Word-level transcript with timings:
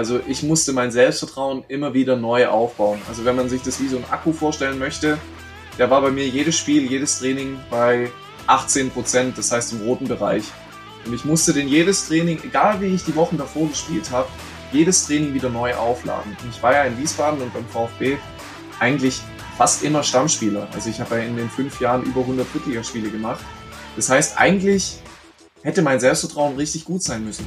Also 0.00 0.18
ich 0.26 0.42
musste 0.42 0.72
mein 0.72 0.90
Selbstvertrauen 0.90 1.62
immer 1.68 1.92
wieder 1.92 2.16
neu 2.16 2.46
aufbauen. 2.46 2.98
Also 3.06 3.26
wenn 3.26 3.36
man 3.36 3.50
sich 3.50 3.60
das 3.60 3.78
wie 3.82 3.88
so 3.88 3.98
ein 3.98 4.04
Akku 4.08 4.32
vorstellen 4.32 4.78
möchte, 4.78 5.18
der 5.76 5.90
war 5.90 6.00
bei 6.00 6.10
mir 6.10 6.26
jedes 6.26 6.56
Spiel, 6.56 6.90
jedes 6.90 7.18
Training 7.18 7.58
bei 7.68 8.10
18 8.46 8.92
Prozent, 8.92 9.36
das 9.36 9.52
heißt 9.52 9.74
im 9.74 9.82
roten 9.82 10.08
Bereich. 10.08 10.44
Und 11.04 11.12
ich 11.12 11.26
musste 11.26 11.52
den 11.52 11.68
jedes 11.68 12.08
Training, 12.08 12.40
egal 12.42 12.80
wie 12.80 12.94
ich 12.94 13.04
die 13.04 13.14
Wochen 13.14 13.36
davor 13.36 13.68
gespielt 13.68 14.10
habe, 14.10 14.26
jedes 14.72 15.06
Training 15.06 15.34
wieder 15.34 15.50
neu 15.50 15.74
aufladen. 15.74 16.34
Und 16.42 16.48
ich 16.48 16.62
war 16.62 16.72
ja 16.72 16.84
in 16.84 16.96
Wiesbaden 16.96 17.42
und 17.42 17.52
beim 17.52 17.66
VfB 17.66 18.16
eigentlich 18.78 19.20
fast 19.58 19.84
immer 19.84 20.02
Stammspieler. 20.02 20.66
Also 20.72 20.88
ich 20.88 20.98
habe 20.98 21.16
ja 21.16 21.24
in 21.24 21.36
den 21.36 21.50
fünf 21.50 21.78
Jahren 21.78 22.04
über 22.04 22.22
100 22.22 22.46
Drittligaspiele 22.54 23.10
gemacht. 23.10 23.44
Das 23.96 24.08
heißt, 24.08 24.38
eigentlich 24.38 24.96
hätte 25.62 25.82
mein 25.82 26.00
Selbstvertrauen 26.00 26.56
richtig 26.56 26.86
gut 26.86 27.02
sein 27.02 27.22
müssen. 27.22 27.46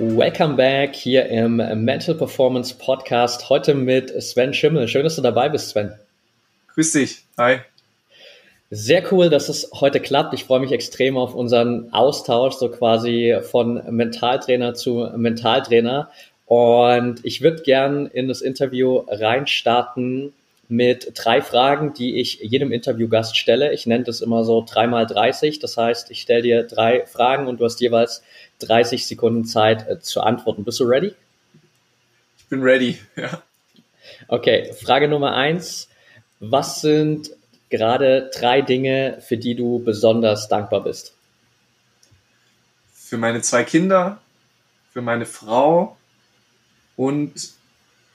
Welcome 0.00 0.54
back 0.54 0.94
hier 0.94 1.26
im 1.26 1.56
Mental 1.56 2.14
Performance 2.14 2.72
Podcast. 2.72 3.48
Heute 3.48 3.74
mit 3.74 4.10
Sven 4.22 4.54
Schimmel. 4.54 4.86
Schön, 4.86 5.02
dass 5.02 5.16
du 5.16 5.22
dabei 5.22 5.48
bist, 5.48 5.70
Sven. 5.70 5.92
Grüß 6.74 6.92
dich. 6.92 7.24
Hi. 7.36 7.56
Sehr 8.70 9.12
cool, 9.12 9.28
dass 9.28 9.48
es 9.48 9.68
heute 9.74 9.98
klappt. 9.98 10.34
Ich 10.34 10.44
freue 10.44 10.60
mich 10.60 10.70
extrem 10.70 11.16
auf 11.16 11.34
unseren 11.34 11.92
Austausch, 11.92 12.54
so 12.54 12.68
quasi 12.68 13.38
von 13.42 13.82
Mentaltrainer 13.90 14.74
zu 14.74 15.10
Mentaltrainer. 15.16 16.12
Und 16.46 17.24
ich 17.24 17.42
würde 17.42 17.64
gern 17.64 18.06
in 18.06 18.28
das 18.28 18.40
Interview 18.40 18.98
reinstarten 19.08 20.32
mit 20.68 21.12
drei 21.14 21.42
Fragen, 21.42 21.94
die 21.94 22.20
ich 22.20 22.38
jedem 22.40 22.70
Interviewgast 22.70 23.36
stelle. 23.36 23.72
Ich 23.72 23.86
nenne 23.86 24.04
das 24.04 24.20
immer 24.20 24.44
so 24.44 24.64
dreimal 24.64 25.06
30. 25.06 25.58
Das 25.58 25.76
heißt, 25.76 26.10
ich 26.12 26.20
stelle 26.20 26.42
dir 26.42 26.62
drei 26.62 27.04
Fragen 27.06 27.48
und 27.48 27.58
du 27.58 27.64
hast 27.64 27.80
jeweils 27.80 28.22
30 28.60 29.06
Sekunden 29.06 29.44
Zeit 29.44 29.88
äh, 29.88 30.00
zu 30.00 30.20
antworten. 30.20 30.64
Bist 30.64 30.80
du 30.80 30.84
ready? 30.84 31.14
Ich 32.38 32.46
bin 32.46 32.62
ready, 32.62 32.98
ja. 33.16 33.42
Okay, 34.26 34.72
Frage 34.72 35.08
Nummer 35.08 35.34
eins. 35.34 35.88
Was 36.40 36.80
sind 36.80 37.30
gerade 37.68 38.30
drei 38.34 38.62
Dinge, 38.62 39.22
für 39.26 39.36
die 39.36 39.54
du 39.54 39.80
besonders 39.80 40.48
dankbar 40.48 40.82
bist? 40.84 41.14
Für 42.94 43.18
meine 43.18 43.42
zwei 43.42 43.64
Kinder, 43.64 44.20
für 44.92 45.02
meine 45.02 45.26
Frau 45.26 45.96
und 46.96 47.58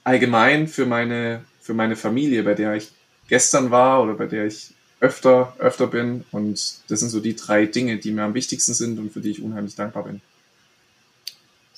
allgemein 0.03 0.67
für 0.67 0.85
meine, 0.85 1.43
für 1.61 1.73
meine 1.73 1.95
Familie, 1.95 2.43
bei 2.43 2.53
der 2.53 2.75
ich 2.75 2.91
gestern 3.27 3.71
war 3.71 4.03
oder 4.03 4.13
bei 4.13 4.25
der 4.25 4.45
ich 4.45 4.73
öfter, 4.99 5.55
öfter 5.59 5.87
bin. 5.87 6.25
Und 6.31 6.75
das 6.87 6.99
sind 6.99 7.09
so 7.09 7.19
die 7.19 7.35
drei 7.35 7.65
Dinge, 7.65 7.97
die 7.97 8.11
mir 8.11 8.23
am 8.23 8.33
wichtigsten 8.33 8.73
sind 8.73 8.99
und 8.99 9.11
für 9.11 9.21
die 9.21 9.31
ich 9.31 9.41
unheimlich 9.41 9.75
dankbar 9.75 10.03
bin. 10.03 10.21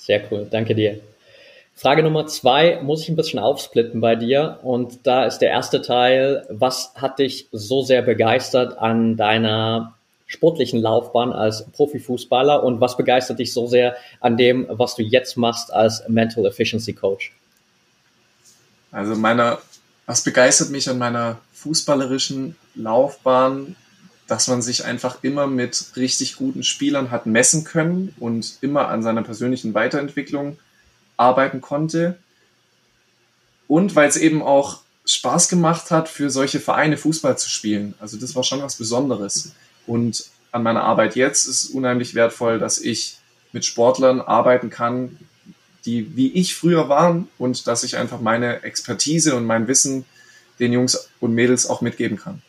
Sehr 0.05 0.21
cool, 0.29 0.47
danke 0.49 0.75
dir. 0.75 0.99
Frage 1.73 2.03
Nummer 2.03 2.27
zwei 2.27 2.79
muss 2.83 3.01
ich 3.01 3.09
ein 3.09 3.15
bisschen 3.15 3.39
aufsplitten 3.39 4.01
bei 4.01 4.15
dir. 4.15 4.59
Und 4.61 4.99
da 5.07 5.25
ist 5.25 5.39
der 5.39 5.49
erste 5.49 5.81
Teil, 5.81 6.45
was 6.49 6.93
hat 6.95 7.17
dich 7.17 7.47
so 7.51 7.81
sehr 7.81 8.03
begeistert 8.03 8.77
an 8.77 9.17
deiner 9.17 9.95
sportlichen 10.27 10.79
Laufbahn 10.79 11.33
als 11.33 11.65
Profifußballer 11.71 12.63
und 12.63 12.81
was 12.81 12.97
begeistert 12.97 13.39
dich 13.39 13.51
so 13.51 13.65
sehr 13.65 13.95
an 14.21 14.37
dem, 14.37 14.67
was 14.69 14.95
du 14.95 15.01
jetzt 15.01 15.37
machst 15.37 15.73
als 15.73 16.07
Mental 16.07 16.45
Efficiency 16.45 16.93
Coach? 16.93 17.33
Also 18.91 19.15
meiner, 19.15 19.57
was 20.05 20.23
begeistert 20.23 20.69
mich 20.69 20.87
an 20.87 20.99
meiner 20.99 21.39
fußballerischen 21.53 22.55
Laufbahn, 22.75 23.75
dass 24.27 24.47
man 24.47 24.61
sich 24.61 24.85
einfach 24.85 25.19
immer 25.23 25.47
mit 25.47 25.91
richtig 25.95 26.35
guten 26.35 26.63
Spielern 26.63 27.11
hat 27.11 27.25
messen 27.25 27.63
können 27.63 28.13
und 28.19 28.57
immer 28.61 28.87
an 28.87 29.03
seiner 29.03 29.21
persönlichen 29.21 29.73
Weiterentwicklung 29.73 30.57
arbeiten 31.17 31.61
konnte. 31.61 32.17
Und 33.67 33.95
weil 33.95 34.09
es 34.09 34.17
eben 34.17 34.41
auch 34.41 34.81
Spaß 35.05 35.49
gemacht 35.49 35.91
hat, 35.91 36.09
für 36.09 36.29
solche 36.29 36.59
Vereine 36.59 36.97
Fußball 36.97 37.37
zu 37.37 37.49
spielen. 37.49 37.93
Also 37.99 38.17
das 38.17 38.35
war 38.35 38.43
schon 38.43 38.61
was 38.61 38.75
Besonderes. 38.75 39.53
Und 39.85 40.25
an 40.51 40.63
meiner 40.63 40.83
Arbeit 40.83 41.15
jetzt 41.15 41.47
ist 41.47 41.63
es 41.63 41.69
unheimlich 41.69 42.15
wertvoll, 42.15 42.59
dass 42.59 42.79
ich 42.79 43.17
mit 43.51 43.65
Sportlern 43.65 44.21
arbeiten 44.21 44.69
kann, 44.69 45.17
die 45.85 46.15
wie 46.15 46.31
ich 46.33 46.55
früher 46.55 46.89
waren 46.89 47.27
und 47.37 47.67
dass 47.67 47.83
ich 47.83 47.97
einfach 47.97 48.19
meine 48.19 48.63
Expertise 48.63 49.35
und 49.35 49.45
mein 49.45 49.67
Wissen 49.67 50.05
den 50.59 50.73
Jungs 50.73 51.09
und 51.19 51.33
Mädels 51.33 51.69
auch 51.69 51.81
mitgeben 51.81 52.17
kann. 52.17 52.41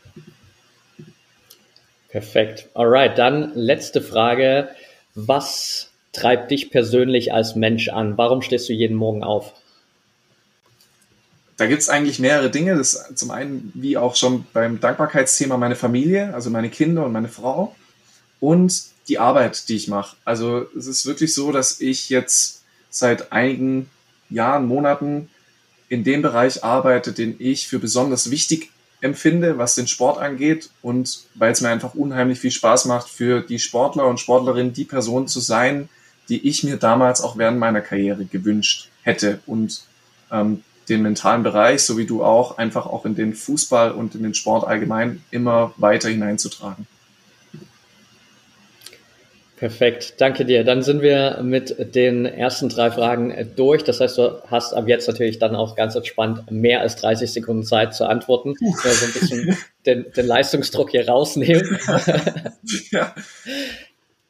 Perfekt. 2.16 2.71
Alright, 2.72 3.19
dann 3.19 3.53
letzte 3.54 4.00
Frage. 4.00 4.71
Was 5.15 5.91
treibt 6.15 6.50
dich 6.50 6.71
persönlich 6.71 7.34
als 7.34 7.56
Mensch 7.56 7.91
an? 7.91 8.16
Warum 8.16 8.41
stehst 8.41 8.71
du 8.71 8.72
jeden 8.72 8.97
Morgen 8.97 9.22
auf? 9.22 9.53
Da 11.59 11.66
gibt 11.66 11.82
es 11.82 11.91
eigentlich 11.91 12.19
mehrere 12.19 12.49
Dinge. 12.49 12.75
Das 12.75 13.12
zum 13.15 13.31
einen, 13.31 13.71
wie 13.75 13.99
auch 13.99 14.16
schon 14.16 14.47
beim 14.54 14.81
Dankbarkeitsthema, 14.81 15.59
meine 15.59 15.77
Familie, 15.77 16.32
also 16.32 16.49
meine 16.49 16.71
Kinder 16.71 17.04
und 17.04 17.12
meine 17.12 17.28
Frau 17.28 17.77
und 18.41 18.84
die 19.09 19.19
Arbeit, 19.19 19.69
die 19.69 19.77
ich 19.77 19.87
mache. 19.88 20.16
Also 20.25 20.65
es 20.75 20.87
ist 20.87 21.04
wirklich 21.04 21.34
so, 21.34 21.53
dass 21.53 21.83
ich 21.83 22.09
jetzt 22.09 22.62
seit 22.88 23.31
einigen 23.31 23.91
Jahren, 24.31 24.65
Monaten 24.65 25.28
in 25.91 26.03
dem 26.03 26.22
Bereich 26.22 26.65
arbeite, 26.65 27.12
den 27.12 27.37
ich 27.38 27.69
für 27.69 27.78
besonders 27.78 28.31
wichtig 28.31 28.71
empfinde, 29.06 29.56
was 29.56 29.75
den 29.75 29.87
Sport 29.87 30.19
angeht 30.19 30.71
und 30.83 31.25
weil 31.34 31.53
es 31.53 31.61
mir 31.62 31.71
einfach 31.71 31.94
unheimlich 31.94 32.39
viel 32.39 32.50
Spaß 32.50 32.84
macht, 32.84 33.09
für 33.09 33.41
die 33.41 33.59
Sportler 33.59 34.06
und 34.06 34.21
Sportlerinnen 34.21 34.75
die 34.75 34.84
Person 34.84 35.27
zu 35.27 35.41
sein, 35.41 35.89
die 36.28 36.47
ich 36.47 36.65
mir 36.65 36.77
damals 36.77 37.22
auch 37.22 37.39
während 37.39 37.59
meiner 37.59 37.81
Karriere 37.81 38.25
gewünscht 38.25 38.91
hätte 39.03 39.41
und 39.47 39.84
ähm, 40.31 40.62
den 40.89 41.03
mentalen 41.03 41.43
Bereich, 41.43 41.83
so 41.83 41.97
wie 41.99 42.06
du 42.06 42.22
auch, 42.22 42.59
einfach 42.59 42.87
auch 42.87 43.05
in 43.06 43.15
den 43.15 43.34
Fußball 43.34 43.93
und 43.93 44.15
in 44.15 44.22
den 44.22 44.34
Sport 44.34 44.66
allgemein 44.66 45.22
immer 45.31 45.72
weiter 45.77 46.09
hineinzutragen. 46.09 46.87
Perfekt, 49.56 50.15
danke 50.19 50.44
dir. 50.44 50.65
Dann 50.65 50.83
sind 50.83 51.00
wir 51.00 51.41
mit 51.43 51.94
den 51.94 52.27
ersten 52.27 52.69
drei 52.69 52.91
Fragen 52.91 53.53
durch. 53.56 53.84
Das 53.84 54.00
heißt, 54.00 54.19
du 54.19 54.43
hast 54.50 54.75
ab 54.75 54.87
jetzt 54.87 55.09
natürlich 55.09 55.39
dann 55.39 55.56
auch 55.56 55.77
ganz 55.77 55.94
entspannt 55.94 56.50
mehr 56.50 56.83
als 56.83 56.97
30 56.97 57.33
Sekunden 57.33 57.65
Zeit 57.65 57.95
zu 57.95 58.05
antworten. 58.05 58.55
So 58.59 58.89
ein 58.89 59.12
bisschen 59.15 59.56
den, 59.87 60.12
den 60.15 60.27
Leistungsdruck 60.27 60.91
hier 60.91 61.09
rausnehmen. 61.09 61.78
ja. 62.91 63.15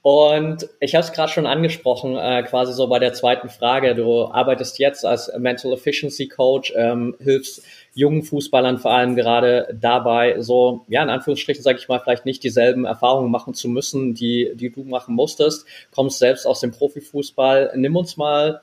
Und 0.02 0.68
ich 0.78 0.94
habe 0.94 1.04
es 1.04 1.12
gerade 1.12 1.32
schon 1.32 1.46
angesprochen, 1.46 2.16
äh, 2.16 2.44
quasi 2.44 2.72
so 2.72 2.86
bei 2.86 3.00
der 3.00 3.12
zweiten 3.12 3.48
Frage. 3.48 3.96
Du 3.96 4.26
arbeitest 4.26 4.78
jetzt 4.78 5.04
als 5.04 5.32
Mental 5.36 5.72
Efficiency 5.72 6.28
Coach, 6.28 6.72
ähm, 6.76 7.16
hilfst 7.18 7.64
jungen 7.96 8.22
Fußballern 8.22 8.78
vor 8.78 8.92
allem 8.92 9.16
gerade 9.16 9.74
dabei, 9.80 10.40
so, 10.42 10.84
ja, 10.86 11.02
in 11.02 11.08
Anführungsstrichen 11.08 11.64
sage 11.64 11.78
ich 11.78 11.88
mal, 11.88 11.98
vielleicht 11.98 12.26
nicht 12.26 12.44
dieselben 12.44 12.84
Erfahrungen 12.84 13.30
machen 13.30 13.54
zu 13.54 13.68
müssen, 13.68 14.12
die, 14.12 14.52
die 14.54 14.70
du 14.70 14.84
machen 14.84 15.14
musstest. 15.14 15.66
Kommst 15.94 16.18
selbst 16.18 16.46
aus 16.46 16.60
dem 16.60 16.72
Profifußball. 16.72 17.72
Nimm 17.74 17.96
uns 17.96 18.18
mal 18.18 18.60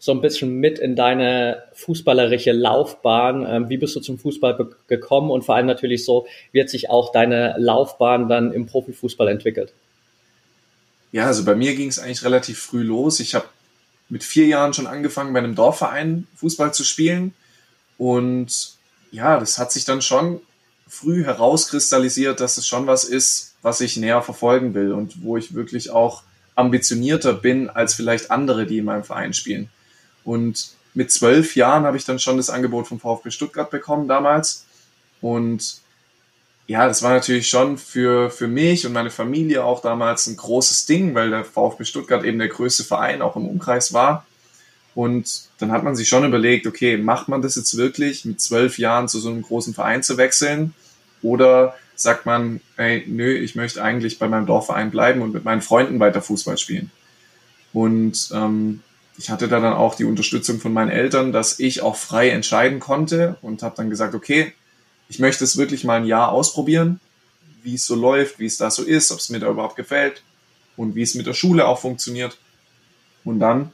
so 0.00 0.10
ein 0.10 0.20
bisschen 0.20 0.58
mit 0.58 0.80
in 0.80 0.96
deine 0.96 1.62
fußballerische 1.74 2.50
Laufbahn. 2.50 3.46
Ähm, 3.48 3.68
wie 3.68 3.76
bist 3.76 3.94
du 3.94 4.00
zum 4.00 4.18
Fußball 4.18 4.58
gekommen 4.88 5.30
und 5.30 5.44
vor 5.44 5.54
allem 5.54 5.66
natürlich 5.66 6.04
so, 6.04 6.26
wie 6.50 6.60
hat 6.60 6.70
sich 6.70 6.90
auch 6.90 7.12
deine 7.12 7.54
Laufbahn 7.56 8.28
dann 8.28 8.52
im 8.52 8.66
Profifußball 8.66 9.28
entwickelt? 9.28 9.72
Ja, 11.12 11.26
also 11.26 11.44
bei 11.44 11.54
mir 11.54 11.76
ging 11.76 11.88
es 11.88 12.00
eigentlich 12.00 12.24
relativ 12.24 12.58
früh 12.58 12.82
los. 12.82 13.20
Ich 13.20 13.36
habe 13.36 13.46
mit 14.08 14.24
vier 14.24 14.46
Jahren 14.46 14.74
schon 14.74 14.88
angefangen, 14.88 15.32
bei 15.32 15.38
einem 15.38 15.54
Dorfverein 15.54 16.26
Fußball 16.34 16.74
zu 16.74 16.82
spielen. 16.82 17.32
Und 18.00 18.78
ja, 19.10 19.38
das 19.38 19.58
hat 19.58 19.70
sich 19.72 19.84
dann 19.84 20.00
schon 20.00 20.40
früh 20.88 21.22
herauskristallisiert, 21.22 22.40
dass 22.40 22.56
es 22.56 22.66
schon 22.66 22.86
was 22.86 23.04
ist, 23.04 23.56
was 23.60 23.82
ich 23.82 23.98
näher 23.98 24.22
verfolgen 24.22 24.72
will 24.72 24.92
und 24.92 25.22
wo 25.22 25.36
ich 25.36 25.52
wirklich 25.52 25.90
auch 25.90 26.22
ambitionierter 26.54 27.34
bin 27.34 27.68
als 27.68 27.92
vielleicht 27.92 28.30
andere, 28.30 28.64
die 28.64 28.78
in 28.78 28.86
meinem 28.86 29.04
Verein 29.04 29.34
spielen. 29.34 29.68
Und 30.24 30.70
mit 30.94 31.12
zwölf 31.12 31.56
Jahren 31.56 31.84
habe 31.84 31.98
ich 31.98 32.06
dann 32.06 32.18
schon 32.18 32.38
das 32.38 32.48
Angebot 32.48 32.88
vom 32.88 32.98
VfB 32.98 33.30
Stuttgart 33.30 33.68
bekommen 33.68 34.08
damals. 34.08 34.64
Und 35.20 35.82
ja, 36.68 36.86
das 36.86 37.02
war 37.02 37.10
natürlich 37.10 37.50
schon 37.50 37.76
für, 37.76 38.30
für 38.30 38.48
mich 38.48 38.86
und 38.86 38.94
meine 38.94 39.10
Familie 39.10 39.62
auch 39.62 39.82
damals 39.82 40.26
ein 40.26 40.36
großes 40.36 40.86
Ding, 40.86 41.14
weil 41.14 41.28
der 41.28 41.44
VfB 41.44 41.84
Stuttgart 41.84 42.24
eben 42.24 42.38
der 42.38 42.48
größte 42.48 42.82
Verein 42.82 43.20
auch 43.20 43.36
im 43.36 43.46
Umkreis 43.46 43.92
war. 43.92 44.24
Und 44.94 45.42
dann 45.58 45.70
hat 45.70 45.84
man 45.84 45.94
sich 45.94 46.08
schon 46.08 46.24
überlegt, 46.24 46.66
okay, 46.66 46.96
macht 46.96 47.28
man 47.28 47.42
das 47.42 47.54
jetzt 47.54 47.76
wirklich, 47.76 48.24
mit 48.24 48.40
zwölf 48.40 48.78
Jahren 48.78 49.08
zu 49.08 49.20
so 49.20 49.30
einem 49.30 49.42
großen 49.42 49.74
Verein 49.74 50.02
zu 50.02 50.16
wechseln? 50.16 50.74
Oder 51.22 51.76
sagt 51.94 52.26
man, 52.26 52.60
ey, 52.76 53.04
nö, 53.06 53.32
ich 53.32 53.54
möchte 53.54 53.82
eigentlich 53.82 54.18
bei 54.18 54.28
meinem 54.28 54.46
Dorfverein 54.46 54.90
bleiben 54.90 55.22
und 55.22 55.32
mit 55.32 55.44
meinen 55.44 55.62
Freunden 55.62 56.00
weiter 56.00 56.22
Fußball 56.22 56.58
spielen? 56.58 56.90
Und 57.72 58.30
ähm, 58.32 58.80
ich 59.16 59.30
hatte 59.30 59.48
da 59.48 59.60
dann 59.60 59.74
auch 59.74 59.94
die 59.94 60.04
Unterstützung 60.04 60.60
von 60.60 60.72
meinen 60.72 60.90
Eltern, 60.90 61.30
dass 61.30 61.60
ich 61.60 61.82
auch 61.82 61.96
frei 61.96 62.30
entscheiden 62.30 62.80
konnte 62.80 63.36
und 63.42 63.62
habe 63.62 63.76
dann 63.76 63.90
gesagt, 63.90 64.14
okay, 64.14 64.52
ich 65.08 65.18
möchte 65.18 65.44
es 65.44 65.56
wirklich 65.56 65.84
mal 65.84 66.00
ein 66.00 66.06
Jahr 66.06 66.32
ausprobieren, 66.32 67.00
wie 67.62 67.74
es 67.74 67.84
so 67.84 67.94
läuft, 67.94 68.38
wie 68.38 68.46
es 68.46 68.56
da 68.56 68.70
so 68.70 68.82
ist, 68.82 69.12
ob 69.12 69.18
es 69.18 69.28
mir 69.28 69.38
da 69.38 69.50
überhaupt 69.50 69.76
gefällt 69.76 70.22
und 70.76 70.94
wie 70.94 71.02
es 71.02 71.14
mit 71.14 71.26
der 71.26 71.34
Schule 71.34 71.68
auch 71.68 71.78
funktioniert. 71.78 72.38
Und 73.24 73.40
dann 73.40 73.72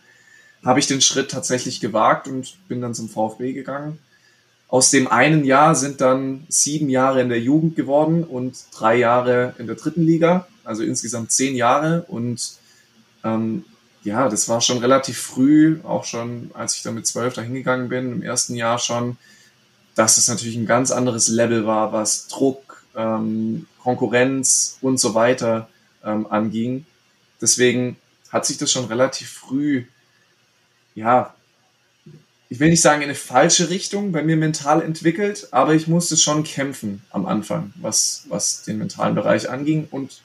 habe 0.64 0.80
ich 0.80 0.86
den 0.86 1.00
Schritt 1.00 1.30
tatsächlich 1.30 1.80
gewagt 1.80 2.28
und 2.28 2.56
bin 2.68 2.80
dann 2.80 2.94
zum 2.94 3.08
VfB 3.08 3.52
gegangen. 3.52 3.98
Aus 4.68 4.90
dem 4.90 5.06
einen 5.06 5.44
Jahr 5.44 5.74
sind 5.76 6.00
dann 6.00 6.44
sieben 6.48 6.88
Jahre 6.88 7.20
in 7.20 7.28
der 7.28 7.40
Jugend 7.40 7.76
geworden 7.76 8.24
und 8.24 8.56
drei 8.72 8.96
Jahre 8.96 9.54
in 9.58 9.66
der 9.66 9.76
dritten 9.76 10.02
Liga, 10.02 10.48
also 10.64 10.82
insgesamt 10.82 11.30
zehn 11.30 11.54
Jahre. 11.54 12.04
Und 12.08 12.54
ähm, 13.22 13.64
ja, 14.02 14.28
das 14.28 14.48
war 14.48 14.60
schon 14.60 14.78
relativ 14.78 15.18
früh, 15.18 15.78
auch 15.84 16.04
schon 16.04 16.50
als 16.54 16.74
ich 16.74 16.82
dann 16.82 16.94
mit 16.94 17.06
zwölf 17.06 17.34
da 17.34 17.42
hingegangen 17.42 17.88
bin, 17.88 18.12
im 18.12 18.22
ersten 18.22 18.56
Jahr 18.56 18.78
schon, 18.78 19.16
dass 19.94 20.18
es 20.18 20.28
natürlich 20.28 20.56
ein 20.56 20.66
ganz 20.66 20.90
anderes 20.90 21.28
Level 21.28 21.64
war, 21.64 21.92
was 21.92 22.26
Druck, 22.26 22.84
ähm, 22.96 23.66
Konkurrenz 23.82 24.78
und 24.80 24.98
so 24.98 25.14
weiter 25.14 25.68
ähm, 26.04 26.26
anging. 26.28 26.86
Deswegen 27.40 27.96
hat 28.30 28.46
sich 28.46 28.58
das 28.58 28.72
schon 28.72 28.86
relativ 28.86 29.30
früh 29.30 29.84
ja, 30.96 31.34
ich 32.48 32.58
will 32.58 32.70
nicht 32.70 32.80
sagen 32.80 33.02
in 33.02 33.08
eine 33.08 33.14
falsche 33.14 33.70
Richtung 33.70 34.12
bei 34.12 34.22
mir 34.22 34.36
mental 34.36 34.82
entwickelt, 34.82 35.48
aber 35.50 35.74
ich 35.74 35.86
musste 35.86 36.16
schon 36.16 36.42
kämpfen 36.42 37.02
am 37.10 37.26
Anfang, 37.26 37.72
was, 37.76 38.24
was 38.28 38.62
den 38.62 38.78
mentalen 38.78 39.14
Bereich 39.14 39.50
anging. 39.50 39.88
Und 39.90 40.22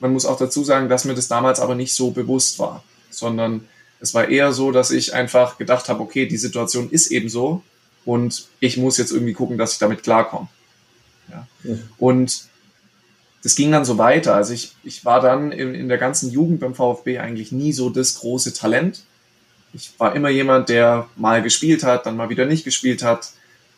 man 0.00 0.12
muss 0.12 0.26
auch 0.26 0.38
dazu 0.38 0.64
sagen, 0.64 0.88
dass 0.88 1.04
mir 1.04 1.14
das 1.14 1.28
damals 1.28 1.60
aber 1.60 1.74
nicht 1.74 1.94
so 1.94 2.10
bewusst 2.10 2.58
war, 2.58 2.84
sondern 3.10 3.66
es 4.00 4.14
war 4.14 4.28
eher 4.28 4.52
so, 4.52 4.70
dass 4.70 4.90
ich 4.90 5.14
einfach 5.14 5.58
gedacht 5.58 5.88
habe, 5.88 6.00
okay, 6.00 6.26
die 6.26 6.36
Situation 6.36 6.90
ist 6.90 7.10
eben 7.10 7.28
so 7.28 7.62
und 8.04 8.48
ich 8.60 8.76
muss 8.76 8.98
jetzt 8.98 9.12
irgendwie 9.12 9.32
gucken, 9.32 9.58
dass 9.58 9.72
ich 9.74 9.78
damit 9.78 10.02
klarkomme. 10.02 10.48
Ja. 11.30 11.46
ja. 11.64 11.76
Und 11.98 12.44
das 13.42 13.54
ging 13.54 13.72
dann 13.72 13.84
so 13.84 13.96
weiter. 13.96 14.34
Also 14.34 14.52
ich, 14.52 14.74
ich 14.84 15.04
war 15.04 15.20
dann 15.20 15.52
in, 15.52 15.74
in 15.74 15.88
der 15.88 15.98
ganzen 15.98 16.30
Jugend 16.30 16.60
beim 16.60 16.74
VfB 16.74 17.18
eigentlich 17.18 17.50
nie 17.50 17.72
so 17.72 17.90
das 17.90 18.16
große 18.16 18.52
Talent 18.52 19.04
ich 19.72 19.92
war 19.98 20.14
immer 20.14 20.28
jemand, 20.28 20.68
der 20.68 21.08
mal 21.16 21.42
gespielt 21.42 21.82
hat, 21.82 22.06
dann 22.06 22.16
mal 22.16 22.28
wieder 22.28 22.46
nicht 22.46 22.64
gespielt 22.64 23.02
hat. 23.02 23.32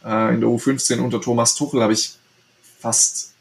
Äh, 0.05 0.35
in 0.35 0.41
der 0.41 0.50
U15 0.50 1.00
unter 1.00 1.20
Thomas 1.20 1.55
Tuchel 1.55 1.82
habe 1.82 1.93
ich 1.93 2.14
fast 2.81 3.32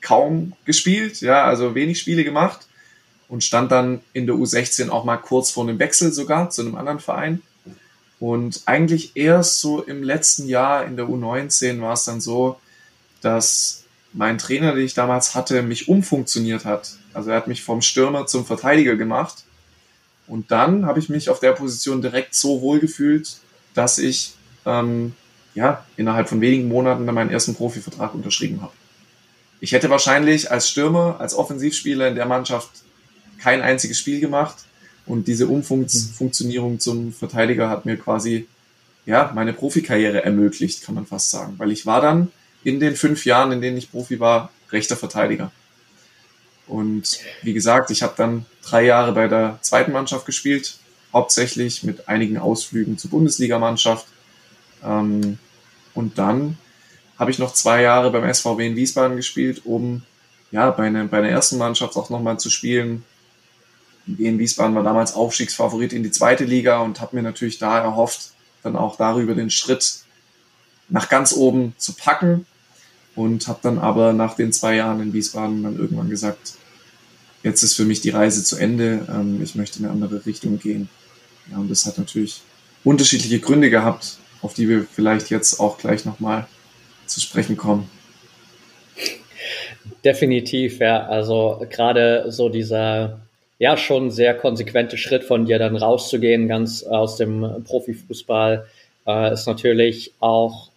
kaum 0.00 0.54
gespielt, 0.64 1.20
ja, 1.20 1.44
also 1.44 1.74
wenig 1.74 2.00
Spiele 2.00 2.24
gemacht 2.24 2.66
und 3.28 3.44
stand 3.44 3.70
dann 3.70 4.00
in 4.12 4.26
der 4.26 4.34
U16 4.34 4.88
auch 4.88 5.04
mal 5.04 5.18
kurz 5.18 5.50
vor 5.50 5.64
einem 5.64 5.78
Wechsel 5.78 6.12
sogar 6.12 6.50
zu 6.50 6.62
einem 6.62 6.74
anderen 6.74 7.00
Verein. 7.00 7.42
Und 8.18 8.62
eigentlich 8.66 9.12
erst 9.14 9.60
so 9.60 9.82
im 9.82 10.02
letzten 10.02 10.48
Jahr 10.48 10.84
in 10.84 10.96
der 10.96 11.06
U19 11.06 11.80
war 11.80 11.94
es 11.94 12.04
dann 12.04 12.20
so, 12.20 12.58
dass 13.20 13.84
mein 14.12 14.38
Trainer, 14.38 14.74
den 14.74 14.84
ich 14.84 14.94
damals 14.94 15.34
hatte, 15.34 15.62
mich 15.62 15.88
umfunktioniert 15.88 16.64
hat. 16.64 16.96
Also 17.14 17.30
er 17.30 17.36
hat 17.36 17.46
mich 17.46 17.62
vom 17.62 17.82
Stürmer 17.82 18.26
zum 18.26 18.44
Verteidiger 18.44 18.96
gemacht 18.96 19.44
und 20.30 20.52
dann 20.52 20.86
habe 20.86 21.00
ich 21.00 21.08
mich 21.08 21.28
auf 21.28 21.40
der 21.40 21.50
Position 21.52 22.02
direkt 22.02 22.36
so 22.36 22.62
wohl 22.62 22.78
gefühlt, 22.78 23.38
dass 23.74 23.98
ich 23.98 24.34
ähm, 24.64 25.14
ja, 25.56 25.84
innerhalb 25.96 26.28
von 26.28 26.40
wenigen 26.40 26.68
Monaten 26.68 27.04
dann 27.04 27.16
meinen 27.16 27.30
ersten 27.30 27.56
Profivertrag 27.56 28.14
unterschrieben 28.14 28.62
habe. 28.62 28.72
Ich 29.58 29.72
hätte 29.72 29.90
wahrscheinlich 29.90 30.52
als 30.52 30.70
Stürmer, 30.70 31.16
als 31.18 31.34
Offensivspieler 31.34 32.06
in 32.06 32.14
der 32.14 32.26
Mannschaft 32.26 32.70
kein 33.40 33.60
einziges 33.60 33.98
Spiel 33.98 34.20
gemacht. 34.20 34.56
Und 35.04 35.26
diese 35.26 35.48
Umfunktionierung 35.48 36.78
zum 36.78 37.12
Verteidiger 37.12 37.68
hat 37.68 37.84
mir 37.84 37.96
quasi 37.96 38.46
ja, 39.06 39.32
meine 39.34 39.52
Profikarriere 39.52 40.22
ermöglicht, 40.22 40.84
kann 40.84 40.94
man 40.94 41.06
fast 41.06 41.32
sagen. 41.32 41.54
Weil 41.58 41.72
ich 41.72 41.86
war 41.86 42.00
dann 42.00 42.30
in 42.62 42.78
den 42.78 42.94
fünf 42.94 43.24
Jahren, 43.24 43.50
in 43.50 43.60
denen 43.60 43.78
ich 43.78 43.90
Profi 43.90 44.20
war, 44.20 44.52
rechter 44.70 44.96
Verteidiger. 44.96 45.50
Und 46.68 47.18
wie 47.42 47.52
gesagt, 47.52 47.90
ich 47.90 48.04
habe 48.04 48.14
dann 48.16 48.46
drei 48.62 48.84
Jahre 48.84 49.12
bei 49.12 49.28
der 49.28 49.58
zweiten 49.62 49.92
Mannschaft 49.92 50.26
gespielt, 50.26 50.78
hauptsächlich 51.12 51.82
mit 51.82 52.08
einigen 52.08 52.38
Ausflügen 52.38 52.98
zur 52.98 53.10
Bundesligamannschaft. 53.10 54.06
Ähm, 54.84 55.38
und 55.94 56.18
dann 56.18 56.58
habe 57.18 57.30
ich 57.30 57.38
noch 57.38 57.52
zwei 57.52 57.82
Jahre 57.82 58.10
beim 58.10 58.32
SVW 58.32 58.66
in 58.66 58.76
Wiesbaden 58.76 59.16
gespielt, 59.16 59.62
um 59.64 60.02
ja 60.50 60.70
bei, 60.70 60.88
ne, 60.90 61.04
bei 61.04 61.20
der 61.20 61.30
ersten 61.30 61.58
Mannschaft 61.58 61.96
auch 61.96 62.10
nochmal 62.10 62.38
zu 62.38 62.50
spielen. 62.50 63.04
In 64.06 64.38
Wiesbaden 64.38 64.74
war 64.74 64.82
damals 64.82 65.14
Aufstiegsfavorit 65.14 65.92
in 65.92 66.02
die 66.02 66.10
zweite 66.10 66.44
Liga 66.44 66.78
und 66.78 67.00
habe 67.00 67.16
mir 67.16 67.22
natürlich 67.22 67.58
da 67.58 67.78
erhofft, 67.78 68.30
dann 68.62 68.76
auch 68.76 68.96
darüber 68.96 69.34
den 69.34 69.50
Schritt 69.50 70.00
nach 70.88 71.08
ganz 71.08 71.32
oben 71.32 71.74
zu 71.76 71.92
packen 71.92 72.46
und 73.14 73.48
habe 73.48 73.60
dann 73.62 73.78
aber 73.78 74.12
nach 74.12 74.34
den 74.34 74.52
zwei 74.52 74.76
Jahren 74.76 75.00
in 75.00 75.12
Wiesbaden 75.12 75.62
dann 75.62 75.78
irgendwann 75.78 76.10
gesagt, 76.10 76.54
jetzt 77.42 77.62
ist 77.62 77.74
für 77.74 77.84
mich 77.84 78.00
die 78.00 78.10
Reise 78.10 78.44
zu 78.44 78.56
Ende, 78.56 79.06
ähm, 79.08 79.40
ich 79.42 79.54
möchte 79.54 79.78
in 79.78 79.84
eine 79.84 79.94
andere 79.94 80.24
Richtung 80.26 80.58
gehen. 80.58 80.88
Ja, 81.50 81.58
und 81.58 81.70
das 81.70 81.86
hat 81.86 81.98
natürlich 81.98 82.42
unterschiedliche 82.84 83.40
Gründe 83.40 83.70
gehabt, 83.70 84.18
auf 84.42 84.54
die 84.54 84.68
wir 84.68 84.86
vielleicht 84.90 85.30
jetzt 85.30 85.60
auch 85.60 85.78
gleich 85.78 86.04
nochmal 86.04 86.46
zu 87.06 87.20
sprechen 87.20 87.56
kommen. 87.56 87.90
Definitiv, 90.04 90.78
ja. 90.78 91.06
Also 91.06 91.64
gerade 91.70 92.26
so 92.28 92.48
dieser 92.48 93.20
ja 93.58 93.76
schon 93.76 94.10
sehr 94.10 94.34
konsequente 94.34 94.96
Schritt 94.96 95.24
von 95.24 95.44
dir 95.44 95.58
dann 95.58 95.76
rauszugehen, 95.76 96.48
ganz 96.48 96.82
aus 96.82 97.16
dem 97.16 97.62
Profifußball, 97.64 98.66
äh, 99.06 99.32
ist 99.32 99.46
natürlich 99.46 100.12
auch 100.20 100.69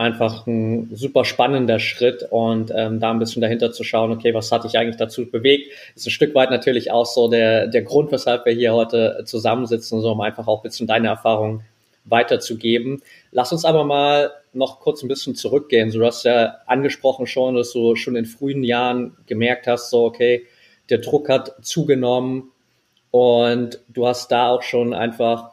einfach 0.00 0.46
ein 0.46 0.88
super 0.94 1.26
spannender 1.26 1.78
Schritt 1.78 2.26
und 2.30 2.72
ähm, 2.74 3.00
da 3.00 3.10
ein 3.10 3.18
bisschen 3.18 3.42
dahinter 3.42 3.70
zu 3.70 3.84
schauen, 3.84 4.10
okay, 4.10 4.32
was 4.32 4.50
hat 4.50 4.64
dich 4.64 4.78
eigentlich 4.78 4.96
dazu 4.96 5.30
bewegt, 5.30 5.72
ist 5.94 6.06
ein 6.06 6.10
Stück 6.10 6.34
weit 6.34 6.50
natürlich 6.50 6.90
auch 6.90 7.04
so 7.04 7.28
der, 7.28 7.66
der 7.66 7.82
Grund, 7.82 8.10
weshalb 8.10 8.46
wir 8.46 8.54
hier 8.54 8.72
heute 8.72 9.22
zusammensitzen, 9.26 10.00
so 10.00 10.12
um 10.12 10.22
einfach 10.22 10.48
auch 10.48 10.60
ein 10.60 10.62
bisschen 10.62 10.86
deine 10.86 11.08
Erfahrung 11.08 11.64
weiterzugeben. 12.06 13.02
Lass 13.30 13.52
uns 13.52 13.66
aber 13.66 13.84
mal 13.84 14.30
noch 14.54 14.80
kurz 14.80 15.02
ein 15.02 15.08
bisschen 15.08 15.34
zurückgehen. 15.34 15.90
Du 15.90 16.02
hast 16.02 16.24
ja 16.24 16.56
angesprochen 16.66 17.26
schon, 17.26 17.54
dass 17.54 17.72
du 17.72 17.94
schon 17.94 18.16
in 18.16 18.24
frühen 18.24 18.64
Jahren 18.64 19.18
gemerkt 19.26 19.66
hast, 19.66 19.90
so, 19.90 20.06
okay, 20.06 20.46
der 20.88 20.98
Druck 20.98 21.28
hat 21.28 21.56
zugenommen 21.60 22.50
und 23.10 23.80
du 23.88 24.06
hast 24.06 24.32
da 24.32 24.48
auch 24.48 24.62
schon 24.62 24.94
einfach 24.94 25.50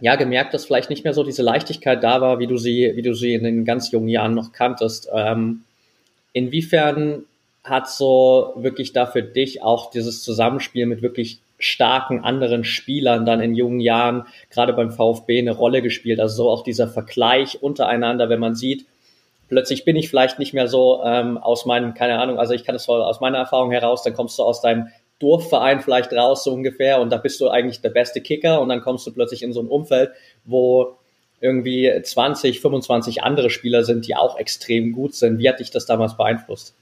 ja 0.00 0.16
gemerkt, 0.16 0.54
dass 0.54 0.66
vielleicht 0.66 0.90
nicht 0.90 1.04
mehr 1.04 1.14
so 1.14 1.24
diese 1.24 1.42
Leichtigkeit 1.42 2.02
da 2.02 2.20
war, 2.20 2.38
wie 2.38 2.46
du 2.46 2.56
sie, 2.56 2.92
wie 2.94 3.02
du 3.02 3.14
sie 3.14 3.34
in 3.34 3.44
den 3.44 3.64
ganz 3.64 3.90
jungen 3.90 4.08
Jahren 4.08 4.34
noch 4.34 4.52
kanntest. 4.52 5.08
Ähm, 5.12 5.62
inwiefern 6.32 7.24
hat 7.64 7.90
so 7.90 8.52
wirklich 8.56 8.92
da 8.92 9.06
für 9.06 9.22
dich 9.22 9.62
auch 9.62 9.90
dieses 9.90 10.22
Zusammenspiel 10.22 10.86
mit 10.86 11.02
wirklich 11.02 11.40
starken 11.58 12.22
anderen 12.22 12.64
Spielern 12.64 13.24
dann 13.24 13.40
in 13.40 13.54
jungen 13.54 13.80
Jahren, 13.80 14.26
gerade 14.50 14.72
beim 14.72 14.90
VfB, 14.90 15.38
eine 15.38 15.52
Rolle 15.52 15.82
gespielt? 15.82 16.20
Also 16.20 16.36
so 16.36 16.50
auch 16.50 16.62
dieser 16.62 16.88
Vergleich 16.88 17.62
untereinander, 17.62 18.28
wenn 18.28 18.40
man 18.40 18.54
sieht, 18.54 18.86
plötzlich 19.48 19.84
bin 19.84 19.96
ich 19.96 20.08
vielleicht 20.08 20.38
nicht 20.38 20.52
mehr 20.52 20.68
so 20.68 21.02
ähm, 21.04 21.38
aus 21.38 21.64
meinem, 21.64 21.94
keine 21.94 22.18
Ahnung, 22.18 22.38
also 22.38 22.52
ich 22.52 22.64
kann 22.64 22.74
es 22.74 22.88
aus 22.88 23.20
meiner 23.20 23.38
Erfahrung 23.38 23.70
heraus, 23.70 24.02
dann 24.02 24.14
kommst 24.14 24.38
du 24.38 24.42
aus 24.42 24.60
deinem 24.60 24.88
Dorfverein 25.18 25.80
vielleicht 25.80 26.12
raus, 26.12 26.44
so 26.44 26.52
ungefähr, 26.52 27.00
und 27.00 27.10
da 27.10 27.16
bist 27.16 27.40
du 27.40 27.48
eigentlich 27.48 27.80
der 27.80 27.90
beste 27.90 28.20
Kicker 28.20 28.60
und 28.60 28.68
dann 28.68 28.82
kommst 28.82 29.06
du 29.06 29.12
plötzlich 29.12 29.42
in 29.42 29.52
so 29.52 29.60
ein 29.60 29.68
Umfeld, 29.68 30.10
wo 30.44 30.96
irgendwie 31.40 31.92
20, 32.02 32.60
25 32.60 33.22
andere 33.22 33.50
Spieler 33.50 33.84
sind, 33.84 34.06
die 34.06 34.16
auch 34.16 34.38
extrem 34.38 34.92
gut 34.92 35.14
sind. 35.14 35.38
Wie 35.38 35.48
hat 35.48 35.60
dich 35.60 35.70
das 35.70 35.86
damals 35.86 36.16
beeinflusst? 36.16 36.74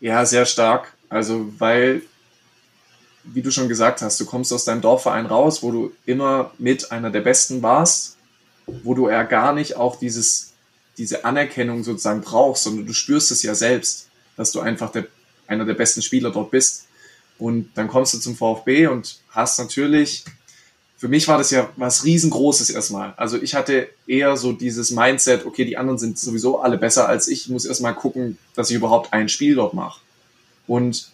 Ja, 0.00 0.24
sehr 0.24 0.46
stark. 0.46 0.94
Also, 1.08 1.46
weil, 1.58 2.02
wie 3.24 3.42
du 3.42 3.50
schon 3.50 3.68
gesagt 3.68 4.02
hast, 4.02 4.20
du 4.20 4.26
kommst 4.26 4.52
aus 4.52 4.64
deinem 4.64 4.80
Dorfverein 4.80 5.26
raus, 5.26 5.62
wo 5.62 5.70
du 5.70 5.92
immer 6.06 6.52
mit 6.58 6.92
einer 6.92 7.10
der 7.10 7.20
Besten 7.20 7.62
warst, 7.62 8.16
wo 8.66 8.94
du 8.94 9.08
ja 9.08 9.22
gar 9.22 9.52
nicht 9.52 9.76
auch 9.76 9.96
dieses, 9.96 10.54
diese 10.98 11.24
Anerkennung 11.24 11.84
sozusagen 11.84 12.20
brauchst, 12.20 12.64
sondern 12.64 12.86
du 12.86 12.92
spürst 12.92 13.30
es 13.30 13.42
ja 13.42 13.54
selbst, 13.54 14.08
dass 14.36 14.52
du 14.52 14.60
einfach 14.60 14.90
der 14.90 15.06
einer 15.46 15.64
der 15.64 15.74
besten 15.74 16.02
Spieler 16.02 16.30
dort 16.30 16.50
bist. 16.50 16.86
Und 17.38 17.70
dann 17.74 17.88
kommst 17.88 18.14
du 18.14 18.18
zum 18.18 18.36
VfB 18.36 18.86
und 18.86 19.18
hast 19.30 19.58
natürlich 19.58 20.24
für 21.04 21.08
mich 21.08 21.28
war 21.28 21.36
das 21.36 21.50
ja 21.50 21.68
was 21.76 22.04
riesengroßes 22.04 22.70
erstmal. 22.70 23.12
Also 23.18 23.36
ich 23.36 23.54
hatte 23.54 23.88
eher 24.06 24.38
so 24.38 24.52
dieses 24.52 24.90
Mindset, 24.90 25.44
okay, 25.44 25.66
die 25.66 25.76
anderen 25.76 25.98
sind 25.98 26.18
sowieso 26.18 26.60
alle 26.60 26.78
besser 26.78 27.06
als 27.06 27.28
ich, 27.28 27.42
ich 27.42 27.48
muss 27.50 27.66
erstmal 27.66 27.94
gucken, 27.94 28.38
dass 28.54 28.70
ich 28.70 28.76
überhaupt 28.76 29.12
ein 29.12 29.28
Spiel 29.28 29.54
dort 29.54 29.74
mache. 29.74 30.00
Und 30.66 31.10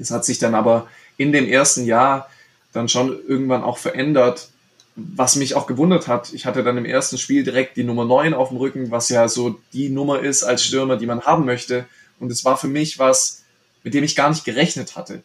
es 0.00 0.10
hat 0.10 0.24
sich 0.24 0.40
dann 0.40 0.56
aber 0.56 0.88
in 1.16 1.30
dem 1.30 1.46
ersten 1.46 1.84
Jahr 1.84 2.28
dann 2.72 2.88
schon 2.88 3.16
irgendwann 3.28 3.62
auch 3.62 3.78
verändert, 3.78 4.48
was 4.96 5.36
mich 5.36 5.54
auch 5.54 5.68
gewundert 5.68 6.08
hat. 6.08 6.32
Ich 6.32 6.44
hatte 6.44 6.64
dann 6.64 6.76
im 6.76 6.84
ersten 6.84 7.18
Spiel 7.18 7.44
direkt 7.44 7.76
die 7.76 7.84
Nummer 7.84 8.04
9 8.04 8.34
auf 8.34 8.48
dem 8.48 8.58
Rücken, 8.58 8.90
was 8.90 9.10
ja 9.10 9.28
so 9.28 9.60
die 9.72 9.90
Nummer 9.90 10.18
ist 10.18 10.42
als 10.42 10.64
Stürmer, 10.64 10.96
die 10.96 11.06
man 11.06 11.22
haben 11.22 11.44
möchte. 11.44 11.86
Und 12.20 12.30
es 12.32 12.44
war 12.44 12.56
für 12.56 12.68
mich 12.68 12.98
was, 12.98 13.44
mit 13.84 13.94
dem 13.94 14.04
ich 14.04 14.16
gar 14.16 14.28
nicht 14.30 14.44
gerechnet 14.44 14.96
hatte. 14.96 15.22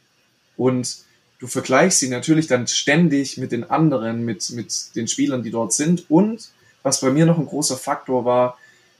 Und 0.57 0.97
du 1.39 1.47
vergleichst 1.47 1.99
sie 1.99 2.09
natürlich 2.09 2.47
dann 2.47 2.67
ständig 2.67 3.37
mit 3.37 3.51
den 3.51 3.69
anderen, 3.69 4.23
mit, 4.23 4.49
mit 4.51 4.95
den 4.95 5.07
Spielern, 5.07 5.43
die 5.43 5.51
dort 5.51 5.73
sind. 5.73 6.09
Und 6.09 6.49
was 6.83 7.01
bei 7.01 7.11
mir 7.11 7.25
noch 7.25 7.37
ein 7.37 7.47
großer 7.47 7.77
Faktor 7.77 8.25
war, 8.25 8.57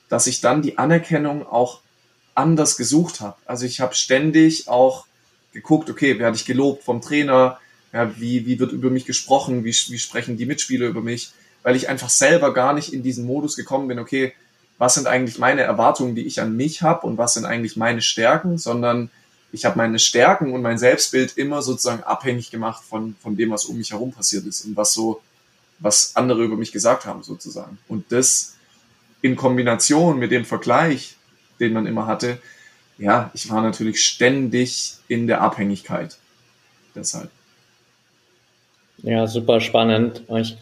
dass 0.10 0.28
ich 0.28 0.42
dann 0.42 0.62
die 0.62 0.78
Anerkennung 0.78 1.46
auch 1.46 1.82
anders 2.36 2.78
gesucht 2.78 3.22
habe. 3.22 3.38
Also 3.46 3.66
ich 3.66 3.80
habe 3.80 3.96
ständig 3.96 4.68
auch 4.68 5.06
geguckt, 5.54 5.90
okay, 5.90 6.18
werde 6.20 6.36
ich 6.36 6.46
gelobt 6.46 6.84
vom 6.84 7.02
Trainer, 7.02 7.60
ja, 7.94 8.20
wie, 8.20 8.46
wie 8.46 8.60
wird 8.60 8.72
über 8.72 8.90
mich 8.90 9.06
gesprochen, 9.06 9.64
wie, 9.64 9.72
wie 9.72 10.00
sprechen 10.00 10.36
die 10.36 10.48
Mitspieler 10.48 10.88
über 10.88 11.02
mich, 11.02 11.32
weil 11.62 11.76
ich 11.76 11.90
einfach 11.90 12.10
selber 12.10 12.54
gar 12.54 12.74
nicht 12.74 12.92
in 12.92 13.04
diesen 13.04 13.26
Modus 13.26 13.56
gekommen 13.56 13.88
bin, 13.88 14.00
okay, 14.00 14.34
was 14.78 14.96
sind 14.96 15.08
eigentlich 15.08 15.38
meine 15.40 15.62
Erwartungen, 15.62 16.16
die 16.16 16.26
ich 16.26 16.42
an 16.42 16.56
mich 16.56 16.82
habe 16.82 17.06
und 17.08 17.18
was 17.18 17.36
sind 17.36 17.46
eigentlich 17.46 17.78
meine 17.78 18.02
Stärken, 18.02 18.58
sondern 18.58 19.10
ich 19.52 19.66
habe 19.66 19.78
meine 19.78 20.00
Stärken 20.00 20.52
und 20.52 20.62
mein 20.62 20.80
Selbstbild 20.80 21.38
immer 21.38 21.62
sozusagen 21.62 22.04
abhängig 22.04 22.50
gemacht 22.50 22.84
von, 22.84 23.16
von 23.22 23.38
dem, 23.38 23.52
was 23.52 23.66
um 23.66 23.78
mich 23.78 23.92
herum 23.92 24.12
passiert 24.12 24.46
ist 24.46 24.66
und 24.66 24.76
was 24.76 24.94
so, 24.94 25.22
was 25.80 26.16
andere 26.16 26.44
über 26.44 26.58
mich 26.58 26.72
gesagt 26.72 27.06
haben 27.06 27.22
sozusagen. 27.24 27.78
Und 27.88 28.12
das 28.12 28.56
in 29.22 29.36
Kombination 29.36 30.18
mit 30.18 30.32
dem 30.32 30.44
Vergleich, 30.44 31.16
den 31.60 31.74
man 31.74 31.86
immer 31.86 32.08
hatte, 32.08 32.40
ja, 32.98 33.32
ich 33.34 33.50
war 33.50 33.62
natürlich 33.62 34.04
ständig 34.04 34.96
in 35.08 35.28
der 35.28 35.42
Abhängigkeit. 35.42 36.18
Deshalb. 36.96 37.30
Ja, 38.98 39.28
super 39.28 39.62
spannend. 39.62 40.24
Ich 40.30 40.58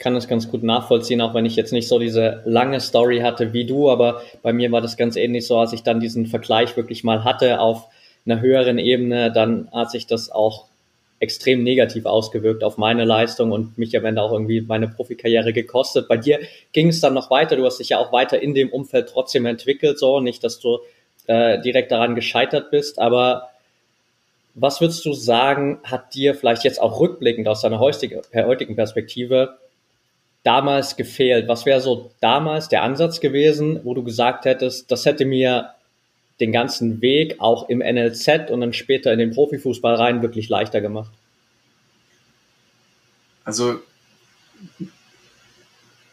kann 0.00 0.14
das 0.14 0.26
ganz 0.26 0.50
gut 0.50 0.62
nachvollziehen, 0.62 1.20
auch 1.20 1.34
wenn 1.34 1.44
ich 1.44 1.56
jetzt 1.56 1.72
nicht 1.72 1.86
so 1.86 1.98
diese 1.98 2.42
lange 2.46 2.80
Story 2.80 3.20
hatte 3.20 3.52
wie 3.52 3.66
du, 3.66 3.90
aber 3.90 4.22
bei 4.42 4.52
mir 4.52 4.72
war 4.72 4.80
das 4.80 4.96
ganz 4.96 5.14
ähnlich 5.14 5.46
so, 5.46 5.58
als 5.58 5.72
ich 5.72 5.82
dann 5.82 6.00
diesen 6.00 6.26
Vergleich 6.26 6.76
wirklich 6.76 7.04
mal 7.04 7.22
hatte 7.22 7.60
auf 7.60 7.86
einer 8.26 8.40
höheren 8.40 8.78
Ebene, 8.78 9.30
dann 9.30 9.68
hat 9.72 9.90
sich 9.90 10.06
das 10.06 10.30
auch 10.30 10.64
extrem 11.20 11.62
negativ 11.62 12.06
ausgewirkt 12.06 12.64
auf 12.64 12.78
meine 12.78 13.04
Leistung 13.04 13.52
und 13.52 13.76
mich 13.76 13.94
am 13.94 14.06
Ende 14.06 14.22
auch 14.22 14.32
irgendwie 14.32 14.62
meine 14.62 14.88
Profikarriere 14.88 15.52
gekostet. 15.52 16.08
Bei 16.08 16.16
dir 16.16 16.40
ging 16.72 16.88
es 16.88 17.00
dann 17.00 17.12
noch 17.12 17.30
weiter, 17.30 17.56
du 17.56 17.66
hast 17.66 17.78
dich 17.78 17.90
ja 17.90 17.98
auch 17.98 18.10
weiter 18.10 18.40
in 18.40 18.54
dem 18.54 18.70
Umfeld 18.70 19.10
trotzdem 19.10 19.44
entwickelt, 19.44 19.98
so 19.98 20.20
nicht, 20.20 20.42
dass 20.42 20.60
du 20.60 20.78
äh, 21.26 21.60
direkt 21.60 21.92
daran 21.92 22.14
gescheitert 22.14 22.70
bist, 22.70 22.98
aber 22.98 23.50
was 24.54 24.80
würdest 24.80 25.04
du 25.04 25.12
sagen, 25.12 25.78
hat 25.84 26.14
dir 26.14 26.34
vielleicht 26.34 26.64
jetzt 26.64 26.80
auch 26.80 26.98
rückblickend 26.98 27.46
aus 27.46 27.60
deiner 27.60 27.78
heutigen 27.78 28.74
Perspektive 28.74 29.58
damals 30.42 30.96
gefehlt? 30.96 31.48
Was 31.48 31.66
wäre 31.66 31.80
so 31.80 32.10
damals 32.20 32.68
der 32.68 32.82
Ansatz 32.82 33.20
gewesen, 33.20 33.80
wo 33.84 33.94
du 33.94 34.02
gesagt 34.02 34.44
hättest, 34.44 34.90
das 34.90 35.04
hätte 35.04 35.24
mir 35.24 35.74
den 36.40 36.52
ganzen 36.52 37.02
Weg 37.02 37.36
auch 37.38 37.68
im 37.68 37.78
NLZ 37.78 38.50
und 38.50 38.60
dann 38.60 38.72
später 38.72 39.12
in 39.12 39.18
den 39.18 39.32
Profifußball 39.32 39.94
rein 39.94 40.22
wirklich 40.22 40.48
leichter 40.48 40.80
gemacht? 40.80 41.12
Also 43.44 43.80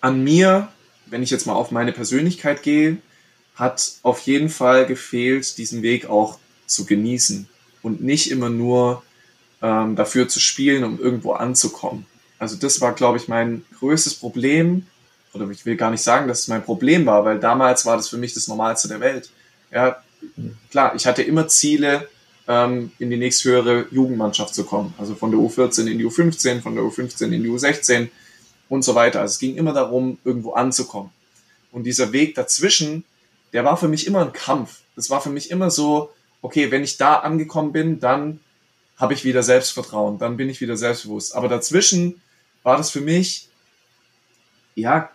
an 0.02 0.24
mir, 0.24 0.70
wenn 1.06 1.24
ich 1.24 1.30
jetzt 1.30 1.48
mal 1.48 1.54
auf 1.54 1.72
meine 1.72 1.94
Persönlichkeit 1.94 2.64
gehe, 2.64 2.98
hat 3.56 3.94
auf 4.04 4.22
jeden 4.22 4.50
Fall 4.50 4.86
gefehlt, 4.86 5.58
diesen 5.58 5.82
Weg 5.82 6.10
auch 6.10 6.38
zu 6.66 6.86
genießen 6.86 7.48
und 7.82 8.04
nicht 8.04 8.30
immer 8.30 8.50
nur 8.50 9.04
ähm, 9.62 9.96
dafür 9.96 10.28
zu 10.28 10.40
spielen, 10.40 10.84
um 10.84 11.00
irgendwo 11.00 11.34
anzukommen. 11.34 12.06
Also 12.40 12.56
das 12.56 12.82
war, 12.82 12.94
glaube 12.94 13.18
ich, 13.18 13.28
mein 13.28 13.66
größtes 13.80 14.16
Problem. 14.16 14.86
Oder 15.34 15.50
ich 15.50 15.66
will 15.66 15.76
gar 15.76 15.92
nicht 15.92 16.02
sagen, 16.02 16.28
dass 16.28 16.40
es 16.40 16.48
mein 16.48 16.64
Problem 16.64 17.06
war, 17.06 17.26
weil 17.26 17.40
damals 17.40 17.86
war 17.86 17.98
das 17.98 18.10
für 18.10 18.18
mich 18.18 18.34
das 18.34 18.48
Normalste 18.48 18.88
der 18.88 19.00
Welt. 19.00 19.30
Ja, 19.72 20.02
klar, 20.72 20.96
ich 20.96 21.06
hatte 21.06 21.22
immer 21.22 21.48
Ziele, 21.48 22.08
ähm, 22.48 22.92
in 22.98 23.10
die 23.10 23.18
nächsthöhere 23.18 23.88
Jugendmannschaft 23.92 24.56
zu 24.56 24.64
kommen. 24.64 24.94
Also 24.98 25.16
von 25.16 25.32
der 25.32 25.40
U14 25.40 25.88
in 25.88 25.98
die 25.98 26.06
U15, 26.06 26.62
von 26.62 26.76
der 26.76 26.84
U15 26.84 27.32
in 27.32 27.44
die 27.44 27.50
U16 27.50 28.10
und 28.70 28.84
so 28.84 28.96
weiter. 28.96 29.22
Also 29.22 29.34
es 29.34 29.40
ging 29.40 29.56
immer 29.56 29.74
darum, 29.74 30.18
irgendwo 30.24 30.54
anzukommen. 30.54 31.12
Und 31.72 31.84
dieser 31.84 32.14
Weg 32.14 32.36
dazwischen, 32.36 33.04
der 33.54 33.66
war 33.66 33.78
für 33.78 33.88
mich 33.88 34.08
immer 34.08 34.22
ein 34.22 34.34
Kampf. 34.34 34.80
Das 34.96 35.10
war 35.10 35.22
für 35.22 35.30
mich 35.30 35.52
immer 35.52 35.70
so, 35.70 36.10
okay, 36.42 36.72
wenn 36.72 36.84
ich 36.84 36.98
da 36.98 37.18
angekommen 37.18 37.72
bin, 37.72 38.00
dann 38.00 38.40
habe 38.96 39.14
ich 39.14 39.24
wieder 39.24 39.44
Selbstvertrauen, 39.44 40.18
dann 40.18 40.38
bin 40.38 40.50
ich 40.50 40.60
wieder 40.60 40.76
selbstbewusst. 40.76 41.36
Aber 41.36 41.48
dazwischen 41.48 42.22
war 42.64 42.78
das 42.78 42.90
für 42.90 43.02
mich, 43.02 43.48
ja, 44.76 45.10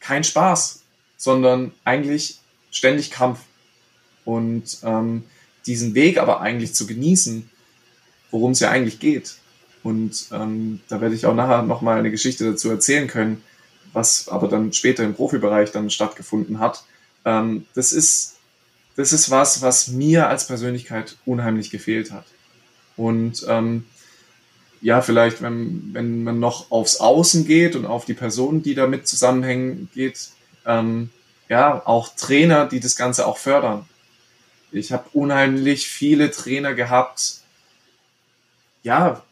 kein 0.00 0.24
Spaß, 0.24 0.82
sondern 1.16 1.72
eigentlich 1.84 2.38
ständig 2.70 3.10
Kampf 3.10 3.40
und 4.24 4.78
ähm, 4.82 5.24
diesen 5.66 5.94
Weg 5.94 6.18
aber 6.18 6.40
eigentlich 6.40 6.74
zu 6.74 6.86
genießen, 6.86 7.48
worum 8.30 8.52
es 8.52 8.60
ja 8.60 8.70
eigentlich 8.70 9.00
geht. 9.00 9.36
Und 9.82 10.28
ähm, 10.32 10.80
da 10.88 11.00
werde 11.00 11.14
ich 11.14 11.26
auch 11.26 11.34
nachher 11.34 11.62
nochmal 11.62 11.98
eine 11.98 12.10
Geschichte 12.10 12.44
dazu 12.44 12.70
erzählen 12.70 13.08
können, 13.08 13.42
was 13.92 14.28
aber 14.28 14.48
dann 14.48 14.72
später 14.72 15.02
im 15.04 15.14
Profibereich 15.14 15.72
dann 15.72 15.90
stattgefunden 15.90 16.58
hat. 16.58 16.84
Ähm, 17.24 17.66
das 17.74 17.92
ist 17.92 18.38
das 18.98 19.12
ist 19.12 19.30
was, 19.30 19.62
was 19.62 19.86
mir 19.88 20.28
als 20.28 20.48
Persönlichkeit 20.48 21.16
unheimlich 21.24 21.70
gefehlt 21.70 22.10
hat. 22.10 22.24
Und 22.96 23.46
ähm, 23.48 23.86
ja, 24.80 25.00
vielleicht, 25.02 25.42
wenn, 25.42 25.90
wenn 25.92 26.22
man 26.22 26.38
noch 26.38 26.70
aufs 26.70 27.00
Außen 27.00 27.46
geht 27.46 27.74
und 27.76 27.86
auf 27.86 28.04
die 28.04 28.14
Personen, 28.14 28.62
die 28.62 28.74
damit 28.74 29.08
zusammenhängen, 29.08 29.88
geht, 29.94 30.28
ähm, 30.66 31.10
ja, 31.48 31.82
auch 31.84 32.14
Trainer, 32.16 32.66
die 32.66 32.80
das 32.80 32.96
Ganze 32.96 33.26
auch 33.26 33.38
fördern. 33.38 33.86
Ich 34.70 34.92
habe 34.92 35.08
unheimlich 35.12 35.88
viele 35.88 36.30
Trainer 36.30 36.74
gehabt. 36.74 37.38
Ja, 38.82 39.22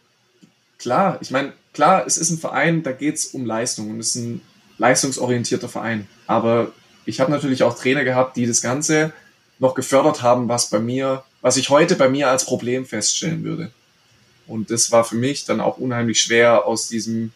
klar, 0.79 1.19
ich 1.21 1.31
meine, 1.31 1.53
klar, 1.73 2.05
es 2.07 2.17
ist 2.17 2.31
ein 2.31 2.38
Verein, 2.38 2.83
da 2.83 2.93
geht 2.93 3.17
es 3.17 3.26
um 3.26 3.45
Leistung 3.45 3.91
und 3.91 4.00
es 4.00 4.17
ist 4.17 4.17
ein 4.17 4.41
leistungsorientierter 4.79 5.69
Verein. 5.69 6.09
Aber 6.26 6.73
ich 7.05 7.21
habe 7.21 7.31
natürlich 7.31 7.62
auch 7.62 7.79
Trainer 7.79 8.05
gehabt, 8.05 8.37
die 8.37 8.47
das 8.47 8.62
Ganze 8.62 9.12
noch 9.59 9.75
gefördert 9.75 10.23
haben, 10.23 10.49
was 10.49 10.71
bei 10.71 10.81
mir, 10.81 11.23
was 11.41 11.57
ich 11.57 11.71
heute 11.71 11.97
bei 11.97 12.09
mir 12.09 12.29
als 12.29 12.45
Problem 12.45 12.85
feststellen 12.85 13.45
würde. 13.45 13.71
Und 14.47 14.71
das 14.71 14.93
war 14.93 15.05
für 15.05 15.17
mich 15.17 15.45
dann 15.45 15.61
auch 15.61 15.79
unheimlich 15.79 16.21
schwer, 16.21 16.67
aus 16.67 16.88
diesem, 16.88 17.33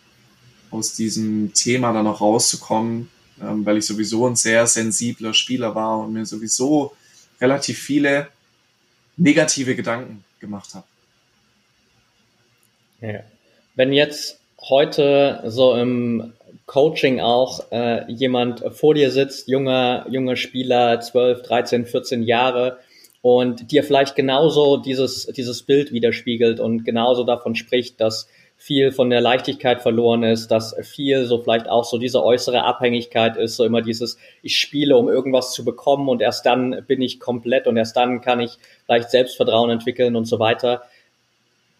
aus 0.70 0.94
diesem 0.94 1.52
Thema 1.54 1.92
dann 1.92 2.04
noch 2.04 2.20
rauszukommen, 2.20 3.10
ähm, 3.42 3.66
weil 3.66 3.78
ich 3.78 3.86
sowieso 3.86 4.26
ein 4.26 4.36
sehr 4.36 4.66
sensibler 4.66 5.34
Spieler 5.34 5.74
war 5.74 6.00
und 6.00 6.12
mir 6.12 6.26
sowieso 6.26 6.94
relativ 7.40 7.78
viele 7.78 8.28
negative 9.16 9.74
Gedanken 9.74 10.24
gemacht 10.38 10.74
habe. 10.74 10.86
Ja. 13.00 13.20
Wenn 13.74 13.92
jetzt 13.92 14.38
heute 14.60 15.42
so 15.46 15.74
im 15.74 16.32
Coaching 16.66 17.20
auch 17.20 17.72
äh, 17.72 18.10
jemand 18.12 18.62
vor 18.76 18.94
dir 18.94 19.10
sitzt, 19.10 19.48
junger, 19.48 20.06
junger 20.08 20.36
Spieler, 20.36 21.00
12, 21.00 21.42
13, 21.42 21.86
14 21.86 22.22
Jahre 22.22 22.78
und 23.22 23.70
dir 23.70 23.84
vielleicht 23.84 24.16
genauso 24.16 24.78
dieses, 24.78 25.26
dieses 25.26 25.62
Bild 25.62 25.92
widerspiegelt 25.92 26.60
und 26.60 26.84
genauso 26.84 27.24
davon 27.24 27.54
spricht, 27.54 28.00
dass 28.00 28.28
viel 28.56 28.92
von 28.92 29.08
der 29.08 29.22
Leichtigkeit 29.22 29.80
verloren 29.80 30.22
ist, 30.22 30.48
dass 30.48 30.76
viel 30.82 31.24
so 31.24 31.40
vielleicht 31.42 31.66
auch 31.66 31.84
so 31.84 31.96
diese 31.96 32.22
äußere 32.22 32.62
Abhängigkeit 32.62 33.38
ist, 33.38 33.56
so 33.56 33.64
immer 33.64 33.80
dieses, 33.80 34.18
ich 34.42 34.58
spiele, 34.58 34.98
um 34.98 35.08
irgendwas 35.08 35.52
zu 35.52 35.64
bekommen 35.64 36.10
und 36.10 36.20
erst 36.20 36.44
dann 36.44 36.84
bin 36.86 37.00
ich 37.00 37.20
komplett 37.20 37.66
und 37.66 37.78
erst 37.78 37.96
dann 37.96 38.20
kann 38.20 38.40
ich 38.40 38.58
vielleicht 38.84 39.10
Selbstvertrauen 39.10 39.70
entwickeln 39.70 40.14
und 40.14 40.26
so 40.26 40.38
weiter. 40.38 40.82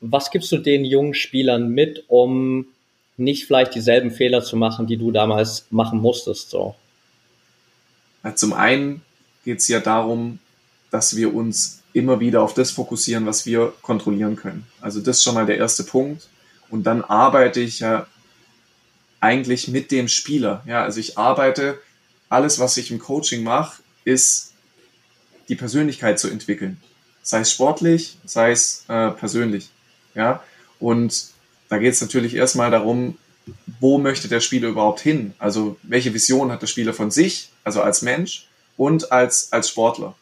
Was 0.00 0.30
gibst 0.30 0.50
du 0.52 0.56
den 0.56 0.86
jungen 0.86 1.12
Spielern 1.12 1.68
mit, 1.68 2.04
um 2.08 2.66
nicht 3.18 3.44
vielleicht 3.44 3.74
dieselben 3.74 4.10
Fehler 4.10 4.42
zu 4.42 4.56
machen, 4.56 4.86
die 4.86 4.96
du 4.96 5.10
damals 5.10 5.66
machen 5.70 6.00
musstest? 6.00 6.48
So? 6.48 6.74
Zum 8.36 8.54
einen 8.54 9.02
geht 9.44 9.58
es 9.58 9.68
ja 9.68 9.80
darum, 9.80 10.38
dass 10.90 11.16
wir 11.16 11.34
uns 11.34 11.80
immer 11.92 12.20
wieder 12.20 12.42
auf 12.42 12.54
das 12.54 12.70
fokussieren, 12.70 13.26
was 13.26 13.46
wir 13.46 13.72
kontrollieren 13.82 14.36
können. 14.36 14.66
Also 14.80 15.00
das 15.00 15.18
ist 15.18 15.24
schon 15.24 15.34
mal 15.34 15.46
der 15.46 15.58
erste 15.58 15.84
Punkt 15.84 16.28
und 16.68 16.84
dann 16.84 17.02
arbeite 17.02 17.60
ich 17.60 17.80
ja 17.80 18.06
eigentlich 19.20 19.68
mit 19.68 19.90
dem 19.90 20.08
Spieler. 20.08 20.62
Ja, 20.66 20.82
also 20.82 21.00
ich 21.00 21.18
arbeite, 21.18 21.78
alles, 22.28 22.58
was 22.58 22.76
ich 22.76 22.90
im 22.90 22.98
Coaching 22.98 23.42
mache, 23.42 23.82
ist 24.04 24.52
die 25.48 25.56
Persönlichkeit 25.56 26.18
zu 26.18 26.28
entwickeln. 26.28 26.80
Sei 27.22 27.40
es 27.40 27.52
sportlich, 27.52 28.16
sei 28.24 28.52
es 28.52 28.84
äh, 28.88 29.10
persönlich. 29.10 29.68
Ja, 30.14 30.42
und 30.78 31.26
da 31.68 31.78
geht 31.78 31.92
es 31.92 32.00
natürlich 32.00 32.34
erstmal 32.34 32.70
darum, 32.70 33.18
wo 33.80 33.98
möchte 33.98 34.28
der 34.28 34.40
Spieler 34.40 34.68
überhaupt 34.68 35.00
hin? 35.00 35.34
Also 35.38 35.76
welche 35.82 36.14
Vision 36.14 36.50
hat 36.50 36.62
der 36.62 36.66
Spieler 36.66 36.94
von 36.94 37.10
sich, 37.10 37.50
also 37.64 37.82
als 37.82 38.02
Mensch 38.02 38.46
und 38.76 39.12
als, 39.12 39.52
als 39.52 39.68
Sportler? 39.68 40.14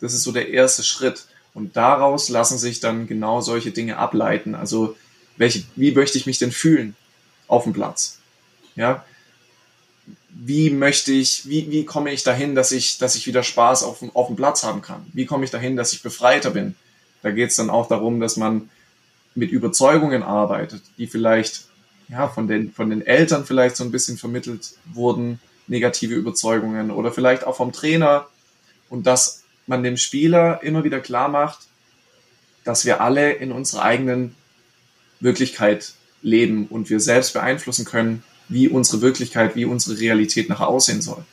Das 0.00 0.14
ist 0.14 0.22
so 0.22 0.32
der 0.32 0.50
erste 0.50 0.82
Schritt. 0.82 1.26
Und 1.54 1.76
daraus 1.76 2.28
lassen 2.28 2.58
sich 2.58 2.80
dann 2.80 3.06
genau 3.06 3.40
solche 3.40 3.70
Dinge 3.70 3.96
ableiten. 3.96 4.54
Also 4.54 4.96
welche, 5.36 5.64
wie 5.74 5.92
möchte 5.92 6.18
ich 6.18 6.26
mich 6.26 6.38
denn 6.38 6.52
fühlen 6.52 6.96
auf 7.48 7.64
dem 7.64 7.72
Platz? 7.72 8.18
Ja, 8.74 9.04
wie 10.38 10.68
möchte 10.70 11.12
ich, 11.12 11.48
wie, 11.48 11.70
wie 11.70 11.86
komme 11.86 12.12
ich 12.12 12.22
dahin, 12.22 12.54
dass 12.54 12.72
ich, 12.72 12.98
dass 12.98 13.14
ich 13.14 13.26
wieder 13.26 13.42
Spaß 13.42 13.84
auf, 13.84 14.04
auf 14.14 14.26
dem 14.26 14.36
Platz 14.36 14.64
haben 14.64 14.82
kann? 14.82 15.06
Wie 15.14 15.24
komme 15.24 15.44
ich 15.44 15.50
dahin, 15.50 15.76
dass 15.76 15.94
ich 15.94 16.02
befreiter 16.02 16.50
bin? 16.50 16.74
Da 17.22 17.30
geht 17.30 17.50
es 17.50 17.56
dann 17.56 17.70
auch 17.70 17.88
darum, 17.88 18.20
dass 18.20 18.36
man 18.36 18.68
mit 19.34 19.50
Überzeugungen 19.50 20.22
arbeitet, 20.22 20.82
die 20.98 21.06
vielleicht 21.06 21.64
ja, 22.08 22.28
von, 22.28 22.48
den, 22.48 22.70
von 22.70 22.90
den 22.90 23.04
Eltern 23.04 23.46
vielleicht 23.46 23.76
so 23.76 23.84
ein 23.84 23.90
bisschen 23.90 24.18
vermittelt 24.18 24.74
wurden, 24.92 25.40
negative 25.66 26.14
Überzeugungen 26.14 26.90
oder 26.90 27.12
vielleicht 27.12 27.44
auch 27.44 27.56
vom 27.56 27.72
Trainer 27.72 28.26
und 28.90 29.06
dass 29.06 29.42
man 29.66 29.82
dem 29.82 29.96
Spieler 29.96 30.62
immer 30.62 30.84
wieder 30.84 31.00
klar 31.00 31.28
macht, 31.28 31.60
dass 32.64 32.84
wir 32.84 33.00
alle 33.00 33.32
in 33.32 33.52
unserer 33.52 33.82
eigenen 33.82 34.34
Wirklichkeit 35.20 35.94
leben 36.22 36.66
und 36.66 36.90
wir 36.90 37.00
selbst 37.00 37.32
beeinflussen 37.32 37.84
können, 37.84 38.22
wie 38.48 38.68
unsere 38.68 39.02
Wirklichkeit, 39.02 39.56
wie 39.56 39.64
unsere 39.64 39.98
Realität 39.98 40.48
nachher 40.48 40.68
aussehen 40.68 41.02
soll. 41.02 41.24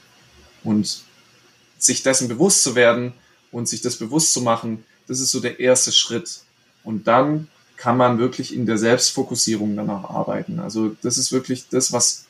Und 0.64 1.04
sich 1.78 2.04
dessen 2.04 2.28
bewusst 2.28 2.64
zu 2.64 2.76
werden 2.76 3.14
und 3.52 3.68
sich 3.68 3.82
das 3.82 3.98
bewusst 3.98 4.34
zu 4.34 4.42
machen, 4.42 4.86
das 5.08 5.20
ist 5.20 5.32
so 5.32 5.40
der 5.40 5.60
erste 5.60 5.92
Schritt. 5.92 6.42
Und 6.84 7.08
dann 7.08 7.48
kann 7.76 7.98
man 7.98 8.20
wirklich 8.20 8.54
in 8.54 8.66
der 8.66 8.78
Selbstfokussierung 8.78 9.76
danach 9.76 10.10
arbeiten. 10.10 10.60
Also 10.60 10.96
das 11.02 11.18
ist 11.18 11.32
wirklich 11.32 11.68
das, 11.70 11.92
was 11.92 12.26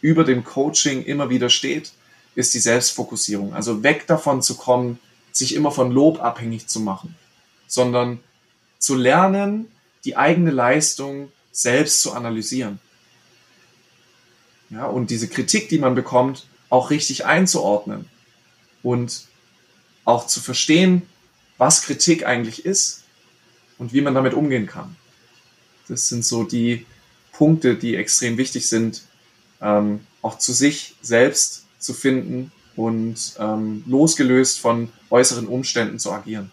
über 0.00 0.24
dem 0.24 0.44
Coaching 0.44 1.02
immer 1.04 1.30
wieder 1.30 1.50
steht, 1.50 1.92
ist 2.34 2.54
die 2.54 2.60
Selbstfokussierung. 2.60 3.54
Also 3.54 3.82
weg 3.82 4.06
davon 4.06 4.42
zu 4.42 4.56
kommen, 4.56 4.98
sich 5.32 5.54
immer 5.54 5.70
von 5.70 5.90
Lob 5.90 6.22
abhängig 6.22 6.66
zu 6.68 6.80
machen, 6.80 7.16
sondern 7.66 8.20
zu 8.78 8.94
lernen, 8.94 9.70
die 10.04 10.16
eigene 10.16 10.50
Leistung 10.50 11.30
selbst 11.52 12.00
zu 12.00 12.12
analysieren. 12.12 12.80
Ja, 14.70 14.86
und 14.86 15.10
diese 15.10 15.28
Kritik, 15.28 15.68
die 15.68 15.78
man 15.78 15.94
bekommt, 15.94 16.46
auch 16.70 16.90
richtig 16.90 17.26
einzuordnen 17.26 18.08
und 18.82 19.26
auch 20.04 20.26
zu 20.26 20.40
verstehen, 20.40 21.02
was 21.58 21.82
Kritik 21.82 22.26
eigentlich 22.26 22.64
ist 22.64 23.04
und 23.78 23.92
wie 23.92 24.00
man 24.00 24.14
damit 24.14 24.34
umgehen 24.34 24.66
kann. 24.66 24.96
Das 25.88 26.08
sind 26.08 26.24
so 26.24 26.44
die 26.44 26.86
Punkte, 27.32 27.76
die 27.76 27.96
extrem 27.96 28.38
wichtig 28.38 28.68
sind, 28.68 29.02
ähm, 29.60 30.00
auch 30.22 30.38
zu 30.38 30.52
sich 30.52 30.94
selbst 31.02 31.66
zu 31.78 31.92
finden 31.92 32.50
und 32.76 33.16
ähm, 33.38 33.84
losgelöst 33.86 34.60
von 34.60 34.90
äußeren 35.10 35.46
Umständen 35.46 35.98
zu 35.98 36.12
agieren. 36.12 36.50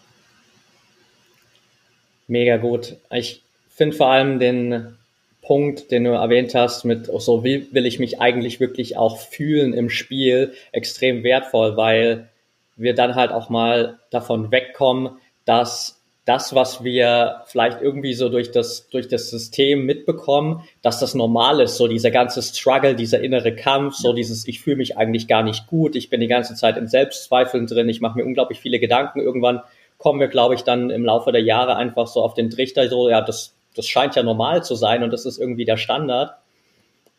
Mega 2.26 2.58
gut. 2.58 2.96
Ich 3.10 3.42
finde 3.68 3.96
vor 3.96 4.08
allem 4.08 4.38
den 4.38 4.96
Punkt, 5.42 5.90
den 5.90 6.04
du 6.04 6.10
erwähnt 6.10 6.54
hast, 6.54 6.84
mit 6.84 7.06
so 7.06 7.42
wie 7.42 7.72
will 7.72 7.86
ich 7.86 7.98
mich 7.98 8.20
eigentlich 8.20 8.60
wirklich 8.60 8.96
auch 8.96 9.18
fühlen 9.18 9.72
im 9.72 9.90
Spiel, 9.90 10.52
extrem 10.70 11.24
wertvoll, 11.24 11.76
weil 11.76 12.28
wir 12.76 12.94
dann 12.94 13.14
halt 13.14 13.32
auch 13.32 13.48
mal 13.48 13.98
davon 14.10 14.52
wegkommen, 14.52 15.10
dass 15.44 15.99
das, 16.30 16.54
was 16.54 16.84
wir 16.84 17.42
vielleicht 17.46 17.82
irgendwie 17.82 18.14
so 18.14 18.28
durch 18.28 18.52
das, 18.52 18.88
durch 18.88 19.08
das 19.08 19.30
System 19.30 19.84
mitbekommen, 19.84 20.62
dass 20.80 21.00
das 21.00 21.16
normal 21.16 21.60
ist, 21.60 21.76
so 21.76 21.88
dieser 21.88 22.12
ganze 22.12 22.40
Struggle, 22.40 22.94
dieser 22.94 23.20
innere 23.20 23.52
Kampf, 23.52 23.96
so 23.96 24.12
dieses, 24.12 24.46
ich 24.46 24.60
fühle 24.60 24.76
mich 24.76 24.96
eigentlich 24.96 25.26
gar 25.26 25.42
nicht 25.42 25.66
gut, 25.66 25.96
ich 25.96 26.08
bin 26.08 26.20
die 26.20 26.28
ganze 26.28 26.54
Zeit 26.54 26.76
in 26.76 26.86
Selbstzweifeln 26.86 27.66
drin, 27.66 27.88
ich 27.88 28.00
mache 28.00 28.16
mir 28.16 28.24
unglaublich 28.24 28.60
viele 28.60 28.78
Gedanken. 28.78 29.18
Irgendwann 29.18 29.62
kommen 29.98 30.20
wir, 30.20 30.28
glaube 30.28 30.54
ich, 30.54 30.62
dann 30.62 30.90
im 30.90 31.04
Laufe 31.04 31.32
der 31.32 31.42
Jahre 31.42 31.74
einfach 31.74 32.06
so 32.06 32.22
auf 32.22 32.34
den 32.34 32.48
Trichter, 32.48 32.88
so, 32.88 33.08
ja, 33.08 33.22
das, 33.22 33.52
das 33.74 33.88
scheint 33.88 34.14
ja 34.14 34.22
normal 34.22 34.62
zu 34.62 34.76
sein 34.76 35.02
und 35.02 35.12
das 35.12 35.26
ist 35.26 35.38
irgendwie 35.38 35.64
der 35.64 35.78
Standard. 35.78 36.36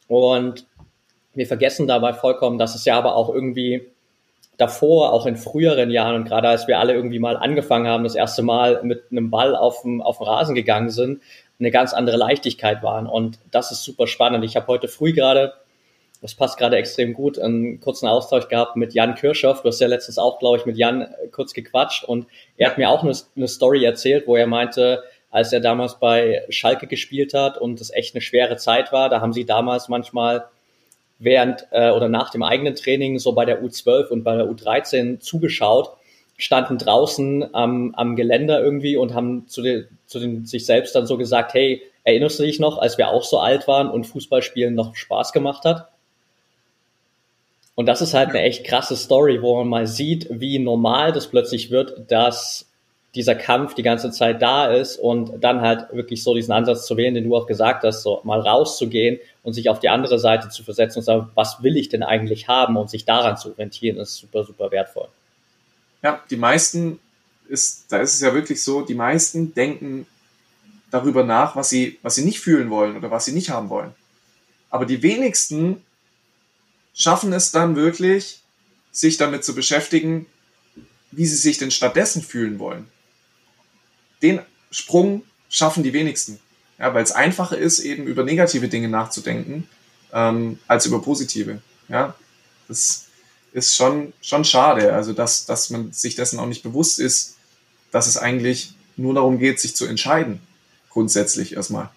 Und 0.08 0.66
wir 1.34 1.48
vergessen 1.48 1.86
dabei 1.86 2.14
vollkommen, 2.14 2.58
dass 2.58 2.76
es 2.76 2.86
ja 2.86 2.98
aber 2.98 3.18
auch 3.18 3.28
irgendwie 3.28 3.90
davor, 4.62 5.12
auch 5.12 5.26
in 5.26 5.36
früheren 5.36 5.90
Jahren 5.90 6.16
und 6.16 6.26
gerade 6.26 6.48
als 6.48 6.68
wir 6.68 6.80
alle 6.80 6.94
irgendwie 6.94 7.20
mal 7.20 7.36
angefangen 7.36 7.88
haben, 7.88 8.04
das 8.04 8.16
erste 8.16 8.44
Mal 8.44 8.82
mit 8.84 9.06
einem 9.10 9.32
Ball 9.32 9.56
auf 9.56 9.82
dem, 9.82 10.02
auf 10.02 10.20
dem 10.20 10.28
Rasen 10.28 10.54
gegangen 10.54 10.92
sind, 10.92 11.22
eine 11.60 11.72
ganz 11.72 11.94
andere 11.94 12.18
Leichtigkeit 12.18 12.84
waren. 12.84 13.08
Und 13.08 13.40
das 13.50 13.72
ist 13.72 13.84
super 13.84 14.06
spannend. 14.06 14.46
Ich 14.46 14.56
habe 14.56 14.68
heute 14.68 14.88
früh 14.88 15.14
gerade, 15.14 15.54
das 16.22 16.36
passt 16.36 16.60
gerade 16.60 16.76
extrem 16.78 17.14
gut, 17.14 17.40
einen 17.40 17.80
kurzen 17.80 18.08
Austausch 18.08 18.48
gehabt 18.50 18.76
mit 18.76 18.94
Jan 18.94 19.16
Kirschhoff. 19.16 19.64
Du 19.64 19.70
hast 19.70 19.82
ja 19.82 19.88
letztens 19.88 20.20
auch, 20.20 20.38
glaube 20.38 20.58
ich, 20.58 20.66
mit 20.68 20.78
Jan 20.78 21.08
kurz 21.32 21.54
gequatscht 21.54 22.04
und 22.04 22.28
er 22.58 22.70
hat 22.70 22.78
mir 22.78 22.90
auch 22.90 23.04
eine, 23.04 23.14
eine 23.36 23.48
Story 23.48 23.84
erzählt, 23.84 24.28
wo 24.28 24.36
er 24.36 24.48
meinte, 24.48 25.04
als 25.32 25.52
er 25.54 25.60
damals 25.60 26.00
bei 26.00 26.46
Schalke 26.50 26.86
gespielt 26.86 27.34
hat 27.34 27.58
und 27.58 27.82
es 27.82 27.90
echt 27.90 28.14
eine 28.14 28.22
schwere 28.22 28.58
Zeit 28.58 28.92
war, 28.92 29.10
da 29.10 29.22
haben 29.22 29.34
sie 29.34 29.46
damals 29.46 29.90
manchmal 29.90 30.46
während 31.22 31.68
äh, 31.72 31.92
oder 31.92 32.10
nach 32.10 32.32
dem 32.32 32.44
eigenen 32.44 32.76
Training 32.76 33.20
so 33.20 33.34
bei 33.34 33.46
der 33.46 33.64
U12 33.64 34.08
und 34.08 34.24
bei 34.24 34.36
der 34.36 34.48
U13 34.48 35.20
zugeschaut, 35.20 35.92
standen 36.38 36.80
draußen 36.80 37.54
am, 37.54 37.94
am 37.96 38.16
Geländer 38.16 38.62
irgendwie 38.62 38.98
und 38.98 39.14
haben 39.14 39.48
zu, 39.48 39.62
den, 39.62 39.88
zu 40.08 40.20
den, 40.20 40.46
sich 40.46 40.66
selbst 40.66 40.96
dann 40.96 41.06
so 41.06 41.18
gesagt, 41.18 41.54
hey, 41.54 41.84
erinnerst 42.04 42.40
du 42.40 42.44
dich 42.44 42.60
noch, 42.60 42.80
als 42.80 42.98
wir 42.98 43.10
auch 43.10 43.24
so 43.24 43.40
alt 43.40 43.68
waren 43.68 43.90
und 43.90 44.08
Fußballspielen 44.08 44.74
noch 44.74 44.96
Spaß 44.96 45.34
gemacht 45.34 45.64
hat? 45.66 45.90
Und 47.76 47.86
das 47.86 48.02
ist 48.02 48.16
halt 48.16 48.30
eine 48.30 48.42
echt 48.42 48.66
krasse 48.66 48.98
Story, 48.98 49.42
wo 49.44 49.58
man 49.58 49.68
mal 49.68 49.88
sieht, 49.88 50.28
wie 50.32 50.58
normal 50.58 51.12
das 51.12 51.28
plötzlich 51.28 51.70
wird, 51.70 52.12
dass 52.12 52.71
dieser 53.16 53.36
Kampf 53.36 53.74
die 53.74 53.84
ganze 53.84 54.12
Zeit 54.12 54.42
da 54.42 54.72
ist 54.72 54.98
und 54.98 55.44
dann 55.44 55.62
halt 55.62 55.92
wirklich 55.92 56.24
so 56.24 56.34
diesen 56.34 56.54
Ansatz 56.54 56.86
zu 56.86 56.96
wählen, 56.96 57.14
den 57.14 57.26
du 57.26 57.36
auch 57.36 57.46
gesagt 57.46 57.84
hast, 57.84 58.04
so 58.04 58.22
mal 58.24 58.40
rauszugehen 58.40 59.20
und 59.44 59.54
sich 59.54 59.70
auf 59.70 59.80
die 59.80 59.90
andere 59.90 60.18
Seite 60.18 60.48
zu 60.50 60.64
versetzen 60.64 61.00
und 61.00 61.04
sagen, 61.04 61.30
was 61.36 61.62
will 61.62 61.76
ich 61.76 61.90
denn 61.90 62.04
eigentlich 62.04 62.48
haben 62.48 62.78
und 62.78 62.90
sich 62.90 63.04
daran 63.04 63.38
zu 63.38 63.50
orientieren, 63.50 63.98
ist 63.98 64.16
super, 64.16 64.46
super 64.46 64.72
wertvoll. 64.72 65.10
Ja, 66.02 66.22
die 66.30 66.38
meisten 66.38 67.00
ist, 67.50 67.92
da 67.92 67.98
ist 67.98 68.14
es 68.14 68.22
ja 68.22 68.34
wirklich 68.34 68.64
so, 68.64 68.82
die 68.82 68.96
meisten 68.96 69.54
denken 69.54 70.08
darüber 70.90 71.24
nach, 71.24 71.56
was 71.58 71.70
sie, 71.70 72.00
was 72.02 72.16
sie 72.16 72.24
nicht 72.24 72.40
fühlen 72.40 72.70
wollen 72.70 72.96
oder 72.96 73.12
was 73.12 73.26
sie 73.26 73.34
nicht 73.34 73.50
haben 73.50 73.70
wollen. 73.70 73.94
Aber 74.70 74.86
die 74.86 75.04
wenigsten 75.04 75.84
schaffen 76.94 77.34
es 77.34 77.52
dann 77.52 77.76
wirklich, 77.76 78.40
sich 78.94 79.18
damit 79.18 79.44
zu 79.44 79.54
beschäftigen, 79.54 80.28
wie 81.12 81.26
sie 81.26 81.36
sich 81.36 81.58
denn 81.58 81.72
stattdessen 81.72 82.22
fühlen 82.22 82.58
wollen 82.58 82.88
den 84.22 84.42
Sprung 84.70 85.24
schaffen 85.50 85.84
die 85.84 85.94
wenigsten. 85.94 86.40
Ja, 86.80 86.94
weil 86.94 87.04
es 87.04 87.12
einfacher 87.12 87.58
ist, 87.58 87.80
eben 87.80 88.08
über 88.08 88.24
negative 88.24 88.68
Dinge 88.68 88.88
nachzudenken, 88.88 89.68
ähm, 90.14 90.58
als 90.68 90.86
über 90.86 91.02
positive. 91.02 91.62
Ja, 91.90 92.16
das 92.68 93.06
ist 93.54 93.76
schon, 93.76 94.14
schon 94.22 94.46
schade. 94.46 94.94
Also, 94.94 95.14
dass, 95.14 95.46
dass 95.46 95.70
man 95.70 95.92
sich 95.92 96.16
dessen 96.16 96.40
auch 96.40 96.48
nicht 96.48 96.64
bewusst 96.64 97.00
ist, 97.00 97.36
dass 97.92 98.08
es 98.08 98.18
eigentlich 98.18 98.74
nur 98.98 99.14
darum 99.14 99.38
geht, 99.38 99.60
sich 99.60 99.76
zu 99.76 99.86
entscheiden. 99.86 100.40
Grundsätzlich 100.90 101.56
erstmal. 101.56 101.90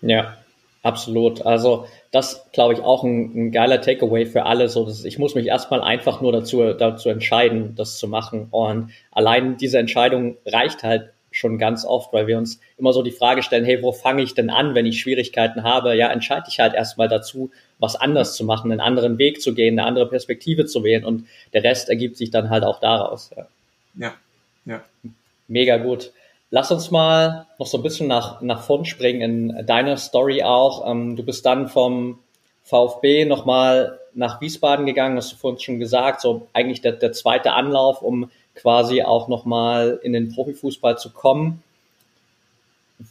Ja, 0.00 0.36
absolut. 0.82 1.44
Also, 1.44 1.86
das 2.10 2.46
glaube 2.52 2.74
ich 2.74 2.80
auch 2.80 3.04
ein, 3.04 3.32
ein, 3.34 3.52
geiler 3.52 3.80
Takeaway 3.80 4.26
für 4.26 4.46
alle. 4.46 4.68
So, 4.68 4.84
dass 4.84 5.04
ich 5.04 5.18
muss 5.18 5.34
mich 5.34 5.46
erstmal 5.46 5.82
einfach 5.82 6.20
nur 6.20 6.32
dazu, 6.32 6.72
dazu 6.72 7.08
entscheiden, 7.08 7.74
das 7.76 7.98
zu 7.98 8.08
machen. 8.08 8.48
Und 8.50 8.90
allein 9.10 9.56
diese 9.56 9.78
Entscheidung 9.78 10.36
reicht 10.46 10.82
halt 10.82 11.10
schon 11.30 11.58
ganz 11.58 11.84
oft, 11.84 12.12
weil 12.12 12.26
wir 12.26 12.38
uns 12.38 12.60
immer 12.78 12.92
so 12.92 13.02
die 13.02 13.10
Frage 13.10 13.42
stellen, 13.42 13.64
hey, 13.64 13.82
wo 13.82 13.92
fange 13.92 14.22
ich 14.22 14.34
denn 14.34 14.50
an, 14.50 14.74
wenn 14.74 14.86
ich 14.86 15.00
Schwierigkeiten 15.00 15.62
habe? 15.62 15.94
Ja, 15.94 16.10
entscheide 16.10 16.46
ich 16.48 16.58
halt 16.58 16.74
erstmal 16.74 17.08
dazu, 17.08 17.50
was 17.78 17.96
anders 17.96 18.34
zu 18.34 18.44
machen, 18.44 18.72
einen 18.72 18.80
anderen 18.80 19.18
Weg 19.18 19.40
zu 19.40 19.54
gehen, 19.54 19.78
eine 19.78 19.86
andere 19.86 20.08
Perspektive 20.08 20.66
zu 20.66 20.82
wählen 20.84 21.04
und 21.04 21.26
der 21.52 21.64
Rest 21.64 21.88
ergibt 21.88 22.16
sich 22.16 22.30
dann 22.30 22.50
halt 22.50 22.64
auch 22.64 22.80
daraus. 22.80 23.30
Ja, 23.36 23.46
ja. 23.94 24.14
ja. 24.64 24.82
Mega 25.48 25.76
gut. 25.76 26.12
Lass 26.50 26.70
uns 26.70 26.90
mal 26.90 27.46
noch 27.58 27.66
so 27.66 27.78
ein 27.78 27.82
bisschen 27.82 28.08
nach, 28.08 28.40
nach 28.40 28.62
vorn 28.62 28.84
springen 28.84 29.50
in 29.50 29.66
deiner 29.66 29.96
Story 29.98 30.42
auch. 30.42 30.90
Ähm, 30.90 31.16
du 31.16 31.22
bist 31.22 31.44
dann 31.44 31.68
vom 31.68 32.18
VfB 32.64 33.24
nochmal 33.24 33.98
nach 34.14 34.40
Wiesbaden 34.40 34.86
gegangen, 34.86 35.16
hast 35.16 35.32
du 35.32 35.36
vorhin 35.36 35.60
schon 35.60 35.78
gesagt, 35.78 36.20
so 36.20 36.48
eigentlich 36.52 36.80
der, 36.80 36.92
der 36.92 37.12
zweite 37.12 37.52
Anlauf, 37.52 38.02
um 38.02 38.30
quasi 38.54 39.02
auch 39.02 39.28
nochmal 39.28 40.00
in 40.02 40.12
den 40.12 40.34
Profifußball 40.34 40.98
zu 40.98 41.10
kommen. 41.10 41.62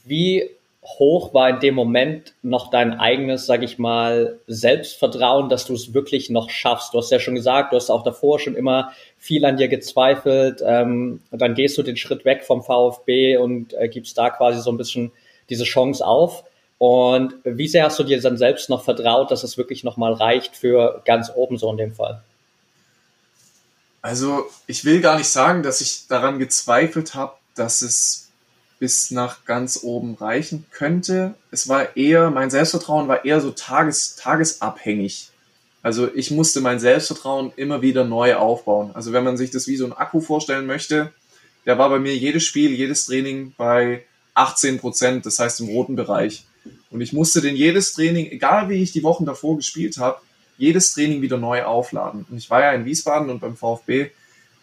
Wie 0.04 0.50
hoch 0.88 1.34
war 1.34 1.50
in 1.50 1.60
dem 1.60 1.76
Moment 1.76 2.34
noch 2.41 2.69
dein 2.69 3.00
eigenes, 3.00 3.45
sag 3.45 3.62
ich 3.62 3.78
mal, 3.78 4.39
Selbstvertrauen, 4.47 5.50
dass 5.50 5.65
du 5.65 5.73
es 5.73 5.93
wirklich 5.93 6.30
noch 6.30 6.50
schaffst? 6.50 6.93
Du 6.93 6.97
hast 6.97 7.12
ja 7.12 7.19
schon 7.19 7.36
gesagt, 7.36 7.73
du 7.73 7.76
hast 7.76 7.89
auch 7.89 8.04
davor 8.04 8.39
schon 8.39 8.56
immer 8.56 8.91
viel 9.17 9.43
an 9.45 9.58
dir 9.58 9.67
gezweifelt. 9.67 10.63
Ähm, 10.65 11.21
dann 11.32 11.56
gehst 11.56 11.78
du 11.78 11.84
den 11.84 11.97
Schritt 11.97 12.26
weg 12.26 12.43
vom 12.43 12.63
VfB 12.63 13.38
und 13.38 13.73
äh, 13.73 13.89
gibst 13.89 14.17
da 14.17 14.30
quasi 14.30 14.62
so 14.62 14.71
ein 14.71 14.78
bisschen 14.78 15.12
diese 15.50 15.65
Chance 15.65 16.06
auf. 16.06 16.43
Und 16.78 17.36
wie 17.43 17.67
sehr 17.67 17.86
hast 17.86 18.00
du 18.00 18.04
dir 18.04 18.21
dann 18.21 18.38
selbst 18.38 18.69
noch 18.69 18.84
vertraut, 18.84 19.32
dass 19.32 19.43
es 19.43 19.58
wirklich 19.58 19.84
nochmal 19.84 20.13
reicht 20.13 20.56
für 20.56 21.02
ganz 21.06 21.32
oben 21.34 21.58
so 21.58 21.69
in 21.71 21.78
dem 21.78 21.93
Fall? 21.93 22.21
Also 24.02 24.45
ich 24.67 24.86
will 24.86 25.02
gar 25.02 25.17
nicht 25.17 25.30
sagen, 25.30 25.63
dass 25.63 25.82
ich 25.82 26.08
daran 26.08 26.39
gezweifelt 26.39 27.15
habe, 27.15 27.34
dass 27.56 27.82
es 27.82 28.27
bis 28.80 29.12
nach 29.12 29.46
ganz 29.46 29.80
oben 29.84 30.16
reichen 30.16 30.66
könnte. 30.72 31.34
Es 31.52 31.68
war 31.68 31.98
eher, 31.98 32.30
mein 32.30 32.50
Selbstvertrauen 32.50 33.08
war 33.08 33.26
eher 33.26 33.42
so 33.42 33.52
tages, 33.52 34.16
tagesabhängig. 34.16 35.32
Also 35.82 36.13
ich 36.13 36.32
musste 36.32 36.62
mein 36.62 36.80
Selbstvertrauen 36.80 37.52
immer 37.56 37.82
wieder 37.82 38.04
neu 38.04 38.36
aufbauen. 38.36 38.92
Also 38.94 39.13
wenn 39.13 39.24
man 39.24 39.38
sich 39.38 39.52
das 39.52 39.68
wie 39.68 39.78
so 39.78 39.86
ein 39.86 39.94
Akku 39.94 40.20
vorstellen 40.20 40.66
möchte, 40.66 41.12
der 41.66 41.78
war 41.78 41.90
bei 41.90 42.00
mir 42.00 42.16
jedes 42.16 42.44
Spiel, 42.44 42.72
jedes 42.72 43.06
Training 43.06 43.54
bei 43.58 44.04
18 44.34 44.80
Prozent, 44.80 45.26
das 45.26 45.40
heißt 45.40 45.60
im 45.62 45.68
roten 45.68 45.96
Bereich. 45.96 46.46
Und 46.90 47.02
ich 47.02 47.13
musste 47.13 47.42
den 47.42 47.56
jedes 47.56 47.94
Training, 47.94 48.28
egal 48.28 48.70
wie 48.70 48.82
ich 48.82 48.92
die 48.92 49.04
Wochen 49.04 49.26
davor 49.26 49.58
gespielt 49.58 49.98
habe, 49.98 50.22
jedes 50.58 50.94
Training 50.94 51.22
wieder 51.22 51.38
neu 51.38 51.63
aufladen. 51.63 52.26
Und 52.30 52.38
ich 52.38 52.50
war 52.50 52.62
ja 52.62 52.72
in 52.72 52.86
Wiesbaden 52.86 53.30
und 53.30 53.40
beim 53.40 53.56
VfB 53.56 54.12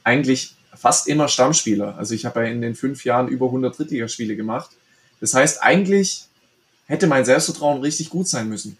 eigentlich 0.02 0.53
fast 0.76 1.08
immer 1.08 1.28
Stammspieler. 1.28 1.96
Also 1.96 2.14
ich 2.14 2.24
habe 2.26 2.40
ja 2.40 2.46
in 2.46 2.60
den 2.60 2.74
fünf 2.74 3.04
Jahren 3.04 3.28
über 3.28 3.46
100 3.46 3.78
Drittligaspiele 3.78 4.36
gemacht. 4.36 4.70
Das 5.20 5.34
heißt, 5.34 5.62
eigentlich 5.62 6.26
hätte 6.86 7.06
mein 7.06 7.24
Selbstvertrauen 7.24 7.80
richtig 7.80 8.10
gut 8.10 8.28
sein 8.28 8.48
müssen. 8.48 8.76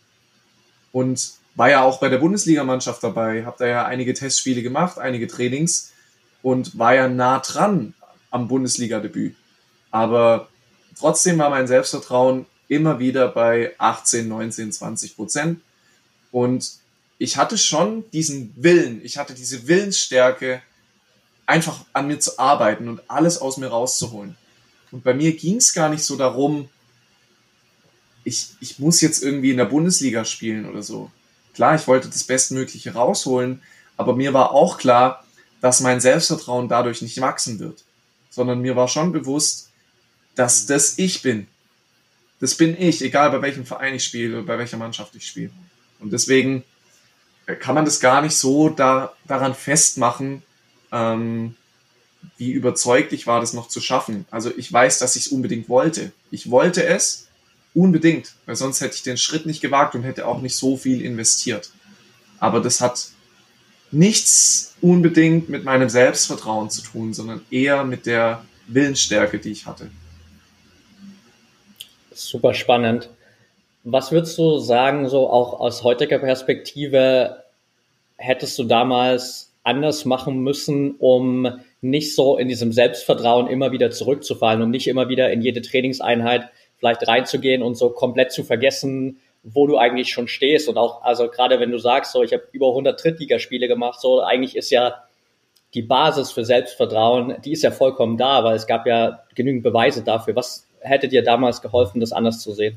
Und 0.92 1.33
war 1.54 1.70
ja 1.70 1.83
auch 1.83 2.00
bei 2.00 2.09
der 2.09 2.18
Bundesligamannschaft 2.18 3.02
dabei, 3.02 3.44
habe 3.44 3.57
da 3.59 3.66
ja 3.66 3.85
einige 3.85 4.14
Testspiele 4.14 4.62
gemacht, 4.62 4.98
einige 4.98 5.28
Trainings 5.28 5.92
und 6.42 6.78
war 6.78 6.94
ja 6.94 7.09
nah 7.09 7.38
dran 7.38 7.94
am 8.30 8.48
Bundesliga-Debüt. 8.48 9.37
Aber 9.90 10.48
trotzdem 10.98 11.38
war 11.38 11.50
mein 11.50 11.66
Selbstvertrauen 11.66 12.46
immer 12.68 12.98
wieder 12.98 13.28
bei 13.28 13.74
18, 13.78 14.26
19, 14.28 14.72
20 14.72 15.16
Prozent. 15.16 15.61
Und 16.33 16.72
ich 17.18 17.37
hatte 17.37 17.57
schon 17.57 18.11
diesen 18.11 18.52
Willen, 18.57 19.00
ich 19.04 19.18
hatte 19.18 19.35
diese 19.35 19.68
Willensstärke, 19.68 20.61
einfach 21.46 21.85
an 21.92 22.07
mir 22.07 22.20
zu 22.20 22.38
arbeiten 22.38 22.88
und 22.88 23.02
alles 23.09 23.38
aus 23.38 23.57
mir 23.57 23.68
rauszuholen. 23.68 24.37
Und 24.90 25.04
bei 25.04 25.14
mir 25.14 25.35
ging 25.37 25.57
es 25.57 25.74
gar 25.74 25.88
nicht 25.88 26.04
so 26.04 26.16
darum, 26.16 26.68
ich, 28.24 28.50
ich 28.61 28.78
muss 28.78 29.00
jetzt 29.00 29.22
irgendwie 29.22 29.50
in 29.50 29.59
der 29.59 29.66
Bundesliga 29.66 30.24
spielen 30.24 30.66
oder 30.68 30.83
so. 30.83 31.11
Klar, 31.52 31.74
ich 31.74 31.87
wollte 31.87 32.09
das 32.09 32.24
Bestmögliche 32.24 32.94
rausholen, 32.94 33.62
aber 33.96 34.16
mir 34.16 34.33
war 34.33 34.52
auch 34.52 34.78
klar, 34.78 35.24
dass 35.61 35.80
mein 35.80 36.00
Selbstvertrauen 36.00 36.68
dadurch 36.68 37.02
nicht 37.02 37.20
wachsen 37.20 37.59
wird, 37.59 37.85
sondern 38.30 38.61
mir 38.61 38.76
war 38.76 38.88
schon 38.88 39.12
bewusst, 39.12 39.70
dass 40.35 40.66
das 40.66 40.98
ich 40.98 41.22
bin. 41.22 41.46
Das 42.40 42.57
bin 42.57 42.80
ich, 42.80 43.02
egal 43.02 43.30
bei 43.30 43.42
welchem 43.42 43.64
Verein 43.64 43.94
ich 43.94 44.04
spiele 44.04 44.38
oder 44.38 44.46
bei 44.46 44.59
welcher 44.59 44.76
Mannschaft 44.76 45.14
ich 45.14 45.26
spiele. 45.26 45.50
Und 46.00 46.12
deswegen 46.12 46.64
kann 47.61 47.74
man 47.74 47.85
das 47.85 48.00
gar 48.00 48.22
nicht 48.22 48.37
so 48.37 48.68
da, 48.68 49.12
daran 49.26 49.54
festmachen, 49.54 50.42
ähm, 50.94 51.57
wie 52.38 52.52
überzeugt 52.52 53.12
ich 53.12 53.26
war, 53.26 53.40
das 53.40 53.52
noch 53.52 53.68
zu 53.68 53.80
schaffen. 53.80 54.24
Also 54.30 54.50
ich 54.57 54.72
weiß, 54.72 54.98
dass 55.00 55.16
ich 55.16 55.26
es 55.26 55.33
unbedingt 55.33 55.68
wollte. 55.68 56.12
Ich 56.30 56.50
wollte 56.50 56.85
es 56.85 57.26
unbedingt, 57.74 58.33
weil 58.46 58.57
sonst 58.57 58.80
hätte 58.80 58.94
ich 58.94 59.02
den 59.02 59.18
Schritt 59.18 59.44
nicht 59.44 59.61
gewagt 59.61 59.94
und 59.94 60.04
hätte 60.04 60.26
auch 60.26 60.40
nicht 60.40 60.57
so 60.57 60.76
viel 60.76 61.02
investiert. 61.02 61.70
Aber 62.38 62.61
das 62.61 62.80
hat 62.80 63.09
nichts 63.90 64.74
unbedingt 64.80 65.48
mit 65.48 65.64
meinem 65.64 65.88
Selbstvertrauen 65.88 66.70
zu 66.70 66.83
tun, 66.83 67.12
sondern 67.12 67.44
eher 67.50 67.85
mit 67.85 68.07
der 68.07 68.44
Willensstärke, 68.66 69.38
die 69.38 69.50
ich 69.50 69.66
hatte. 69.66 69.90
Super 72.12 72.54
spannend. 72.54 73.11
Was 73.83 74.12
würdest 74.12 74.38
du 74.38 74.61
sagen, 74.61 75.09
so 75.09 75.28
auch 75.28 75.61
aus 75.61 75.83
heutiger 75.83 76.18
Perspektive, 76.18 77.44
hättest 78.16 78.59
du 78.59 78.64
damals 78.64 79.50
anders 79.64 80.05
machen 80.05 80.40
müssen, 80.40 80.94
um 80.98 81.48
nicht 81.81 82.14
so 82.14 82.37
in 82.37 82.48
diesem 82.48 82.72
Selbstvertrauen 82.72 83.48
immer 83.48 83.72
wieder 83.72 83.90
zurückzufallen, 83.90 84.62
um 84.62 84.70
nicht 84.70 84.87
immer 84.87 85.09
wieder 85.09 85.33
in 85.33 85.42
jede 85.42 85.62
Trainingseinheit 85.62 86.50
vielleicht 86.77 87.07
reinzugehen 87.09 87.62
und 87.62 87.74
so 87.74 87.90
komplett 87.90 88.31
zu 88.31 88.44
vergessen, 88.44 89.18
wo 89.42 89.66
du 89.66 89.79
eigentlich 89.79 90.11
schon 90.11 90.29
stehst. 90.29 90.68
Und 90.68 90.77
auch, 90.77 91.03
also 91.03 91.29
gerade 91.29 91.61
wenn 91.61 91.70
du 91.70 91.79
sagst, 91.79 92.12
so, 92.12 92.22
ich 92.22 92.33
habe 92.33 92.44
über 92.53 92.68
100 92.68 93.03
Drittligaspiele 93.03 93.66
gemacht, 93.66 94.00
so, 94.00 94.20
eigentlich 94.20 94.55
ist 94.57 94.70
ja 94.70 95.03
die 95.72 95.83
Basis 95.83 96.31
für 96.31 96.44
Selbstvertrauen, 96.44 97.37
die 97.44 97.53
ist 97.53 97.62
ja 97.62 97.70
vollkommen 97.70 98.16
da, 98.16 98.44
weil 98.44 98.57
es 98.57 98.66
gab 98.66 98.87
ja 98.87 99.24
genügend 99.35 99.62
Beweise 99.62 100.03
dafür. 100.03 100.37
Was 100.37 100.66
hätte 100.81 101.09
dir 101.09 101.22
damals 101.22 101.62
geholfen, 101.62 102.00
das 102.00 102.12
anders 102.12 102.40
zu 102.40 102.53
sehen? 102.53 102.77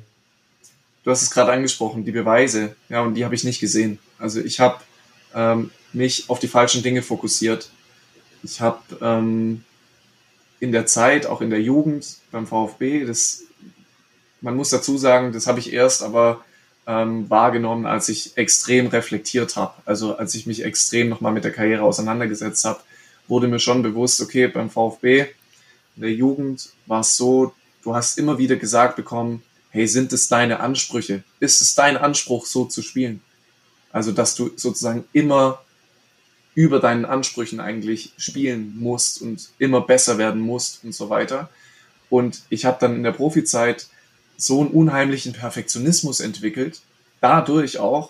Du 1.04 1.12
hast 1.12 1.22
es 1.22 1.32
gerade 1.32 1.52
angesprochen, 1.52 2.04
die 2.04 2.12
Beweise, 2.12 2.76
ja, 2.90 3.02
und 3.02 3.14
die 3.14 3.24
habe 3.24 3.36
ich 3.36 3.44
nicht 3.44 3.60
gesehen. 3.60 4.00
Also 4.20 4.42
ich 4.42 4.60
habe 4.60 4.80
ähm, 5.36 5.72
mich 5.94 6.30
auf 6.30 6.40
die 6.40 6.48
falschen 6.48 6.84
Dinge 6.84 7.02
fokussiert. 7.02 7.70
Ich 8.44 8.62
habe 8.62 8.82
ähm, 9.02 9.64
in 10.60 10.72
der 10.72 10.86
Zeit, 10.86 11.26
auch 11.26 11.42
in 11.42 11.50
der 11.50 11.62
Jugend 11.62 12.18
beim 12.32 12.48
VfB, 12.48 13.06
das, 13.06 13.44
man 14.42 14.56
muss 14.56 14.70
dazu 14.70 14.98
sagen, 14.98 15.32
das 15.32 15.48
habe 15.48 15.60
ich 15.60 15.74
erst 15.74 16.04
aber 16.04 16.44
ähm, 16.88 17.30
wahrgenommen, 17.30 17.86
als 17.86 18.10
ich 18.10 18.38
extrem 18.38 18.88
reflektiert 18.88 19.56
habe. 19.56 19.74
Also 19.86 20.16
als 20.16 20.36
ich 20.36 20.46
mich 20.46 20.64
extrem 20.64 21.10
nochmal 21.10 21.34
mit 21.34 21.44
der 21.44 21.52
Karriere 21.52 21.84
auseinandergesetzt 21.84 22.64
habe, 22.66 22.80
wurde 23.28 23.48
mir 23.48 23.60
schon 23.60 23.84
bewusst, 23.84 24.22
okay, 24.22 24.48
beim 24.48 24.70
VfB 24.70 25.28
in 25.96 26.02
der 26.02 26.14
Jugend 26.14 26.70
war 26.86 27.02
es 27.02 27.18
so, 27.18 27.54
du 27.84 27.96
hast 27.96 28.18
immer 28.18 28.38
wieder 28.38 28.56
gesagt 28.56 28.96
bekommen, 28.96 29.44
hey, 29.70 29.88
sind 29.88 30.14
es 30.14 30.28
deine 30.28 30.60
Ansprüche? 30.60 31.24
Ist 31.40 31.62
es 31.62 31.76
dein 31.76 31.98
Anspruch, 31.98 32.46
so 32.46 32.66
zu 32.66 32.82
spielen? 32.82 33.22
Also, 33.92 34.12
dass 34.12 34.36
du 34.36 34.52
sozusagen 34.56 35.06
immer 35.12 35.62
über 36.58 36.80
deinen 36.80 37.06
Ansprüchen 37.06 37.60
eigentlich 37.60 38.14
spielen 38.18 38.74
musst 38.80 39.22
und 39.22 39.50
immer 39.60 39.82
besser 39.82 40.18
werden 40.18 40.42
musst 40.42 40.84
und 40.84 40.92
so 40.92 41.12
weiter. 41.12 41.52
Und 42.10 42.42
ich 42.50 42.66
habe 42.66 42.78
dann 42.80 42.96
in 42.96 43.04
der 43.04 43.12
Profizeit 43.12 43.86
so 44.38 44.62
einen 44.62 44.72
unheimlichen 44.72 45.34
Perfektionismus 45.34 46.20
entwickelt, 46.20 46.82
dadurch 47.22 47.78
auch, 47.78 48.10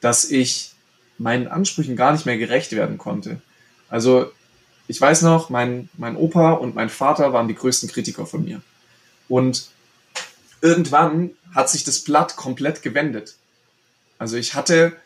dass 0.00 0.24
ich 0.24 0.72
meinen 1.18 1.48
Ansprüchen 1.48 1.96
gar 1.96 2.12
nicht 2.12 2.24
mehr 2.24 2.38
gerecht 2.38 2.72
werden 2.72 2.96
konnte. 2.96 3.42
Also 3.90 4.32
ich 4.88 4.98
weiß 4.98 5.20
noch, 5.20 5.50
mein, 5.50 5.90
mein 5.98 6.16
Opa 6.16 6.52
und 6.52 6.74
mein 6.74 6.88
Vater 6.88 7.34
waren 7.34 7.46
die 7.46 7.54
größten 7.54 7.90
Kritiker 7.90 8.24
von 8.24 8.42
mir. 8.42 8.62
Und 9.28 9.68
irgendwann 10.62 11.32
hat 11.54 11.68
sich 11.68 11.84
das 11.84 12.00
Blatt 12.00 12.36
komplett 12.36 12.80
gewendet. 12.80 13.34
Also 14.16 14.38
ich 14.38 14.54
hatte 14.54 14.96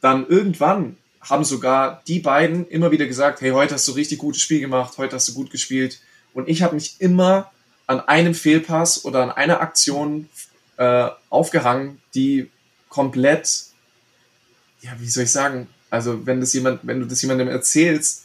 dann 0.00 0.26
irgendwann 0.26 0.96
haben 1.20 1.44
sogar 1.44 2.02
die 2.06 2.20
beiden 2.20 2.66
immer 2.68 2.90
wieder 2.90 3.06
gesagt, 3.06 3.40
hey, 3.40 3.50
heute 3.50 3.74
hast 3.74 3.86
du 3.88 3.92
richtig 3.92 4.18
gutes 4.18 4.40
Spiel 4.40 4.60
gemacht, 4.60 4.96
heute 4.98 5.16
hast 5.16 5.28
du 5.28 5.34
gut 5.34 5.50
gespielt. 5.50 6.00
Und 6.32 6.48
ich 6.48 6.62
habe 6.62 6.74
mich 6.74 7.00
immer 7.00 7.50
an 7.86 8.00
einem 8.00 8.34
Fehlpass 8.34 9.04
oder 9.04 9.22
an 9.22 9.30
einer 9.30 9.60
Aktion 9.60 10.28
äh, 10.76 11.08
aufgehangen, 11.28 12.00
die 12.14 12.50
komplett, 12.88 13.64
ja, 14.80 14.92
wie 14.98 15.08
soll 15.08 15.24
ich 15.24 15.32
sagen, 15.32 15.68
also 15.90 16.24
wenn 16.26 16.40
das 16.40 16.52
jemand, 16.52 16.80
wenn 16.84 17.00
du 17.00 17.06
das 17.06 17.20
jemandem 17.20 17.48
erzählst, 17.48 18.24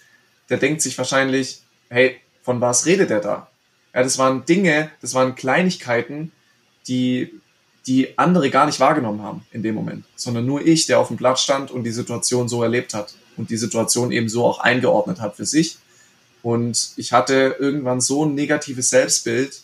der 0.50 0.58
denkt 0.58 0.82
sich 0.82 0.98
wahrscheinlich, 0.98 1.62
hey, 1.90 2.20
von 2.44 2.62
was 2.62 2.86
redet 2.86 3.10
der 3.10 3.20
da? 3.20 3.50
Ja, 3.94 4.04
das 4.04 4.18
waren 4.18 4.46
Dinge, 4.46 4.92
das 5.02 5.14
waren 5.14 5.36
Kleinigkeiten, 5.36 6.32
die 6.88 7.42
die 7.88 8.18
andere 8.18 8.50
gar 8.50 8.66
nicht 8.66 8.80
wahrgenommen 8.80 9.22
haben 9.22 9.46
in 9.52 9.62
dem 9.62 9.76
Moment, 9.76 10.06
sondern 10.16 10.46
nur 10.46 10.66
ich, 10.66 10.88
der 10.88 11.00
auf 11.00 11.10
dem 11.10 11.18
Platz 11.18 11.42
stand 11.42 11.72
und 11.72 11.84
die 11.84 11.92
Situation 11.92 12.50
so 12.50 12.64
erlebt 12.64 12.94
hat 12.94 13.14
und 13.38 13.50
die 13.50 13.58
Situation 13.58 14.12
eben 14.12 14.30
so 14.30 14.44
auch 14.46 14.60
eingeordnet 14.60 15.22
hat 15.22 15.36
für 15.36 15.46
sich. 15.46 15.78
Und 16.42 16.92
ich 16.96 17.12
hatte 17.12 17.56
irgendwann 17.60 18.02
so 18.02 18.26
ein 18.26 18.36
negatives 18.36 18.90
Selbstbild 18.90 19.62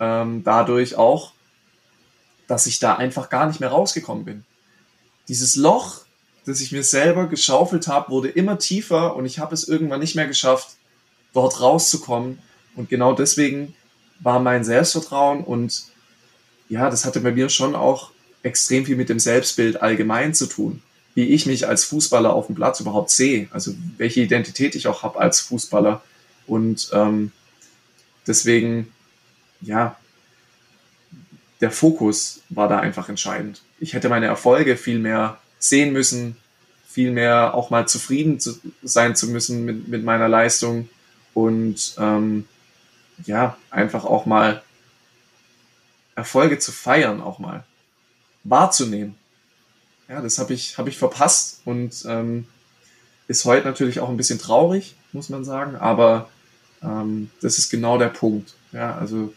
ähm, 0.00 0.42
dadurch 0.44 0.96
auch, 0.96 1.32
dass 2.46 2.66
ich 2.66 2.78
da 2.78 2.94
einfach 2.94 3.28
gar 3.28 3.46
nicht 3.46 3.60
mehr 3.60 3.70
rausgekommen 3.70 4.24
bin. 4.24 4.44
Dieses 5.28 5.56
Loch, 5.56 6.02
das 6.46 6.60
ich 6.60 6.72
mir 6.72 6.82
selber 6.82 7.26
geschaufelt 7.26 7.88
habe, 7.88 8.10
wurde 8.10 8.28
immer 8.28 8.58
tiefer 8.58 9.16
und 9.16 9.26
ich 9.26 9.38
habe 9.38 9.54
es 9.54 9.68
irgendwann 9.68 10.00
nicht 10.00 10.16
mehr 10.16 10.26
geschafft, 10.26 10.76
dort 11.34 11.60
rauszukommen. 11.60 12.38
Und 12.74 12.88
genau 12.88 13.12
deswegen 13.12 13.74
war 14.20 14.40
mein 14.40 14.64
Selbstvertrauen 14.64 15.44
und 15.44 15.84
ja, 16.68 16.90
das 16.90 17.04
hatte 17.04 17.20
bei 17.20 17.32
mir 17.32 17.48
schon 17.48 17.74
auch 17.74 18.10
extrem 18.42 18.86
viel 18.86 18.96
mit 18.96 19.08
dem 19.08 19.18
Selbstbild 19.18 19.82
allgemein 19.82 20.34
zu 20.34 20.46
tun. 20.46 20.82
Wie 21.14 21.24
ich 21.24 21.46
mich 21.46 21.66
als 21.66 21.84
Fußballer 21.84 22.32
auf 22.32 22.46
dem 22.46 22.54
Platz 22.54 22.80
überhaupt 22.80 23.10
sehe. 23.10 23.48
Also 23.50 23.74
welche 23.96 24.20
Identität 24.20 24.74
ich 24.74 24.86
auch 24.86 25.02
habe 25.02 25.18
als 25.18 25.40
Fußballer. 25.40 26.02
Und 26.46 26.90
ähm, 26.92 27.32
deswegen, 28.26 28.92
ja, 29.60 29.96
der 31.60 31.70
Fokus 31.70 32.40
war 32.48 32.68
da 32.68 32.78
einfach 32.78 33.08
entscheidend. 33.08 33.62
Ich 33.80 33.94
hätte 33.94 34.08
meine 34.08 34.26
Erfolge 34.26 34.76
viel 34.76 34.98
mehr 34.98 35.38
sehen 35.58 35.92
müssen, 35.92 36.36
viel 36.88 37.10
mehr 37.10 37.54
auch 37.54 37.70
mal 37.70 37.88
zufrieden 37.88 38.38
zu 38.38 38.58
sein 38.82 39.16
zu 39.16 39.28
müssen 39.28 39.64
mit, 39.64 39.88
mit 39.88 40.04
meiner 40.04 40.28
Leistung 40.28 40.88
und 41.34 41.94
ähm, 41.98 42.46
ja, 43.24 43.56
einfach 43.70 44.04
auch 44.04 44.24
mal 44.24 44.62
Erfolge 46.18 46.58
zu 46.58 46.72
feiern 46.72 47.20
auch 47.22 47.38
mal, 47.38 47.62
wahrzunehmen. 48.42 49.14
Ja, 50.08 50.20
das 50.20 50.38
habe 50.38 50.52
ich, 50.52 50.76
hab 50.76 50.88
ich 50.88 50.98
verpasst 50.98 51.62
und 51.64 52.04
ähm, 52.08 52.48
ist 53.28 53.44
heute 53.44 53.68
natürlich 53.68 54.00
auch 54.00 54.08
ein 54.08 54.16
bisschen 54.16 54.40
traurig, 54.40 54.96
muss 55.12 55.28
man 55.28 55.44
sagen, 55.44 55.76
aber 55.76 56.28
ähm, 56.82 57.30
das 57.40 57.58
ist 57.58 57.70
genau 57.70 57.98
der 57.98 58.08
Punkt. 58.08 58.54
Ja, 58.72 58.96
also 58.96 59.32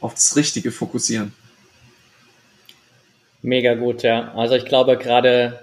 auf 0.00 0.14
das 0.14 0.34
Richtige 0.34 0.72
fokussieren. 0.72 1.32
Mega 3.42 3.74
gut, 3.74 4.02
ja. 4.02 4.34
Also 4.34 4.56
ich 4.56 4.64
glaube 4.64 4.98
gerade 4.98 5.60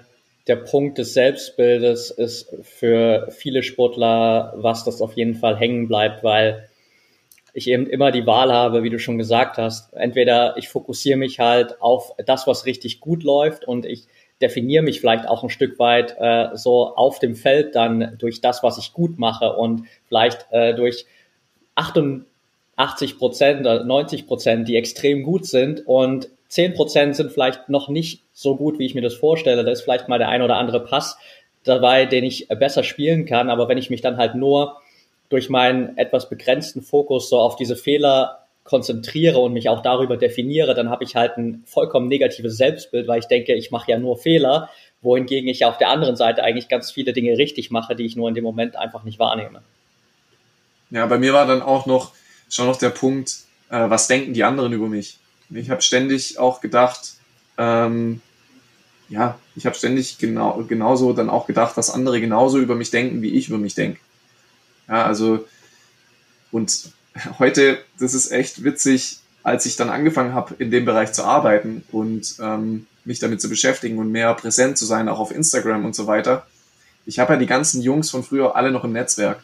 der 0.47 0.55
Punkt 0.55 0.97
des 0.97 1.13
Selbstbildes 1.13 2.09
ist 2.09 2.47
für 2.63 3.27
viele 3.37 3.63
Sportler 3.63 4.53
was, 4.55 4.85
das 4.85 5.01
auf 5.01 5.17
jeden 5.17 5.35
Fall 5.35 5.57
hängen 5.57 5.89
bleibt, 5.89 6.23
weil 6.23 6.69
ich 7.57 7.67
eben 7.67 7.87
immer 7.87 8.11
die 8.11 8.27
Wahl 8.27 8.53
habe, 8.53 8.83
wie 8.83 8.91
du 8.91 8.99
schon 8.99 9.17
gesagt 9.17 9.57
hast. 9.57 9.91
Entweder 9.93 10.55
ich 10.57 10.69
fokussiere 10.69 11.17
mich 11.17 11.39
halt 11.39 11.81
auf 11.81 12.13
das, 12.23 12.45
was 12.45 12.67
richtig 12.67 12.99
gut 12.99 13.23
läuft 13.23 13.67
und 13.67 13.83
ich 13.83 14.03
definiere 14.39 14.83
mich 14.83 14.99
vielleicht 14.99 15.27
auch 15.27 15.41
ein 15.41 15.49
Stück 15.49 15.79
weit 15.79 16.15
äh, 16.19 16.49
so 16.55 16.95
auf 16.95 17.17
dem 17.17 17.35
Feld 17.35 17.73
dann 17.73 18.15
durch 18.19 18.41
das, 18.41 18.61
was 18.61 18.77
ich 18.77 18.93
gut 18.93 19.17
mache 19.17 19.53
und 19.53 19.85
vielleicht 20.07 20.45
äh, 20.51 20.75
durch 20.75 21.07
88 21.73 23.17
Prozent 23.17 23.61
oder 23.61 23.83
90 23.83 24.27
Prozent, 24.27 24.67
die 24.67 24.75
extrem 24.75 25.23
gut 25.23 25.47
sind 25.47 25.87
und 25.87 26.29
10 26.49 26.75
Prozent 26.75 27.15
sind 27.15 27.31
vielleicht 27.31 27.69
noch 27.69 27.89
nicht 27.89 28.21
so 28.33 28.55
gut, 28.55 28.77
wie 28.77 28.85
ich 28.85 28.93
mir 28.93 29.01
das 29.01 29.15
vorstelle. 29.15 29.63
Da 29.63 29.71
ist 29.71 29.81
vielleicht 29.81 30.07
mal 30.07 30.19
der 30.19 30.29
ein 30.29 30.43
oder 30.43 30.57
andere 30.57 30.83
Pass 30.83 31.17
dabei, 31.63 32.05
den 32.05 32.23
ich 32.23 32.47
besser 32.47 32.83
spielen 32.83 33.25
kann. 33.25 33.49
Aber 33.49 33.67
wenn 33.67 33.79
ich 33.79 33.89
mich 33.89 34.01
dann 34.01 34.17
halt 34.17 34.35
nur 34.35 34.77
durch 35.29 35.49
meinen 35.49 35.97
etwas 35.97 36.29
begrenzten 36.29 36.81
Fokus 36.81 37.29
so 37.29 37.39
auf 37.39 37.55
diese 37.55 37.75
Fehler 37.75 38.43
konzentriere 38.63 39.39
und 39.39 39.53
mich 39.53 39.69
auch 39.69 39.81
darüber 39.81 40.17
definiere, 40.17 40.73
dann 40.73 40.89
habe 40.89 41.03
ich 41.05 41.15
halt 41.15 41.37
ein 41.37 41.63
vollkommen 41.65 42.07
negatives 42.07 42.57
Selbstbild, 42.57 43.07
weil 43.07 43.19
ich 43.19 43.27
denke, 43.27 43.53
ich 43.53 43.71
mache 43.71 43.91
ja 43.91 43.97
nur 43.97 44.17
Fehler, 44.17 44.69
wohingegen 45.01 45.49
ich 45.49 45.63
auf 45.63 45.77
der 45.77 45.89
anderen 45.89 46.17
Seite 46.17 46.43
eigentlich 46.43 46.67
ganz 46.67 46.91
viele 46.91 47.13
Dinge 47.13 47.37
richtig 47.37 47.71
mache, 47.71 47.95
die 47.95 48.05
ich 48.05 48.15
nur 48.15 48.27
in 48.27 48.35
dem 48.35 48.43
Moment 48.43 48.75
einfach 48.75 49.03
nicht 49.03 49.19
wahrnehme. 49.19 49.61
Ja, 50.89 51.05
bei 51.05 51.17
mir 51.17 51.33
war 51.33 51.47
dann 51.47 51.61
auch 51.61 51.85
noch 51.85 52.11
schon 52.49 52.67
noch 52.67 52.77
der 52.77 52.89
Punkt, 52.89 53.37
äh, 53.69 53.89
was 53.89 54.07
denken 54.07 54.33
die 54.33 54.43
anderen 54.43 54.73
über 54.73 54.87
mich? 54.87 55.17
Ich 55.49 55.69
habe 55.69 55.81
ständig 55.81 56.37
auch 56.37 56.59
gedacht, 56.59 57.13
ähm, 57.57 58.21
ja, 59.09 59.39
ich 59.55 59.65
habe 59.65 59.75
ständig 59.75 60.17
genau 60.17 60.61
genauso 60.67 61.13
dann 61.13 61.29
auch 61.29 61.47
gedacht, 61.47 61.77
dass 61.77 61.89
andere 61.89 62.19
genauso 62.19 62.57
über 62.59 62.75
mich 62.75 62.91
denken, 62.91 63.21
wie 63.21 63.33
ich 63.33 63.47
über 63.47 63.57
mich 63.57 63.75
denke. 63.75 63.99
Ja, 64.87 65.05
also, 65.05 65.45
und 66.51 66.91
heute, 67.39 67.79
das 67.99 68.13
ist 68.13 68.31
echt 68.31 68.63
witzig, 68.63 69.19
als 69.43 69.65
ich 69.65 69.75
dann 69.75 69.89
angefangen 69.89 70.33
habe, 70.33 70.55
in 70.59 70.71
dem 70.71 70.85
Bereich 70.85 71.13
zu 71.13 71.23
arbeiten 71.23 71.83
und 71.91 72.35
ähm, 72.39 72.85
mich 73.05 73.19
damit 73.19 73.41
zu 73.41 73.49
beschäftigen 73.49 73.97
und 73.97 74.11
mehr 74.11 74.33
präsent 74.33 74.77
zu 74.77 74.85
sein, 74.85 75.07
auch 75.07 75.19
auf 75.19 75.31
Instagram 75.31 75.85
und 75.85 75.95
so 75.95 76.07
weiter. 76.07 76.45
Ich 77.05 77.19
habe 77.19 77.33
ja 77.33 77.39
die 77.39 77.45
ganzen 77.45 77.81
Jungs 77.81 78.09
von 78.09 78.23
früher 78.23 78.55
alle 78.55 78.71
noch 78.71 78.83
im 78.83 78.91
Netzwerk. 78.91 79.41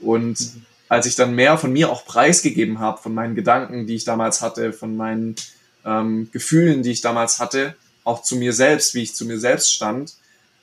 Und 0.00 0.40
mhm. 0.40 0.62
als 0.88 1.06
ich 1.06 1.16
dann 1.16 1.34
mehr 1.34 1.58
von 1.58 1.72
mir 1.72 1.90
auch 1.90 2.06
preisgegeben 2.06 2.78
habe, 2.78 3.02
von 3.02 3.12
meinen 3.12 3.34
Gedanken, 3.34 3.86
die 3.86 3.96
ich 3.96 4.04
damals 4.04 4.40
hatte, 4.40 4.72
von 4.72 4.96
meinen 4.96 5.36
ähm, 5.84 6.30
Gefühlen, 6.32 6.82
die 6.82 6.90
ich 6.90 7.02
damals 7.02 7.38
hatte, 7.38 7.76
auch 8.04 8.22
zu 8.22 8.36
mir 8.36 8.52
selbst, 8.52 8.94
wie 8.94 9.02
ich 9.02 9.14
zu 9.14 9.26
mir 9.26 9.38
selbst 9.38 9.72
stand, 9.72 10.14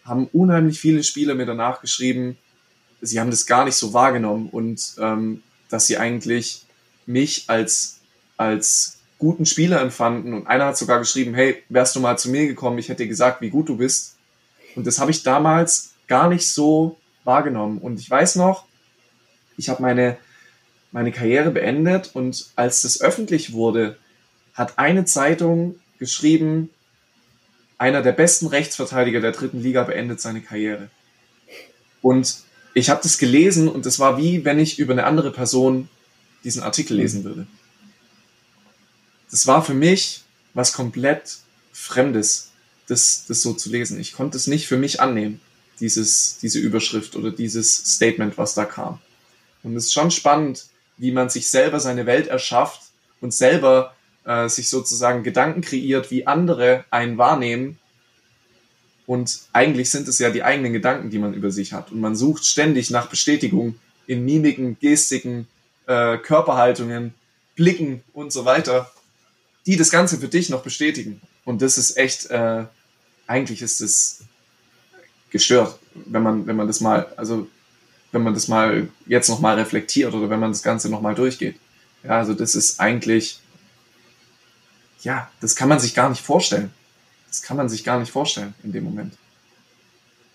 haben 0.04 0.28
unheimlich 0.34 0.80
viele 0.80 1.04
Spieler 1.04 1.36
mir 1.36 1.45
danach 1.45 1.82
geschrieben, 1.82 2.38
sie 3.03 3.19
haben 3.19 3.29
das 3.29 3.45
gar 3.45 3.65
nicht 3.65 3.75
so 3.75 3.93
wahrgenommen 3.93 4.49
und 4.49 4.95
ähm, 4.97 5.43
dass 5.69 5.87
sie 5.87 5.97
eigentlich 5.97 6.65
mich 7.05 7.45
als, 7.47 7.99
als 8.37 8.97
guten 9.19 9.45
Spieler 9.45 9.81
empfanden. 9.81 10.33
Und 10.33 10.47
einer 10.47 10.67
hat 10.67 10.77
sogar 10.77 10.99
geschrieben, 10.99 11.33
hey, 11.33 11.61
wärst 11.69 11.95
du 11.95 11.99
mal 11.99 12.17
zu 12.17 12.29
mir 12.29 12.47
gekommen, 12.47 12.79
ich 12.79 12.89
hätte 12.89 13.03
dir 13.03 13.09
gesagt, 13.09 13.41
wie 13.41 13.49
gut 13.49 13.69
du 13.69 13.77
bist. 13.77 14.15
Und 14.75 14.87
das 14.87 14.99
habe 14.99 15.11
ich 15.11 15.21
damals 15.21 15.93
gar 16.07 16.29
nicht 16.29 16.51
so 16.51 16.97
wahrgenommen. 17.23 17.77
Und 17.77 17.99
ich 17.99 18.09
weiß 18.09 18.37
noch, 18.37 18.65
ich 19.57 19.69
habe 19.69 19.81
meine, 19.81 20.17
meine 20.91 21.11
Karriere 21.11 21.51
beendet 21.51 22.11
und 22.13 22.51
als 22.55 22.81
das 22.81 23.01
öffentlich 23.01 23.53
wurde, 23.53 23.97
hat 24.53 24.79
eine 24.79 25.05
Zeitung 25.05 25.75
geschrieben, 25.99 26.69
einer 27.77 28.01
der 28.01 28.13
besten 28.13 28.47
Rechtsverteidiger 28.47 29.19
der 29.19 29.31
dritten 29.31 29.61
Liga 29.61 29.83
beendet 29.83 30.21
seine 30.21 30.41
Karriere. 30.41 30.89
Und 32.01 32.43
ich 32.73 32.89
habe 32.89 33.01
das 33.03 33.17
gelesen 33.17 33.67
und 33.67 33.86
es 33.86 33.99
war 33.99 34.17
wie, 34.17 34.45
wenn 34.45 34.59
ich 34.59 34.79
über 34.79 34.93
eine 34.93 35.05
andere 35.05 35.31
Person 35.31 35.89
diesen 36.43 36.63
Artikel 36.63 36.97
lesen 36.97 37.23
würde. 37.23 37.47
Das 39.29 39.47
war 39.47 39.63
für 39.63 39.73
mich 39.73 40.21
was 40.53 40.73
komplett 40.73 41.38
Fremdes, 41.71 42.51
das, 42.88 43.25
das 43.27 43.41
so 43.41 43.53
zu 43.53 43.69
lesen. 43.69 43.99
Ich 43.99 44.13
konnte 44.13 44.38
es 44.38 44.47
nicht 44.47 44.67
für 44.67 44.77
mich 44.77 45.01
annehmen, 45.01 45.39
dieses, 45.79 46.38
diese 46.38 46.59
Überschrift 46.59 47.15
oder 47.15 47.31
dieses 47.31 47.75
Statement, 47.75 48.38
was 48.38 48.53
da 48.53 48.65
kam. 48.65 48.99
Und 49.63 49.75
es 49.75 49.86
ist 49.86 49.93
schon 49.93 50.12
spannend, 50.12 50.65
wie 50.97 51.12
man 51.12 51.29
sich 51.29 51.49
selber 51.49 51.79
seine 51.79 52.05
Welt 52.05 52.27
erschafft 52.27 52.81
und 53.21 53.33
selber 53.33 53.95
äh, 54.25 54.47
sich 54.49 54.69
sozusagen 54.69 55.23
Gedanken 55.23 55.62
kreiert, 55.62 56.12
wie 56.12 56.27
andere 56.27 56.86
einen 56.91 57.17
wahrnehmen 57.17 57.79
und 59.05 59.41
eigentlich 59.51 59.89
sind 59.89 60.07
es 60.07 60.19
ja 60.19 60.29
die 60.29 60.43
eigenen 60.43 60.73
Gedanken, 60.73 61.09
die 61.09 61.19
man 61.19 61.33
über 61.33 61.51
sich 61.51 61.73
hat. 61.73 61.91
Und 61.91 61.99
man 61.99 62.15
sucht 62.15 62.45
ständig 62.45 62.89
nach 62.89 63.07
Bestätigung 63.07 63.75
in 64.07 64.23
Mimiken, 64.23 64.77
Gestiken, 64.79 65.47
äh, 65.87 66.17
Körperhaltungen, 66.17 67.13
Blicken 67.55 68.03
und 68.13 68.31
so 68.31 68.45
weiter, 68.45 68.91
die 69.65 69.75
das 69.75 69.91
Ganze 69.91 70.17
für 70.17 70.27
dich 70.27 70.49
noch 70.49 70.63
bestätigen. 70.63 71.21
Und 71.45 71.61
das 71.61 71.77
ist 71.77 71.97
echt, 71.97 72.27
äh, 72.27 72.65
eigentlich 73.27 73.61
ist 73.61 73.81
es 73.81 74.21
gestört, 75.29 75.77
wenn 75.93 76.23
man, 76.23 76.47
wenn 76.47 76.55
man 76.55 76.67
das 76.67 76.79
mal, 76.79 77.07
also 77.17 77.47
wenn 78.11 78.23
man 78.23 78.33
das 78.33 78.47
mal 78.47 78.87
jetzt 79.05 79.29
nochmal 79.29 79.55
reflektiert 79.55 80.13
oder 80.13 80.29
wenn 80.29 80.39
man 80.39 80.51
das 80.51 80.63
Ganze 80.63 80.89
nochmal 80.89 81.15
durchgeht. 81.15 81.57
Ja, 82.03 82.19
also 82.19 82.33
das 82.33 82.55
ist 82.55 82.79
eigentlich, 82.79 83.39
ja, 85.01 85.29
das 85.41 85.55
kann 85.55 85.69
man 85.69 85.79
sich 85.79 85.93
gar 85.93 86.09
nicht 86.09 86.21
vorstellen 86.21 86.71
das 87.33 87.41
kann 87.41 87.57
man 87.57 87.67
sich 87.67 87.83
gar 87.83 87.99
nicht 87.99 88.11
vorstellen 88.11 88.53
in 88.63 88.73
dem 88.73 88.83
Moment. 88.83 89.15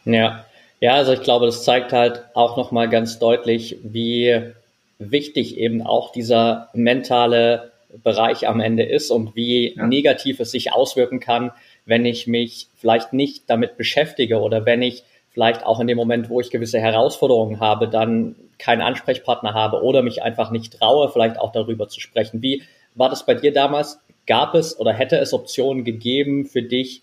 Ja, 0.05 0.45
ja, 0.81 0.95
also 0.95 1.13
ich 1.13 1.23
glaube, 1.23 1.47
das 1.47 1.63
zeigt 1.63 1.93
halt 1.93 2.25
auch 2.35 2.57
nochmal 2.57 2.89
ganz 2.89 3.21
deutlich, 3.21 3.77
wie 3.85 4.53
wichtig 4.99 5.59
eben 5.59 5.81
auch 5.81 6.11
dieser 6.11 6.71
mentale 6.73 7.71
Bereich 8.03 8.49
am 8.49 8.59
Ende 8.59 8.83
ist 8.83 9.13
und 9.13 9.37
wie 9.37 9.77
ja. 9.77 9.87
negativ 9.87 10.41
es 10.41 10.51
sich 10.51 10.73
auswirken 10.73 11.21
kann, 11.21 11.53
wenn 11.87 12.05
ich 12.05 12.27
mich 12.27 12.67
vielleicht 12.77 13.13
nicht 13.13 13.49
damit 13.49 13.77
beschäftige 13.77 14.41
oder 14.41 14.67
wenn 14.67 14.83
ich 14.83 15.05
vielleicht 15.31 15.65
auch 15.65 15.79
in 15.79 15.87
dem 15.87 15.97
Moment, 15.97 16.29
wo 16.29 16.41
ich 16.41 16.51
gewisse 16.51 16.81
Herausforderungen 16.81 17.61
habe, 17.61 17.87
dann 17.87 18.35
keinen 18.59 18.83
Ansprechpartner 18.83 19.55
habe 19.55 19.85
oder 19.85 20.03
mich 20.03 20.25
einfach 20.25 20.51
nicht 20.51 20.77
traue, 20.81 21.09
vielleicht 21.11 21.39
auch 21.39 21.53
darüber 21.53 21.89
zu 21.89 22.01
sprechen. 22.01 22.43
Wie 22.43 22.65
war 22.97 23.09
das 23.09 23.25
bei 23.25 23.35
dir 23.35 23.53
damals? 23.53 24.01
Gab 24.29 24.55
es 24.55 24.79
oder 24.79 24.93
hätte 24.93 25.17
es 25.17 25.33
Optionen 25.33 25.85
gegeben 25.85 26.47
für 26.47 26.63
dich, 26.63 27.03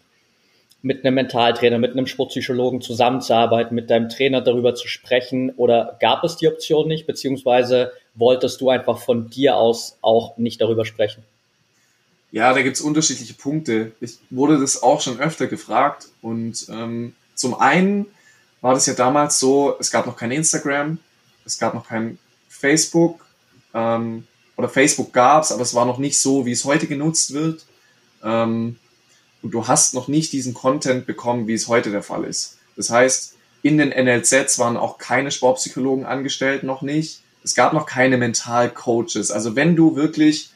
mit 0.86 1.04
einem 1.04 1.16
Mentaltrainer, 1.16 1.80
mit 1.80 1.94
einem 1.94 2.06
Sportpsychologen 2.06 2.80
zusammenzuarbeiten, 2.80 3.74
mit 3.74 3.90
deinem 3.90 4.08
Trainer 4.08 4.42
darüber 4.42 4.76
zu 4.76 4.88
sprechen? 4.88 5.50
Oder 5.58 5.98
gab 6.00 6.24
es 6.24 6.38
die 6.38 6.48
Option 6.48 6.88
nicht, 6.88 7.08
beziehungsweise 7.08 7.92
wolltest 8.14 8.62
du 8.62 8.70
einfach 8.70 9.00
von 9.00 9.32
dir 9.32 9.58
aus 9.58 9.98
auch 10.02 10.38
nicht 10.38 10.62
darüber 10.62 10.86
sprechen? 10.86 11.24
Ja, 12.32 12.54
da 12.54 12.62
gibt 12.62 12.76
es 12.76 12.82
unterschiedliche 12.82 13.34
Punkte. 13.34 13.94
Ich 14.00 14.20
wurde 14.30 14.60
das 14.60 14.84
auch 14.84 15.02
schon 15.02 15.20
öfter 15.20 15.48
gefragt. 15.48 16.10
Und 16.22 16.68
ähm, 16.70 17.16
zum 17.34 17.56
einen 17.60 18.06
war 18.62 18.76
das 18.76 18.86
ja 18.86 18.94
damals 18.94 19.40
so, 19.40 19.76
es 19.80 19.90
gab 19.90 20.06
noch 20.06 20.18
kein 20.18 20.30
Instagram, 20.30 21.00
es 21.46 21.58
gab 21.58 21.74
noch 21.74 21.88
kein 21.88 22.20
Facebook. 22.48 23.26
Ähm, 23.74 24.28
oder 24.58 24.70
Facebook 24.70 25.14
gab 25.14 25.44
es, 25.44 25.52
aber 25.52 25.62
es 25.62 25.74
war 25.74 25.86
noch 25.86 25.98
nicht 25.98 26.20
so, 26.20 26.46
wie 26.46 26.52
es 26.52 26.66
heute 26.66 26.88
genutzt 26.88 27.34
wird. 27.34 27.66
Ähm, 28.24 28.78
und 29.42 29.52
du 29.52 29.68
hast 29.68 29.94
noch 29.94 30.08
nicht 30.08 30.34
diesen 30.34 30.54
Content 30.54 31.06
bekommen, 31.06 31.48
wie 31.48 31.54
es 31.54 31.68
heute 31.68 31.92
der 31.92 32.04
Fall 32.04 32.24
ist. 32.24 32.58
Das 32.76 32.90
heißt, 32.90 33.36
in 33.62 33.78
den 33.78 33.90
NLZs 33.90 34.60
waren 34.60 34.78
auch 34.78 34.98
keine 34.98 35.32
Sportpsychologen 35.32 36.06
angestellt, 36.06 36.64
noch 36.64 36.82
nicht. 36.82 37.22
Es 37.44 37.56
gab 37.56 37.74
noch 37.74 37.86
keine 37.86 38.18
Mentalcoaches. 38.18 39.32
Also 39.32 39.56
wenn 39.56 39.76
du 39.76 39.96
wirklich 39.96 40.50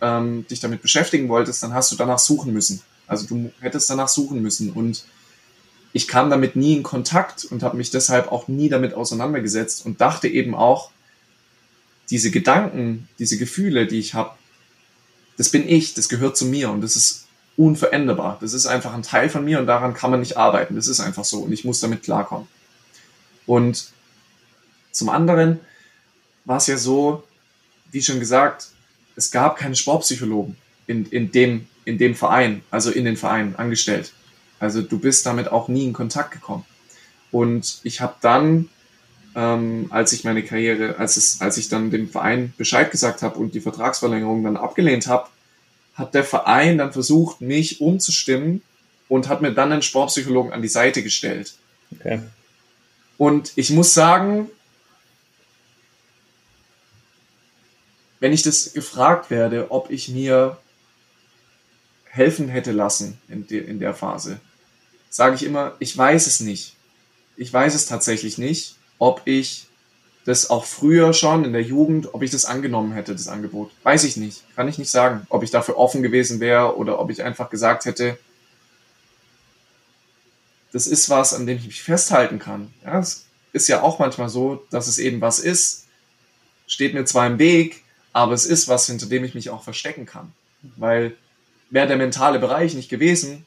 ähm, 0.00 0.46
dich 0.48 0.60
damit 0.60 0.82
beschäftigen 0.82 1.28
wolltest, 1.28 1.62
dann 1.62 1.74
hast 1.74 1.90
du 1.92 1.96
danach 1.96 2.18
suchen 2.18 2.52
müssen. 2.52 2.82
Also 3.06 3.26
du 3.26 3.50
hättest 3.60 3.90
danach 3.90 4.08
suchen 4.08 4.42
müssen. 4.42 4.72
Und 4.72 5.04
ich 5.92 6.08
kam 6.08 6.30
damit 6.30 6.56
nie 6.56 6.74
in 6.74 6.82
Kontakt 6.82 7.44
und 7.44 7.62
habe 7.62 7.76
mich 7.76 7.90
deshalb 7.90 8.30
auch 8.30 8.48
nie 8.48 8.68
damit 8.68 8.94
auseinandergesetzt 8.94 9.84
und 9.84 10.00
dachte 10.00 10.28
eben 10.28 10.54
auch, 10.54 10.90
diese 12.12 12.30
Gedanken, 12.30 13.08
diese 13.18 13.38
Gefühle, 13.38 13.86
die 13.86 13.98
ich 13.98 14.12
habe, 14.12 14.36
das 15.38 15.48
bin 15.48 15.66
ich, 15.66 15.94
das 15.94 16.10
gehört 16.10 16.36
zu 16.36 16.44
mir 16.44 16.70
und 16.70 16.82
das 16.82 16.94
ist 16.94 17.26
unveränderbar. 17.56 18.36
Das 18.42 18.52
ist 18.52 18.66
einfach 18.66 18.92
ein 18.92 19.02
Teil 19.02 19.30
von 19.30 19.42
mir 19.46 19.58
und 19.58 19.66
daran 19.66 19.94
kann 19.94 20.10
man 20.10 20.20
nicht 20.20 20.36
arbeiten. 20.36 20.76
Das 20.76 20.88
ist 20.88 21.00
einfach 21.00 21.24
so 21.24 21.40
und 21.40 21.52
ich 21.52 21.64
muss 21.64 21.80
damit 21.80 22.02
klarkommen. 22.02 22.48
Und 23.46 23.92
zum 24.90 25.08
anderen 25.08 25.60
war 26.44 26.58
es 26.58 26.66
ja 26.66 26.76
so, 26.76 27.24
wie 27.90 28.02
schon 28.02 28.20
gesagt, 28.20 28.68
es 29.16 29.30
gab 29.30 29.56
keine 29.56 29.74
Sportpsychologen. 29.74 30.56
in, 30.86 31.06
in, 31.06 31.32
dem, 31.32 31.66
in 31.86 31.96
dem 31.96 32.14
Verein, 32.14 32.62
also 32.70 32.90
in 32.90 33.06
den 33.06 33.16
Verein 33.16 33.56
angestellt. 33.56 34.12
Also 34.58 34.82
du 34.82 34.98
bist 34.98 35.24
damit 35.24 35.50
auch 35.50 35.68
nie 35.68 35.86
in 35.86 35.94
Kontakt 35.94 36.32
gekommen. 36.32 36.66
Und 37.30 37.80
ich 37.84 38.02
habe 38.02 38.16
dann, 38.20 38.68
ähm, 39.34 39.86
als 39.90 40.12
ich 40.12 40.24
meine 40.24 40.42
Karriere, 40.42 40.98
als, 40.98 41.16
es, 41.16 41.40
als 41.40 41.56
ich 41.56 41.68
dann 41.68 41.90
dem 41.90 42.08
Verein 42.08 42.52
Bescheid 42.56 42.90
gesagt 42.90 43.22
habe 43.22 43.38
und 43.38 43.54
die 43.54 43.60
Vertragsverlängerung 43.60 44.44
dann 44.44 44.56
abgelehnt 44.56 45.06
habe, 45.06 45.28
hat 45.94 46.14
der 46.14 46.24
Verein 46.24 46.78
dann 46.78 46.92
versucht, 46.92 47.40
mich 47.40 47.80
umzustimmen 47.80 48.62
und 49.08 49.28
hat 49.28 49.42
mir 49.42 49.52
dann 49.52 49.72
einen 49.72 49.82
Sportpsychologen 49.82 50.52
an 50.52 50.62
die 50.62 50.68
Seite 50.68 51.02
gestellt. 51.02 51.54
Okay. 51.92 52.20
Und 53.18 53.52
ich 53.56 53.70
muss 53.70 53.94
sagen, 53.94 54.48
wenn 58.20 58.32
ich 58.32 58.42
das 58.42 58.72
gefragt 58.72 59.30
werde, 59.30 59.70
ob 59.70 59.90
ich 59.90 60.08
mir 60.08 60.58
helfen 62.04 62.48
hätte 62.48 62.72
lassen 62.72 63.18
in, 63.28 63.46
de, 63.46 63.64
in 63.64 63.78
der 63.78 63.94
Phase, 63.94 64.40
sage 65.10 65.34
ich 65.34 65.42
immer, 65.42 65.76
ich 65.78 65.96
weiß 65.96 66.26
es 66.26 66.40
nicht. 66.40 66.76
Ich 67.36 67.52
weiß 67.52 67.74
es 67.74 67.86
tatsächlich 67.86 68.38
nicht, 68.38 68.76
ob 69.02 69.22
ich 69.24 69.66
das 70.24 70.48
auch 70.48 70.64
früher 70.64 71.12
schon 71.12 71.44
in 71.44 71.52
der 71.52 71.62
Jugend, 71.62 72.14
ob 72.14 72.22
ich 72.22 72.30
das 72.30 72.44
angenommen 72.44 72.92
hätte, 72.92 73.12
das 73.12 73.26
Angebot. 73.26 73.72
Weiß 73.82 74.04
ich 74.04 74.16
nicht. 74.16 74.44
Kann 74.54 74.68
ich 74.68 74.78
nicht 74.78 74.92
sagen, 74.92 75.26
ob 75.28 75.42
ich 75.42 75.50
dafür 75.50 75.76
offen 75.76 76.04
gewesen 76.04 76.38
wäre 76.38 76.76
oder 76.76 77.00
ob 77.00 77.10
ich 77.10 77.24
einfach 77.24 77.50
gesagt 77.50 77.84
hätte, 77.84 78.16
das 80.70 80.86
ist 80.86 81.10
was, 81.10 81.34
an 81.34 81.46
dem 81.46 81.58
ich 81.58 81.66
mich 81.66 81.82
festhalten 81.82 82.38
kann. 82.38 82.72
Ja, 82.84 83.00
es 83.00 83.26
ist 83.52 83.66
ja 83.66 83.82
auch 83.82 83.98
manchmal 83.98 84.28
so, 84.28 84.64
dass 84.70 84.86
es 84.86 84.98
eben 84.98 85.20
was 85.20 85.40
ist, 85.40 85.88
steht 86.68 86.94
mir 86.94 87.04
zwar 87.04 87.26
im 87.26 87.40
Weg, 87.40 87.82
aber 88.12 88.34
es 88.34 88.46
ist 88.46 88.68
was, 88.68 88.86
hinter 88.86 89.06
dem 89.06 89.24
ich 89.24 89.34
mich 89.34 89.50
auch 89.50 89.64
verstecken 89.64 90.06
kann. 90.06 90.32
Weil 90.76 91.16
wäre 91.70 91.88
der 91.88 91.96
mentale 91.96 92.38
Bereich 92.38 92.74
nicht 92.74 92.88
gewesen, 92.88 93.46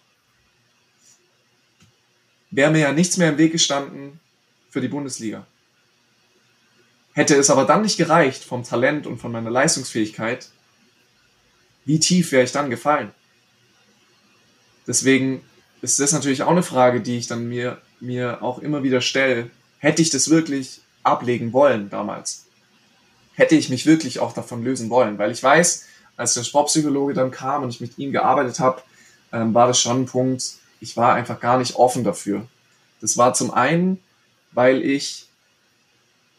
wäre 2.51 2.71
mir 2.71 2.79
ja 2.79 2.91
nichts 2.91 3.15
mehr 3.15 3.29
im 3.29 3.37
Weg 3.37 3.53
gestanden 3.53 4.19
für 4.75 4.81
die 4.81 4.89
Bundesliga. 4.89 5.47
Hätte 7.13 7.37
es 7.37 7.49
aber 7.49 7.63
dann 7.63 7.83
nicht 7.83 7.95
gereicht 7.95 8.43
vom 8.43 8.65
Talent 8.65 9.07
und 9.07 9.19
von 9.19 9.31
meiner 9.31 9.49
Leistungsfähigkeit, 9.49 10.49
wie 11.85 12.01
tief 12.01 12.33
wäre 12.33 12.43
ich 12.43 12.51
dann 12.51 12.69
gefallen? 12.69 13.11
Deswegen 14.85 15.41
ist 15.81 16.01
das 16.01 16.11
natürlich 16.11 16.43
auch 16.43 16.51
eine 16.51 16.61
Frage, 16.61 16.99
die 16.99 17.17
ich 17.17 17.27
dann 17.27 17.47
mir, 17.47 17.81
mir 18.01 18.43
auch 18.43 18.59
immer 18.59 18.83
wieder 18.83 18.99
stelle. 18.99 19.49
Hätte 19.77 20.01
ich 20.01 20.09
das 20.09 20.29
wirklich 20.29 20.81
ablegen 21.03 21.53
wollen 21.53 21.89
damals? 21.89 22.43
Hätte 23.35 23.55
ich 23.55 23.69
mich 23.69 23.85
wirklich 23.85 24.19
auch 24.19 24.33
davon 24.33 24.61
lösen 24.61 24.89
wollen? 24.89 25.17
Weil 25.17 25.31
ich 25.31 25.41
weiß, 25.41 25.85
als 26.17 26.33
der 26.33 26.43
Sportpsychologe 26.43 27.13
dann 27.13 27.31
kam 27.31 27.63
und 27.63 27.69
ich 27.69 27.79
mit 27.79 27.97
ihm 27.97 28.11
gearbeitet 28.11 28.59
habe, 28.59 28.81
ähm, 29.31 29.53
war 29.53 29.67
das 29.67 29.79
schon 29.79 30.01
ein 30.01 30.05
Punkt, 30.05 30.43
ich 30.81 30.97
war 30.97 31.13
einfach 31.13 31.39
gar 31.39 31.59
nicht 31.59 31.77
offen 31.77 32.03
dafür. 32.03 32.45
Das 32.99 33.15
war 33.15 33.33
zum 33.33 33.51
einen, 33.51 34.01
weil 34.55 34.81
ich 34.83 35.27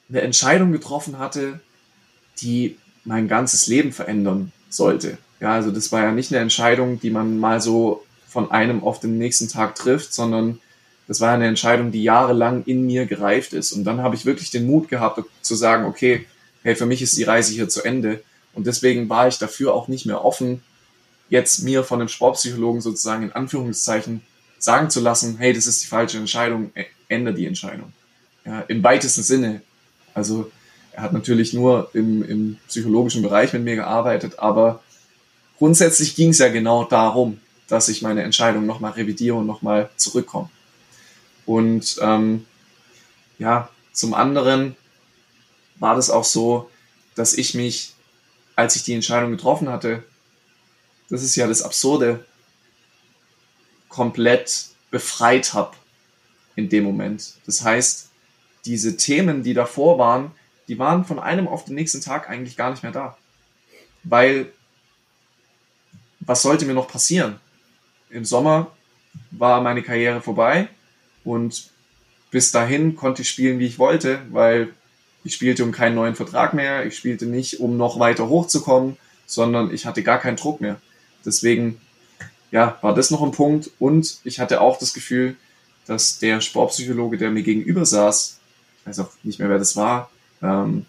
eine 0.09 0.23
Entscheidung 0.23 0.73
getroffen 0.73 1.19
hatte, 1.19 1.61
die 2.41 2.77
mein 3.05 3.29
ganzes 3.29 3.67
Leben 3.67 3.93
verändern 3.93 4.53
sollte. 4.69 5.19
Ja, 5.41 5.53
also 5.53 5.71
das 5.71 5.93
war 5.93 6.03
ja 6.03 6.13
nicht 6.13 6.33
eine 6.33 6.41
Entscheidung, 6.41 6.99
die 6.99 7.11
man 7.11 7.39
mal 7.39 7.61
so 7.61 8.05
von 8.27 8.51
einem 8.51 8.83
auf 8.83 9.01
den 9.01 9.19
nächsten 9.19 9.49
Tag 9.49 9.75
trifft, 9.75 10.13
sondern 10.13 10.61
das 11.07 11.21
war 11.21 11.33
eine 11.33 11.47
Entscheidung, 11.47 11.93
die 11.93 12.03
jahrelang 12.03 12.65
in 12.65 12.85
mir 12.85 13.07
gereift 13.07 13.53
ist. 13.53 13.73
Und 13.73 13.85
dann 13.85 14.03
habe 14.03 14.17
ich 14.17 14.27
wirklich 14.27 14.51
den 14.51 14.67
Mut 14.67 14.89
gehabt, 14.89 15.23
zu 15.43 15.55
sagen, 15.55 15.85
okay, 15.85 16.27
hey, 16.63 16.75
für 16.75 16.87
mich 16.87 17.03
ist 17.03 17.17
die 17.17 17.23
Reise 17.23 17.53
hier 17.53 17.69
zu 17.69 17.85
Ende. 17.85 18.23
Und 18.55 18.67
deswegen 18.67 19.09
war 19.09 19.29
ich 19.29 19.39
dafür 19.39 19.75
auch 19.75 19.89
nicht 19.89 20.07
mehr 20.07 20.25
offen, 20.25 20.63
jetzt 21.29 21.63
mir 21.63 21.85
von 21.85 22.01
einem 22.01 22.09
Sportpsychologen 22.09 22.81
sozusagen 22.81 23.25
in 23.25 23.33
Anführungszeichen 23.33 24.23
sagen 24.59 24.91
zu 24.91 25.01
lassen, 25.01 25.37
hey, 25.39 25.53
das 25.53 25.67
ist 25.67 25.83
die 25.83 25.87
falsche 25.87 26.19
Entscheidung, 26.19 26.73
ändere 27.09 27.35
die 27.35 27.47
Entscheidung. 27.47 27.93
Ja, 28.47 28.61
Im 28.69 28.83
weitesten 28.85 29.25
Sinne. 29.25 29.61
Also 30.15 30.51
er 30.93 31.03
hat 31.03 31.13
natürlich 31.13 31.53
nur 31.53 31.91
im, 31.93 32.23
im 32.23 32.59
psychologischen 32.69 33.23
Bereich 33.23 33.53
mit 33.53 33.65
mir 33.65 33.75
gearbeitet, 33.75 34.39
aber 34.39 34.83
grundsätzlich 35.59 36.15
ging 36.15 36.31
es 36.31 36.39
ja 36.39 36.49
genau 36.49 36.85
darum, 36.85 37.41
dass 37.69 37.89
ich 37.89 38.03
meine 38.03 38.23
Entscheidung 38.23 38.65
nochmal 38.65 38.93
revidiere 38.93 39.37
und 39.37 39.47
nochmal 39.47 39.91
zurückkomme. 39.97 40.49
Und 41.45 41.97
ähm, 42.01 42.47
ja, 43.39 43.69
zum 43.93 44.15
anderen 44.15 44.77
war 45.79 45.97
das 45.97 46.09
auch 46.09 46.25
so, 46.25 46.71
dass 47.17 47.35
ich 47.35 47.55
mich, 47.55 47.95
als 48.55 48.77
ich 48.77 48.85
die 48.85 48.95
Entscheidung 48.95 49.33
getroffen 49.33 49.69
hatte, 49.69 50.05
das 51.11 51.23
ist 51.23 51.37
ja 51.37 51.47
das 51.47 51.63
Absurde, 51.63 52.25
komplett 53.89 54.67
befreit 54.91 55.53
habe 55.53 55.77
in 56.55 56.69
dem 56.69 56.85
Moment. 56.85 57.35
Das 57.45 57.63
heißt, 57.63 58.11
diese 58.67 58.97
Themen, 58.97 59.43
die 59.43 59.55
davor 59.55 59.99
waren, 59.99 60.33
die 60.69 60.79
waren 60.79 61.05
von 61.05 61.19
einem 61.19 61.49
auf 61.49 61.65
den 61.65 61.75
nächsten 61.75 62.01
Tag 62.01 62.29
eigentlich 62.29 62.57
gar 62.57 62.71
nicht 62.71 62.83
mehr 62.83 62.93
da. 62.93 63.17
Weil, 64.03 64.53
was 66.21 66.43
sollte 66.43 66.67
mir 66.67 66.75
noch 66.75 66.89
passieren? 66.89 67.37
Im 68.11 68.25
Sommer 68.25 68.73
war 69.31 69.63
meine 69.63 69.83
Karriere 69.83 70.21
vorbei 70.21 70.69
und 71.25 71.71
bis 72.31 72.53
dahin 72.53 72.97
konnte 72.97 73.23
ich 73.23 73.31
spielen, 73.31 73.59
wie 73.59 73.67
ich 73.67 73.79
wollte, 73.79 74.21
weil 74.31 74.75
ich 75.25 75.35
spielte 75.35 75.65
um 75.65 75.73
keinen 75.73 75.95
neuen 75.95 76.15
Vertrag 76.15 76.55
mehr, 76.55 76.87
ich 76.87 76.97
spielte 76.97 77.27
nicht, 77.27 77.61
um 77.61 77.77
noch 77.77 77.99
weiter 77.99 78.29
hochzukommen, 78.29 78.97
sondern 79.27 79.73
ich 79.73 79.87
hatte 79.87 80.03
gar 80.03 80.19
keinen 80.19 80.37
Druck 80.37 80.61
mehr. 80.61 80.81
Deswegen 81.25 81.81
ja, 82.51 82.79
war 82.81 82.95
das 82.95 83.11
noch 83.11 83.23
ein 83.23 83.33
Punkt. 83.33 83.71
Und 83.79 84.19
ich 84.25 84.41
hatte 84.41 84.61
auch 84.61 84.79
das 84.79 84.95
Gefühl, 84.95 85.37
dass 85.87 86.19
der 86.19 86.41
Sportpsychologe, 86.41 87.19
der 87.19 87.31
mir 87.31 87.43
gegenüber 87.43 87.85
saß, 87.85 88.39
weiß 88.87 89.01
auch 89.01 89.11
nicht 89.23 89.39
mehr, 89.39 89.49
wer 89.49 89.59
das 89.59 89.77
war, 89.77 90.11
ähm, 90.43 90.87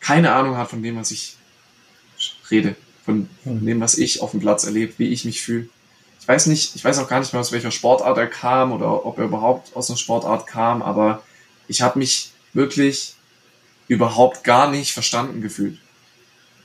keine 0.00 0.32
Ahnung 0.32 0.56
hat 0.56 0.70
von 0.70 0.82
dem, 0.82 0.96
was 0.96 1.10
ich 1.10 1.36
rede, 2.50 2.76
von 3.04 3.28
hm. 3.44 3.66
dem, 3.66 3.80
was 3.80 3.98
ich 3.98 4.20
auf 4.20 4.30
dem 4.30 4.40
Platz 4.40 4.64
erlebe, 4.64 4.94
wie 4.98 5.08
ich 5.08 5.24
mich 5.24 5.42
fühle. 5.42 5.68
Ich 6.20 6.28
weiß 6.28 6.46
nicht, 6.46 6.74
ich 6.74 6.84
weiß 6.84 6.98
auch 6.98 7.08
gar 7.08 7.20
nicht 7.20 7.32
mehr, 7.32 7.40
aus 7.40 7.52
welcher 7.52 7.70
Sportart 7.70 8.18
er 8.18 8.26
kam 8.26 8.72
oder 8.72 9.04
ob 9.06 9.18
er 9.18 9.24
überhaupt 9.24 9.76
aus 9.76 9.90
einer 9.90 9.96
Sportart 9.96 10.46
kam, 10.46 10.82
aber 10.82 11.22
ich 11.68 11.82
habe 11.82 11.98
mich 11.98 12.32
wirklich 12.52 13.14
überhaupt 13.88 14.44
gar 14.44 14.70
nicht 14.70 14.92
verstanden 14.92 15.40
gefühlt. 15.40 15.78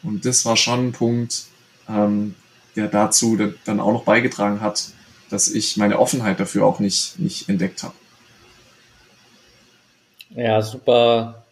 Und 0.03 0.25
das 0.25 0.45
war 0.45 0.57
schon 0.57 0.87
ein 0.87 0.91
Punkt, 0.91 1.45
ähm, 1.87 2.35
der 2.75 2.87
dazu 2.87 3.37
dann 3.65 3.79
auch 3.79 3.91
noch 3.91 4.03
beigetragen 4.03 4.61
hat, 4.61 4.89
dass 5.29 5.47
ich 5.47 5.77
meine 5.77 5.99
Offenheit 5.99 6.39
dafür 6.39 6.65
auch 6.65 6.79
nicht, 6.79 7.19
nicht 7.19 7.49
entdeckt 7.49 7.83
habe. 7.83 7.93
Ja, 10.35 10.61
super 10.61 11.43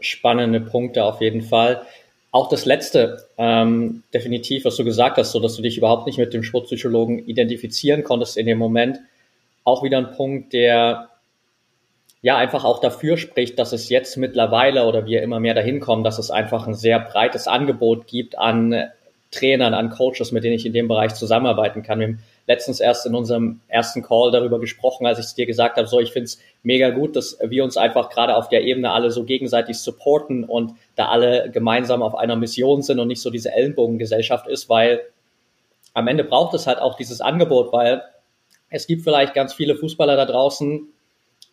spannende 0.00 0.60
Punkte 0.60 1.04
auf 1.04 1.20
jeden 1.20 1.42
Fall. 1.42 1.82
Auch 2.30 2.48
das 2.48 2.66
letzte, 2.66 3.26
ähm, 3.38 4.02
definitiv, 4.12 4.64
was 4.64 4.76
du 4.76 4.84
gesagt 4.84 5.16
hast, 5.16 5.32
so 5.32 5.40
dass 5.40 5.56
du 5.56 5.62
dich 5.62 5.78
überhaupt 5.78 6.06
nicht 6.06 6.18
mit 6.18 6.32
dem 6.34 6.42
Sportpsychologen 6.42 7.26
identifizieren 7.26 8.04
konntest 8.04 8.36
in 8.36 8.46
dem 8.46 8.58
Moment, 8.58 8.98
auch 9.64 9.82
wieder 9.82 9.98
ein 9.98 10.12
Punkt, 10.12 10.52
der 10.52 11.08
ja 12.20 12.36
einfach 12.36 12.64
auch 12.64 12.80
dafür 12.80 13.16
spricht, 13.16 13.58
dass 13.58 13.72
es 13.72 13.88
jetzt 13.88 14.16
mittlerweile 14.16 14.84
oder 14.86 15.06
wir 15.06 15.22
immer 15.22 15.40
mehr 15.40 15.54
dahin 15.54 15.80
kommen, 15.80 16.04
dass 16.04 16.18
es 16.18 16.30
einfach 16.30 16.66
ein 16.66 16.74
sehr 16.74 16.98
breites 17.00 17.46
Angebot 17.46 18.06
gibt 18.06 18.38
an 18.38 18.90
Trainern, 19.30 19.74
an 19.74 19.90
Coaches, 19.90 20.32
mit 20.32 20.44
denen 20.44 20.56
ich 20.56 20.66
in 20.66 20.72
dem 20.72 20.88
Bereich 20.88 21.14
zusammenarbeiten 21.14 21.82
kann. 21.82 22.00
Wir 22.00 22.18
letztens 22.48 22.80
erst 22.80 23.04
in 23.04 23.14
unserem 23.14 23.60
ersten 23.68 24.02
Call 24.02 24.30
darüber 24.30 24.58
gesprochen, 24.58 25.06
als 25.06 25.18
ich 25.18 25.26
es 25.26 25.34
dir 25.34 25.44
gesagt 25.44 25.76
habe, 25.76 25.86
so 25.86 26.00
ich 26.00 26.12
finde 26.12 26.24
es 26.24 26.40
mega 26.62 26.88
gut, 26.88 27.14
dass 27.14 27.38
wir 27.42 27.62
uns 27.62 27.76
einfach 27.76 28.08
gerade 28.08 28.34
auf 28.34 28.48
der 28.48 28.62
Ebene 28.62 28.90
alle 28.90 29.10
so 29.10 29.24
gegenseitig 29.24 29.78
supporten 29.78 30.44
und 30.44 30.72
da 30.96 31.08
alle 31.08 31.50
gemeinsam 31.50 32.02
auf 32.02 32.14
einer 32.14 32.36
Mission 32.36 32.80
sind 32.80 32.98
und 32.98 33.08
nicht 33.08 33.20
so 33.20 33.28
diese 33.28 33.52
Ellenbogengesellschaft 33.52 34.48
ist, 34.48 34.70
weil 34.70 35.02
am 35.92 36.08
Ende 36.08 36.24
braucht 36.24 36.54
es 36.54 36.66
halt 36.66 36.78
auch 36.78 36.96
dieses 36.96 37.20
Angebot, 37.20 37.70
weil 37.72 38.02
es 38.70 38.86
gibt 38.86 39.02
vielleicht 39.02 39.34
ganz 39.34 39.52
viele 39.52 39.76
Fußballer 39.76 40.16
da 40.16 40.24
draußen, 40.24 40.88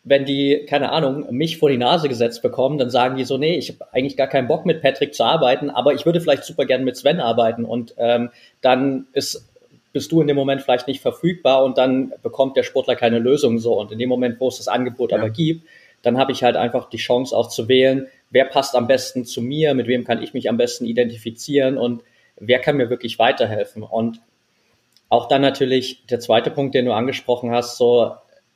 wenn 0.05 0.23
die, 0.23 0.65
keine 0.69 0.93
Ahnung, 0.93 1.25
mich 1.31 1.57
vor 1.57 1.69
die 1.69 1.77
Nase 1.77 2.07
gesetzt 2.07 2.41
bekommen, 2.41 2.77
dann 2.77 2.89
sagen 2.89 3.17
die 3.17 3.25
so, 3.25 3.37
nee, 3.37 3.57
ich 3.57 3.69
habe 3.69 3.91
eigentlich 3.91 4.15
gar 4.15 4.27
keinen 4.27 4.47
Bock 4.47 4.65
mit 4.65 4.81
Patrick 4.81 5.13
zu 5.13 5.25
arbeiten, 5.25 5.69
aber 5.69 5.93
ich 5.93 6.05
würde 6.05 6.21
vielleicht 6.21 6.45
super 6.45 6.65
gern 6.65 6.85
mit 6.85 6.95
Sven 6.95 7.19
arbeiten 7.19 7.65
und 7.65 7.95
ähm, 7.97 8.29
dann 8.61 9.07
ist 9.13 9.51
bist 9.95 10.11
du 10.11 10.19
in 10.19 10.27
dem 10.27 10.35
Moment 10.35 10.61
vielleicht 10.61 10.89
nicht 10.89 11.01
verfügbar 11.01 11.63
und 11.63 11.77
dann 11.77 12.13
bekommt 12.21 12.57
der 12.57 12.63
Sportler 12.63 12.97
keine 12.97 13.17
Lösung 13.17 13.59
so. 13.59 13.79
Und 13.79 13.93
in 13.93 13.97
dem 13.97 14.09
Moment, 14.09 14.41
wo 14.41 14.49
es 14.49 14.57
das 14.57 14.67
Angebot 14.67 15.11
ja. 15.11 15.17
aber 15.17 15.29
gibt, 15.29 15.65
dann 16.01 16.17
habe 16.17 16.33
ich 16.33 16.43
halt 16.43 16.57
einfach 16.57 16.89
die 16.89 16.97
Chance 16.97 17.35
auch 17.35 17.47
zu 17.47 17.69
wählen, 17.69 18.07
wer 18.29 18.43
passt 18.43 18.75
am 18.75 18.87
besten 18.87 19.23
zu 19.23 19.41
mir, 19.41 19.73
mit 19.73 19.87
wem 19.87 20.03
kann 20.03 20.21
ich 20.21 20.33
mich 20.33 20.49
am 20.49 20.57
besten 20.57 20.85
identifizieren 20.85 21.77
und 21.77 22.03
wer 22.35 22.59
kann 22.59 22.75
mir 22.75 22.89
wirklich 22.89 23.19
weiterhelfen. 23.19 23.83
Und 23.83 24.19
auch 25.07 25.29
dann 25.29 25.41
natürlich 25.41 26.05
der 26.07 26.19
zweite 26.19 26.51
Punkt, 26.51 26.75
den 26.75 26.83
du 26.83 26.91
angesprochen 26.91 27.51
hast, 27.51 27.77
so 27.77 28.11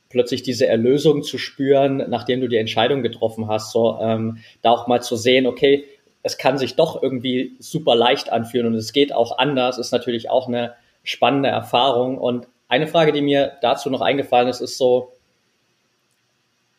plötzlich 0.09 0.43
diese 0.43 0.67
Erlösung 0.67 1.23
zu 1.23 1.37
spüren, 1.37 2.03
nachdem 2.09 2.41
du 2.41 2.49
die 2.49 2.57
Entscheidung 2.57 3.01
getroffen 3.01 3.47
hast, 3.47 3.71
so 3.71 3.97
ähm, 4.01 4.39
da 4.61 4.71
auch 4.71 4.87
mal 4.87 5.01
zu 5.01 5.15
sehen, 5.15 5.47
okay, 5.47 5.85
es 6.21 6.37
kann 6.37 6.57
sich 6.57 6.75
doch 6.75 7.01
irgendwie 7.01 7.55
super 7.59 7.95
leicht 7.95 8.29
anfühlen 8.29 8.67
und 8.67 8.75
es 8.75 8.91
geht 8.91 9.13
auch 9.13 9.37
anders, 9.37 9.77
ist 9.77 9.93
natürlich 9.93 10.29
auch 10.29 10.49
eine 10.49 10.73
spannende 11.03 11.49
Erfahrung. 11.49 12.17
Und 12.17 12.47
eine 12.67 12.87
Frage, 12.87 13.11
die 13.11 13.21
mir 13.21 13.57
dazu 13.61 13.89
noch 13.89 14.01
eingefallen 14.01 14.47
ist, 14.47 14.61
ist 14.61 14.77
so, 14.77 15.11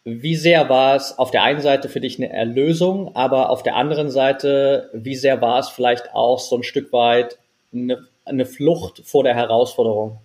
wie 0.04 0.36
sehr 0.36 0.68
war 0.68 0.96
es 0.96 1.18
auf 1.18 1.30
der 1.30 1.42
einen 1.42 1.60
Seite 1.60 1.88
für 1.88 2.00
dich 2.00 2.18
eine 2.18 2.32
Erlösung, 2.32 3.14
aber 3.14 3.50
auf 3.50 3.62
der 3.62 3.76
anderen 3.76 4.10
Seite, 4.10 4.90
wie 4.94 5.16
sehr 5.16 5.40
war 5.40 5.58
es 5.58 5.68
vielleicht 5.68 6.14
auch 6.14 6.38
so 6.38 6.56
ein 6.56 6.62
Stück 6.62 6.92
weit 6.92 7.38
eine, 7.72 8.06
eine 8.24 8.46
Flucht 8.46 9.02
vor 9.04 9.24
der 9.24 9.34
Herausforderung? 9.34 10.18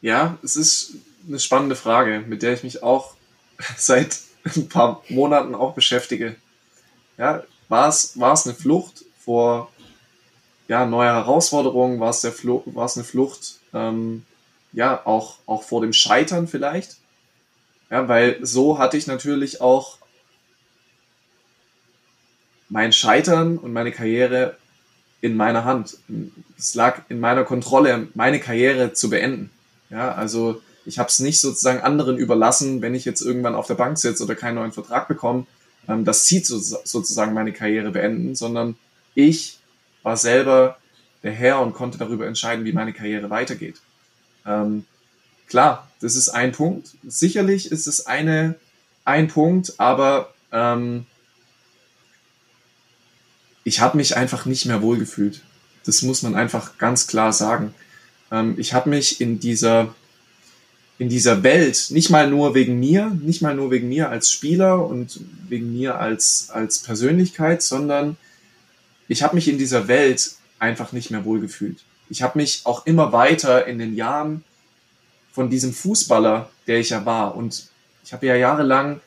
Ja, 0.00 0.38
es 0.42 0.56
ist 0.56 0.94
eine 1.26 1.40
spannende 1.40 1.76
Frage, 1.76 2.20
mit 2.26 2.42
der 2.42 2.54
ich 2.54 2.62
mich 2.62 2.82
auch 2.82 3.14
seit 3.76 4.18
ein 4.56 4.68
paar 4.68 5.02
Monaten 5.08 5.54
auch 5.54 5.74
beschäftige. 5.74 6.36
Ja, 7.18 7.42
war 7.68 7.88
es, 7.88 8.18
war 8.18 8.32
es 8.32 8.46
eine 8.46 8.54
Flucht 8.54 9.04
vor 9.18 9.70
ja, 10.70 10.86
neue 10.86 11.08
Herausforderungen? 11.08 11.98
War 11.98 12.10
es, 12.10 12.20
der 12.20 12.30
Fluch, 12.30 12.62
war 12.66 12.86
es 12.86 12.96
eine 12.96 13.02
Flucht 13.02 13.58
ähm, 13.74 14.24
ja, 14.72 15.04
auch, 15.04 15.38
auch 15.44 15.64
vor 15.64 15.80
dem 15.80 15.92
Scheitern 15.92 16.46
vielleicht? 16.46 16.98
Ja, 17.90 18.06
weil 18.06 18.38
so 18.40 18.78
hatte 18.78 18.96
ich 18.96 19.08
natürlich 19.08 19.60
auch 19.60 19.98
mein 22.68 22.92
Scheitern 22.92 23.58
und 23.58 23.72
meine 23.72 23.90
Karriere 23.90 24.56
in 25.20 25.36
meiner 25.36 25.64
Hand. 25.64 25.98
Es 26.56 26.76
lag 26.76 27.02
in 27.08 27.18
meiner 27.18 27.42
Kontrolle, 27.42 28.06
meine 28.14 28.38
Karriere 28.38 28.92
zu 28.92 29.10
beenden. 29.10 29.50
Ja, 29.90 30.14
also 30.14 30.62
ich 30.86 31.00
habe 31.00 31.08
es 31.08 31.18
nicht 31.18 31.40
sozusagen 31.40 31.80
anderen 31.80 32.16
überlassen, 32.16 32.80
wenn 32.80 32.94
ich 32.94 33.04
jetzt 33.04 33.22
irgendwann 33.22 33.56
auf 33.56 33.66
der 33.66 33.74
Bank 33.74 33.98
sitze 33.98 34.22
oder 34.22 34.36
keinen 34.36 34.54
neuen 34.54 34.72
Vertrag 34.72 35.08
bekomme, 35.08 35.48
ähm, 35.88 36.04
das 36.04 36.26
zieht 36.26 36.46
so, 36.46 36.60
sozusagen 36.60 37.34
meine 37.34 37.52
Karriere 37.52 37.90
beenden, 37.90 38.36
sondern 38.36 38.76
ich 39.16 39.59
war 40.02 40.16
selber 40.16 40.76
der 41.22 41.32
Herr 41.32 41.60
und 41.60 41.74
konnte 41.74 41.98
darüber 41.98 42.26
entscheiden, 42.26 42.64
wie 42.64 42.72
meine 42.72 42.92
Karriere 42.92 43.30
weitergeht. 43.30 43.76
Ähm, 44.46 44.84
klar, 45.48 45.88
das 46.00 46.16
ist 46.16 46.30
ein 46.30 46.52
Punkt. 46.52 46.90
Sicherlich 47.06 47.70
ist 47.70 47.86
es 47.86 48.06
eine, 48.06 48.54
ein 49.04 49.28
Punkt, 49.28 49.74
aber 49.78 50.32
ähm, 50.52 51.06
ich 53.64 53.80
habe 53.80 53.96
mich 53.96 54.16
einfach 54.16 54.46
nicht 54.46 54.66
mehr 54.66 54.82
wohlgefühlt. 54.82 55.42
Das 55.84 56.02
muss 56.02 56.22
man 56.22 56.34
einfach 56.34 56.78
ganz 56.78 57.06
klar 57.06 57.32
sagen. 57.32 57.74
Ähm, 58.30 58.54
ich 58.58 58.72
habe 58.72 58.90
mich 58.90 59.20
in 59.20 59.40
dieser 59.40 59.94
in 61.00 61.08
dieser 61.08 61.42
Welt, 61.42 61.86
nicht 61.88 62.10
mal 62.10 62.28
nur 62.28 62.54
wegen 62.54 62.78
mir, 62.78 63.10
nicht 63.22 63.40
mal 63.40 63.54
nur 63.54 63.70
wegen 63.70 63.88
mir 63.88 64.10
als 64.10 64.30
Spieler 64.30 64.86
und 64.86 65.18
wegen 65.48 65.72
mir 65.72 65.98
als, 65.98 66.50
als 66.50 66.80
Persönlichkeit, 66.80 67.62
sondern 67.62 68.18
ich 69.10 69.24
habe 69.24 69.34
mich 69.34 69.48
in 69.48 69.58
dieser 69.58 69.88
Welt 69.88 70.36
einfach 70.60 70.92
nicht 70.92 71.10
mehr 71.10 71.24
wohlgefühlt. 71.24 71.80
Ich 72.10 72.22
habe 72.22 72.38
mich 72.38 72.62
auch 72.64 72.86
immer 72.86 73.12
weiter 73.12 73.66
in 73.66 73.78
den 73.80 73.96
Jahren 73.96 74.44
von 75.32 75.50
diesem 75.50 75.74
Fußballer, 75.74 76.48
der 76.68 76.78
ich 76.78 76.90
ja 76.90 77.04
war, 77.04 77.34
und 77.34 77.68
ich 78.04 78.12
habe 78.12 78.26
ja 78.26 78.36
jahrelang 78.36 79.00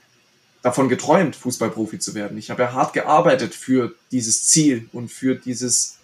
davon 0.62 0.90
geträumt, 0.90 1.38
Fußballprofi 1.38 2.00
zu 2.00 2.16
werden. 2.16 2.38
Ich 2.38 2.52
habe 2.52 2.64
ja 2.64 2.74
hart 2.74 2.92
gearbeitet 2.92 3.56
für 3.56 3.96
dieses 4.12 4.44
Ziel 4.44 4.90
und 4.92 5.10
für 5.10 5.36
dieses, 5.36 6.00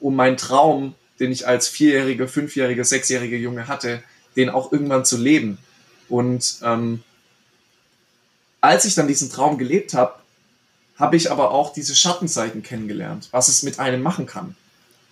um 0.00 0.16
meinen 0.16 0.36
Traum, 0.36 0.96
den 1.20 1.30
ich 1.30 1.46
als 1.46 1.68
vierjähriger, 1.68 2.26
fünfjähriger, 2.26 2.84
sechsjähriger 2.84 3.36
Junge 3.36 3.68
hatte, 3.68 4.02
den 4.34 4.50
auch 4.50 4.72
irgendwann 4.72 5.04
zu 5.04 5.16
leben. 5.16 5.58
Und 6.08 6.58
ähm, 6.64 7.04
als 8.60 8.84
ich 8.86 8.96
dann 8.96 9.06
diesen 9.06 9.30
Traum 9.30 9.56
gelebt 9.56 9.94
habe, 9.94 10.14
habe 10.98 11.16
ich 11.16 11.30
aber 11.30 11.50
auch 11.50 11.72
diese 11.72 11.94
Schattenseiten 11.94 12.62
kennengelernt, 12.62 13.28
was 13.30 13.48
es 13.48 13.62
mit 13.62 13.78
einem 13.78 14.02
machen 14.02 14.26
kann. 14.26 14.56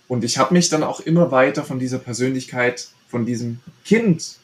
Und 0.07 0.23
ich 0.23 0.37
habe 0.37 0.53
mich 0.53 0.69
dann 0.69 0.83
auch 0.83 0.99
immer 0.99 1.31
weiter 1.31 1.63
von 1.63 1.79
dieser 1.79 1.99
Persönlichkeit, 1.99 2.89
von 3.07 3.25
diesem 3.25 3.59
Kind, 3.83 4.35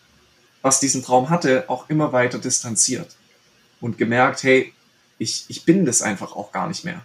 was 0.61 0.79
diesen 0.79 1.03
Traum 1.03 1.29
hatte, 1.29 1.65
auch 1.67 1.89
immer 1.89 2.13
weiter 2.13 2.39
distanziert. 2.39 3.15
Und 3.79 3.97
gemerkt, 3.97 4.43
hey, 4.43 4.73
ich, 5.17 5.45
ich 5.47 5.65
bin 5.65 5.85
das 5.85 6.01
einfach 6.01 6.35
auch 6.35 6.51
gar 6.51 6.67
nicht 6.67 6.83
mehr. 6.83 7.01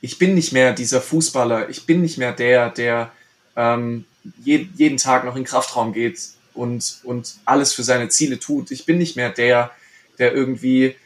Ich 0.00 0.18
bin 0.18 0.34
nicht 0.34 0.52
mehr 0.52 0.72
dieser 0.72 1.00
Fußballer, 1.00 1.68
ich 1.68 1.86
bin 1.86 2.00
nicht 2.00 2.18
mehr 2.18 2.32
der, 2.32 2.70
der 2.70 3.12
ähm, 3.56 4.04
je, 4.44 4.68
jeden 4.76 4.98
Tag 4.98 5.24
noch 5.24 5.36
in 5.36 5.44
Kraftraum 5.44 5.92
geht, 5.92 6.18
und, 6.54 7.00
und 7.04 7.34
alles 7.44 7.72
für 7.72 7.82
seine 7.82 8.08
Ziele 8.08 8.38
tut. 8.38 8.70
Ich 8.70 8.86
bin 8.86 8.98
nicht 8.98 9.16
mehr 9.16 9.30
der, 9.30 9.70
der 10.18 10.32
irgendwie, 10.32 10.96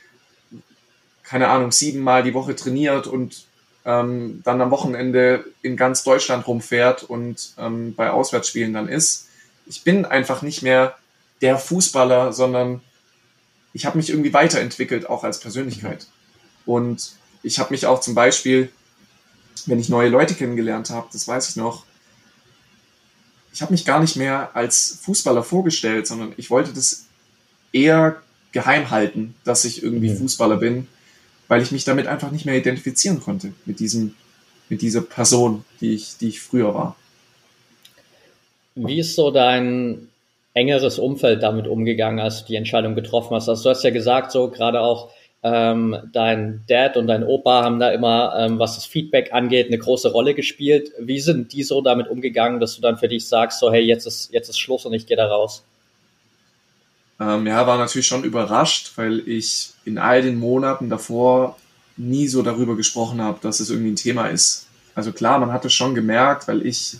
keine 1.27 1.49
Ahnung, 1.49 1.73
siebenmal 1.73 2.23
die 2.23 2.35
Woche 2.35 2.55
trainiert 2.55 3.07
und 3.09 3.47
ähm, 3.85 4.43
dann 4.45 4.61
am 4.61 4.71
Wochenende 4.71 5.45
in 5.61 5.77
ganz 5.77 6.05
Deutschland 6.05 6.47
rumfährt 6.47 7.03
und 7.03 7.55
ähm, 7.59 7.95
bei 7.95 8.11
Auswärtsspielen 8.11 8.73
dann 8.73 8.89
ist. 8.89 9.27
Ich 9.67 9.83
bin 9.83 10.05
einfach 10.05 10.43
nicht 10.43 10.63
mehr 10.63 10.97
der 11.43 11.59
Fußballer, 11.59 12.33
sondern 12.33 12.81
ich 13.73 13.87
habe 13.87 13.99
mich 13.99 14.09
irgendwie 14.09 14.33
weiterentwickelt, 14.33 15.11
auch 15.11 15.25
als 15.25 15.41
Persönlichkeit. 15.41 16.07
Und 16.65 17.13
ich 17.43 17.59
habe 17.59 17.73
mich 17.73 17.87
auch 17.87 18.01
zum 18.01 18.15
Beispiel, 18.15 18.73
wenn 19.67 19.81
ich 19.81 19.89
neue 19.89 20.09
Leute 20.09 20.35
kennengelernt 20.35 20.91
habe, 20.91 21.09
das 21.13 21.27
weiß 21.27 21.51
ich 21.51 21.57
noch, 21.57 21.85
ich 23.53 23.63
habe 23.63 23.73
mich 23.73 23.85
gar 23.85 24.01
nicht 24.01 24.17
mehr 24.17 24.51
als 24.55 24.99
Fußballer 25.03 25.43
vorgestellt, 25.43 26.07
sondern 26.07 26.35
ich 26.37 26.51
wollte 26.51 26.73
das 26.73 27.07
eher 27.73 28.23
geheim 28.53 28.91
halten, 28.91 29.35
dass 29.45 29.65
ich 29.65 29.83
irgendwie 29.83 30.11
mhm. 30.11 30.19
Fußballer 30.19 30.57
bin, 30.57 30.87
weil 31.49 31.63
ich 31.63 31.73
mich 31.73 31.85
damit 31.85 32.07
einfach 32.07 32.31
nicht 32.31 32.47
mehr 32.47 32.57
identifizieren 32.57 33.21
konnte 33.21 33.53
mit 33.65 33.81
diesem, 33.81 34.15
mit 34.69 34.83
dieser 34.83 35.03
Person, 35.03 35.65
die 35.81 35.95
ich, 35.95 36.17
die 36.19 36.29
ich 36.29 36.41
früher 36.41 36.75
war. 36.75 36.97
Wie 38.75 38.99
ist 38.99 39.15
so 39.15 39.31
dein 39.31 40.09
engeres 40.55 40.99
Umfeld 40.99 41.43
damit 41.43 41.67
umgegangen, 41.67 42.21
als 42.21 42.41
du 42.41 42.49
die 42.49 42.57
Entscheidung 42.57 42.95
getroffen 42.95 43.35
hast? 43.35 43.49
Also 43.49 43.65
du 43.65 43.71
hast 43.71 43.85
ja 43.85 43.91
gesagt, 43.91 44.33
so 44.33 44.51
gerade 44.51 44.81
auch 44.81 45.11
ähm, 45.43 45.97
dein 46.13 46.65
Dad 46.67 46.97
und 46.97 47.07
dein 47.07 47.23
Opa 47.23 47.63
haben 47.63 47.79
da 47.79 47.91
immer, 47.91 48.35
ähm, 48.39 48.59
was 48.59 48.75
das 48.75 48.85
Feedback 48.85 49.33
angeht, 49.33 49.69
eine 49.69 49.79
große 49.79 50.11
Rolle 50.11 50.35
gespielt. 50.35 50.91
Wie 50.99 51.21
sind 51.21 51.53
die 51.53 51.63
so 51.63 51.81
damit 51.81 52.09
umgegangen, 52.09 52.59
dass 52.59 52.75
du 52.75 52.83
dann 52.83 52.99
für 52.99 53.09
dich 53.09 53.29
sagst, 53.29 53.61
so 53.61 53.73
hey, 53.73 53.83
jetzt 53.83 54.07
ist, 54.07 54.33
jetzt 54.33 54.49
ist 54.49 54.59
Schluss 54.59 54.85
und 54.87 54.93
ich 54.93 55.07
gehe 55.07 55.17
da 55.17 55.27
raus? 55.27 55.65
Ähm, 57.19 57.47
ja, 57.47 57.67
war 57.67 57.79
natürlich 57.79 58.07
schon 58.07 58.25
überrascht, 58.25 58.93
weil 58.97 59.27
ich 59.27 59.73
in 59.85 59.99
all 59.99 60.23
den 60.23 60.39
Monaten 60.39 60.91
davor 60.91 61.57
nie 61.97 62.29
so 62.29 62.43
darüber 62.43 62.77
gesprochen 62.77 63.23
habe, 63.23 63.39
dass 63.41 63.61
es 63.61 63.71
irgendwie 63.71 63.93
ein 63.93 63.97
Thema 63.97 64.27
ist. 64.27 64.67
Also 64.95 65.13
klar, 65.13 65.39
man 65.39 65.53
hat 65.53 65.65
es 65.65 65.73
schon 65.73 65.95
gemerkt, 65.95 66.47
weil 66.49 66.67
ich 66.67 66.99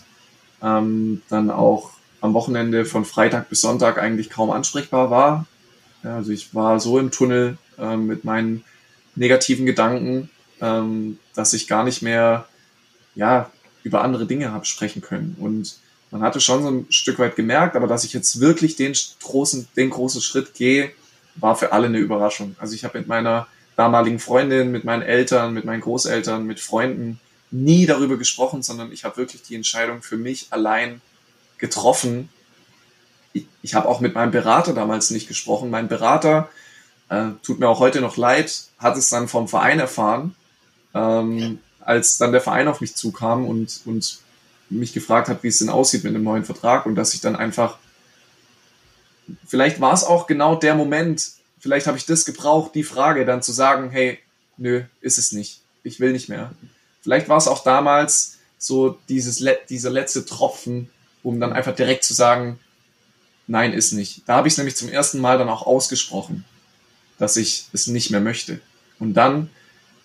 ähm, 0.61 1.21
dann 1.29 1.51
auch 1.51 1.91
am 2.21 2.33
Wochenende 2.33 2.85
von 2.85 3.05
Freitag 3.05 3.49
bis 3.49 3.61
Sonntag 3.61 3.99
eigentlich 3.99 4.29
kaum 4.29 4.49
ansprechbar 4.49 5.11
war. 5.11 5.45
Ja, 6.03 6.15
also 6.15 6.31
ich 6.31 6.53
war 6.55 6.79
so 6.79 6.97
im 6.97 7.11
Tunnel, 7.11 7.57
ähm, 7.77 8.07
mit 8.07 8.23
meinen 8.23 8.63
negativen 9.15 9.65
Gedanken, 9.65 10.29
ähm, 10.61 11.19
dass 11.35 11.53
ich 11.53 11.67
gar 11.67 11.83
nicht 11.83 12.01
mehr 12.01 12.47
ja, 13.15 13.51
über 13.83 14.03
andere 14.03 14.25
Dinge 14.25 14.51
habe 14.51 14.65
sprechen 14.65 15.01
können. 15.01 15.35
Und 15.39 15.77
man 16.11 16.21
hatte 16.21 16.39
schon 16.39 16.63
so 16.63 16.69
ein 16.69 16.87
Stück 16.89 17.19
weit 17.19 17.35
gemerkt, 17.35 17.75
aber 17.75 17.87
dass 17.87 18.03
ich 18.03 18.13
jetzt 18.13 18.39
wirklich 18.39 18.75
den 18.75 18.93
großen, 19.21 19.67
den 19.75 19.89
großen 19.89 20.21
Schritt 20.21 20.53
gehe, 20.53 20.91
war 21.35 21.55
für 21.55 21.71
alle 21.71 21.87
eine 21.87 21.99
Überraschung. 21.99 22.55
Also 22.59 22.73
ich 22.73 22.83
habe 22.83 22.97
mit 22.99 23.07
meiner 23.07 23.47
damaligen 23.75 24.19
Freundin, 24.19 24.71
mit 24.71 24.85
meinen 24.85 25.03
Eltern, 25.03 25.53
mit 25.53 25.65
meinen 25.65 25.81
Großeltern, 25.81 26.45
mit 26.45 26.59
Freunden 26.59 27.19
nie 27.51 27.85
darüber 27.85 28.17
gesprochen, 28.17 28.63
sondern 28.63 28.91
ich 28.91 29.03
habe 29.03 29.17
wirklich 29.17 29.43
die 29.43 29.55
Entscheidung 29.55 30.01
für 30.01 30.17
mich 30.17 30.47
allein 30.49 31.01
getroffen. 31.57 32.29
Ich, 33.33 33.45
ich 33.61 33.75
habe 33.75 33.87
auch 33.87 33.99
mit 33.99 34.15
meinem 34.15 34.31
Berater 34.31 34.73
damals 34.73 35.11
nicht 35.11 35.27
gesprochen. 35.27 35.69
Mein 35.69 35.87
Berater 35.87 36.49
äh, 37.09 37.29
tut 37.43 37.59
mir 37.59 37.69
auch 37.69 37.79
heute 37.79 38.01
noch 38.01 38.17
leid, 38.17 38.63
hat 38.79 38.97
es 38.97 39.09
dann 39.09 39.27
vom 39.27 39.47
Verein 39.47 39.79
erfahren, 39.79 40.35
ähm, 40.93 41.59
als 41.79 42.17
dann 42.17 42.31
der 42.31 42.41
Verein 42.41 42.67
auf 42.67 42.81
mich 42.81 42.95
zukam 42.95 43.45
und, 43.45 43.81
und 43.85 44.19
mich 44.69 44.93
gefragt 44.93 45.29
hat, 45.29 45.43
wie 45.43 45.47
es 45.47 45.59
denn 45.59 45.69
aussieht 45.69 46.03
mit 46.03 46.13
einem 46.13 46.23
neuen 46.23 46.45
Vertrag 46.45 46.85
und 46.85 46.95
dass 46.95 47.13
ich 47.13 47.21
dann 47.21 47.35
einfach, 47.35 47.77
vielleicht 49.45 49.79
war 49.79 49.93
es 49.93 50.03
auch 50.03 50.27
genau 50.27 50.55
der 50.55 50.75
Moment, 50.75 51.31
vielleicht 51.59 51.87
habe 51.87 51.97
ich 51.97 52.05
das 52.05 52.25
gebraucht, 52.25 52.75
die 52.75 52.83
Frage 52.83 53.25
dann 53.25 53.41
zu 53.41 53.51
sagen, 53.51 53.89
hey, 53.89 54.19
nö, 54.57 54.83
ist 55.01 55.17
es 55.17 55.31
nicht, 55.31 55.61
ich 55.83 55.99
will 55.99 56.11
nicht 56.11 56.29
mehr. 56.29 56.51
Vielleicht 57.01 57.29
war 57.29 57.37
es 57.37 57.47
auch 57.47 57.63
damals 57.63 58.37
so 58.57 58.97
dieses, 59.07 59.43
dieser 59.69 59.89
letzte 59.89 60.25
Tropfen, 60.25 60.89
um 61.23 61.39
dann 61.39 61.53
einfach 61.53 61.75
direkt 61.75 62.03
zu 62.03 62.13
sagen, 62.13 62.59
nein, 63.47 63.73
ist 63.73 63.93
nicht. 63.93 64.23
Da 64.27 64.35
habe 64.35 64.47
ich 64.47 64.55
es 64.55 64.57
nämlich 64.57 64.75
zum 64.75 64.89
ersten 64.89 65.19
Mal 65.19 65.37
dann 65.37 65.49
auch 65.49 65.65
ausgesprochen 65.65 66.43
dass 67.17 67.37
ich 67.37 67.67
es 67.73 67.87
nicht 67.87 68.11
mehr 68.11 68.21
möchte. 68.21 68.61
Und 68.99 69.13
dann 69.15 69.49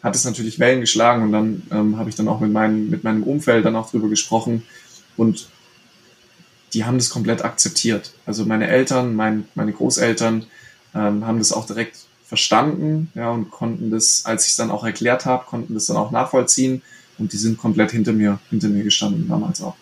hat 0.03 0.14
es 0.16 0.24
natürlich 0.24 0.59
Wellen 0.59 0.80
geschlagen 0.80 1.22
und 1.22 1.32
dann 1.32 1.62
ähm, 1.70 1.96
habe 1.96 2.11
ich 2.11 2.16
dann 2.16 2.28
auch 2.28 2.40
mit, 2.40 2.53
meinem 2.53 2.90
mit 2.90 3.05
meinem 3.05 3.22
Umfeld 3.22 3.64
dann 3.64 3.76
auch 3.76 3.90
drüber 3.90 4.09
gesprochen 4.09 4.64
und 5.16 5.48
die 6.74 6.84
haben 6.84 6.98
das 6.98 7.11
komplett 7.11 7.44
akzeptiert. 7.44 8.12
Also 8.26 8.44
meine 8.44 8.66
Eltern, 8.68 9.14
mein, 9.14 9.46
meine 9.55 9.72
Großeltern 9.72 10.46
ähm, 10.94 11.26
haben 11.26 11.38
das 11.38 11.53
auch 11.53 11.66
direkt 11.66 11.98
verstanden, 12.24 13.12
ja, 13.14 13.30
und 13.30 13.50
konnten 13.50 13.90
das, 13.90 14.24
als 14.24 14.46
ich 14.46 14.53
es 14.53 14.57
dann 14.57 14.70
auch 14.70 14.84
erklärt 14.84 15.26
habe, 15.26 15.44
konnten 15.44 15.74
das 15.74 15.86
dann 15.86 15.98
auch 15.98 16.11
nachvollziehen 16.11 16.82
und 17.18 17.32
die 17.32 17.36
sind 17.36 17.59
komplett 17.59 17.90
hinter 17.90 18.12
mir, 18.12 18.38
hinter 18.50 18.68
mir 18.68 18.84
gestanden 18.84 19.28
damals 19.28 19.62
auch. 19.62 19.76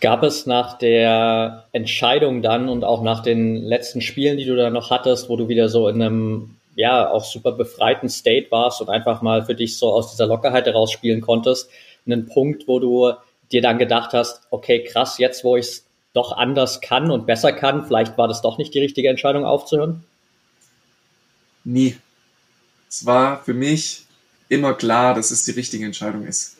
Gab 0.00 0.24
es 0.24 0.46
nach 0.46 0.78
der 0.78 1.68
Entscheidung 1.70 2.42
dann 2.42 2.68
und 2.68 2.82
auch 2.82 3.02
nach 3.04 3.22
den 3.22 3.54
letzten 3.54 4.00
Spielen, 4.00 4.36
die 4.36 4.46
du 4.46 4.56
da 4.56 4.68
noch 4.68 4.90
hattest, 4.90 5.28
wo 5.28 5.36
du 5.36 5.46
wieder 5.48 5.68
so 5.68 5.86
in 5.86 6.02
einem 6.02 6.56
ja 6.74 7.10
auch 7.10 7.24
super 7.24 7.52
befreiten 7.52 8.08
State 8.08 8.50
warst 8.50 8.80
und 8.80 8.88
einfach 8.88 9.22
mal 9.22 9.44
für 9.44 9.54
dich 9.54 9.76
so 9.76 9.92
aus 9.92 10.10
dieser 10.10 10.26
Lockerheit 10.26 10.66
heraus 10.66 10.90
spielen 10.90 11.20
konntest, 11.20 11.68
einen 12.06 12.26
Punkt, 12.26 12.66
wo 12.66 12.78
du 12.78 13.12
dir 13.50 13.62
dann 13.62 13.78
gedacht 13.78 14.12
hast, 14.12 14.42
okay, 14.50 14.82
krass, 14.82 15.18
jetzt 15.18 15.44
wo 15.44 15.56
ich 15.56 15.66
es 15.66 15.84
doch 16.14 16.32
anders 16.32 16.80
kann 16.80 17.10
und 17.10 17.26
besser 17.26 17.52
kann, 17.52 17.86
vielleicht 17.86 18.18
war 18.18 18.28
das 18.28 18.42
doch 18.42 18.58
nicht 18.58 18.74
die 18.74 18.80
richtige 18.80 19.08
Entscheidung 19.08 19.44
aufzuhören? 19.44 20.04
Nie. 21.64 21.96
Es 22.88 23.06
war 23.06 23.42
für 23.42 23.54
mich 23.54 24.04
immer 24.48 24.74
klar, 24.74 25.14
dass 25.14 25.30
es 25.30 25.44
die 25.44 25.52
richtige 25.52 25.86
Entscheidung 25.86 26.26
ist. 26.26 26.58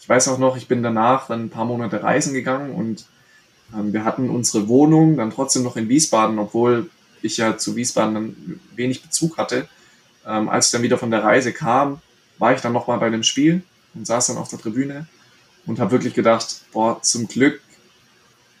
Ich 0.00 0.08
weiß 0.08 0.28
auch 0.28 0.38
noch, 0.38 0.56
ich 0.56 0.68
bin 0.68 0.82
danach 0.82 1.28
dann 1.28 1.46
ein 1.46 1.50
paar 1.50 1.64
Monate 1.64 2.02
reisen 2.02 2.34
gegangen 2.34 2.74
und 2.74 3.06
ähm, 3.74 3.92
wir 3.94 4.04
hatten 4.04 4.28
unsere 4.28 4.68
Wohnung 4.68 5.16
dann 5.16 5.30
trotzdem 5.30 5.62
noch 5.62 5.76
in 5.76 5.88
Wiesbaden, 5.88 6.38
obwohl 6.38 6.90
ich 7.24 7.36
ja 7.38 7.56
zu 7.56 7.76
Wiesbaden 7.76 8.60
wenig 8.76 9.02
Bezug 9.02 9.38
hatte. 9.38 9.68
Ähm, 10.26 10.48
als 10.48 10.66
ich 10.66 10.72
dann 10.72 10.82
wieder 10.82 10.98
von 10.98 11.10
der 11.10 11.22
Reise 11.22 11.52
kam, 11.52 12.00
war 12.38 12.54
ich 12.54 12.60
dann 12.60 12.72
nochmal 12.72 12.98
bei 12.98 13.10
dem 13.10 13.22
Spiel 13.22 13.62
und 13.94 14.06
saß 14.06 14.28
dann 14.28 14.36
auf 14.36 14.48
der 14.48 14.58
Tribüne 14.58 15.06
und 15.66 15.80
habe 15.80 15.92
wirklich 15.92 16.14
gedacht, 16.14 16.62
boah, 16.72 17.00
zum 17.02 17.28
Glück 17.28 17.60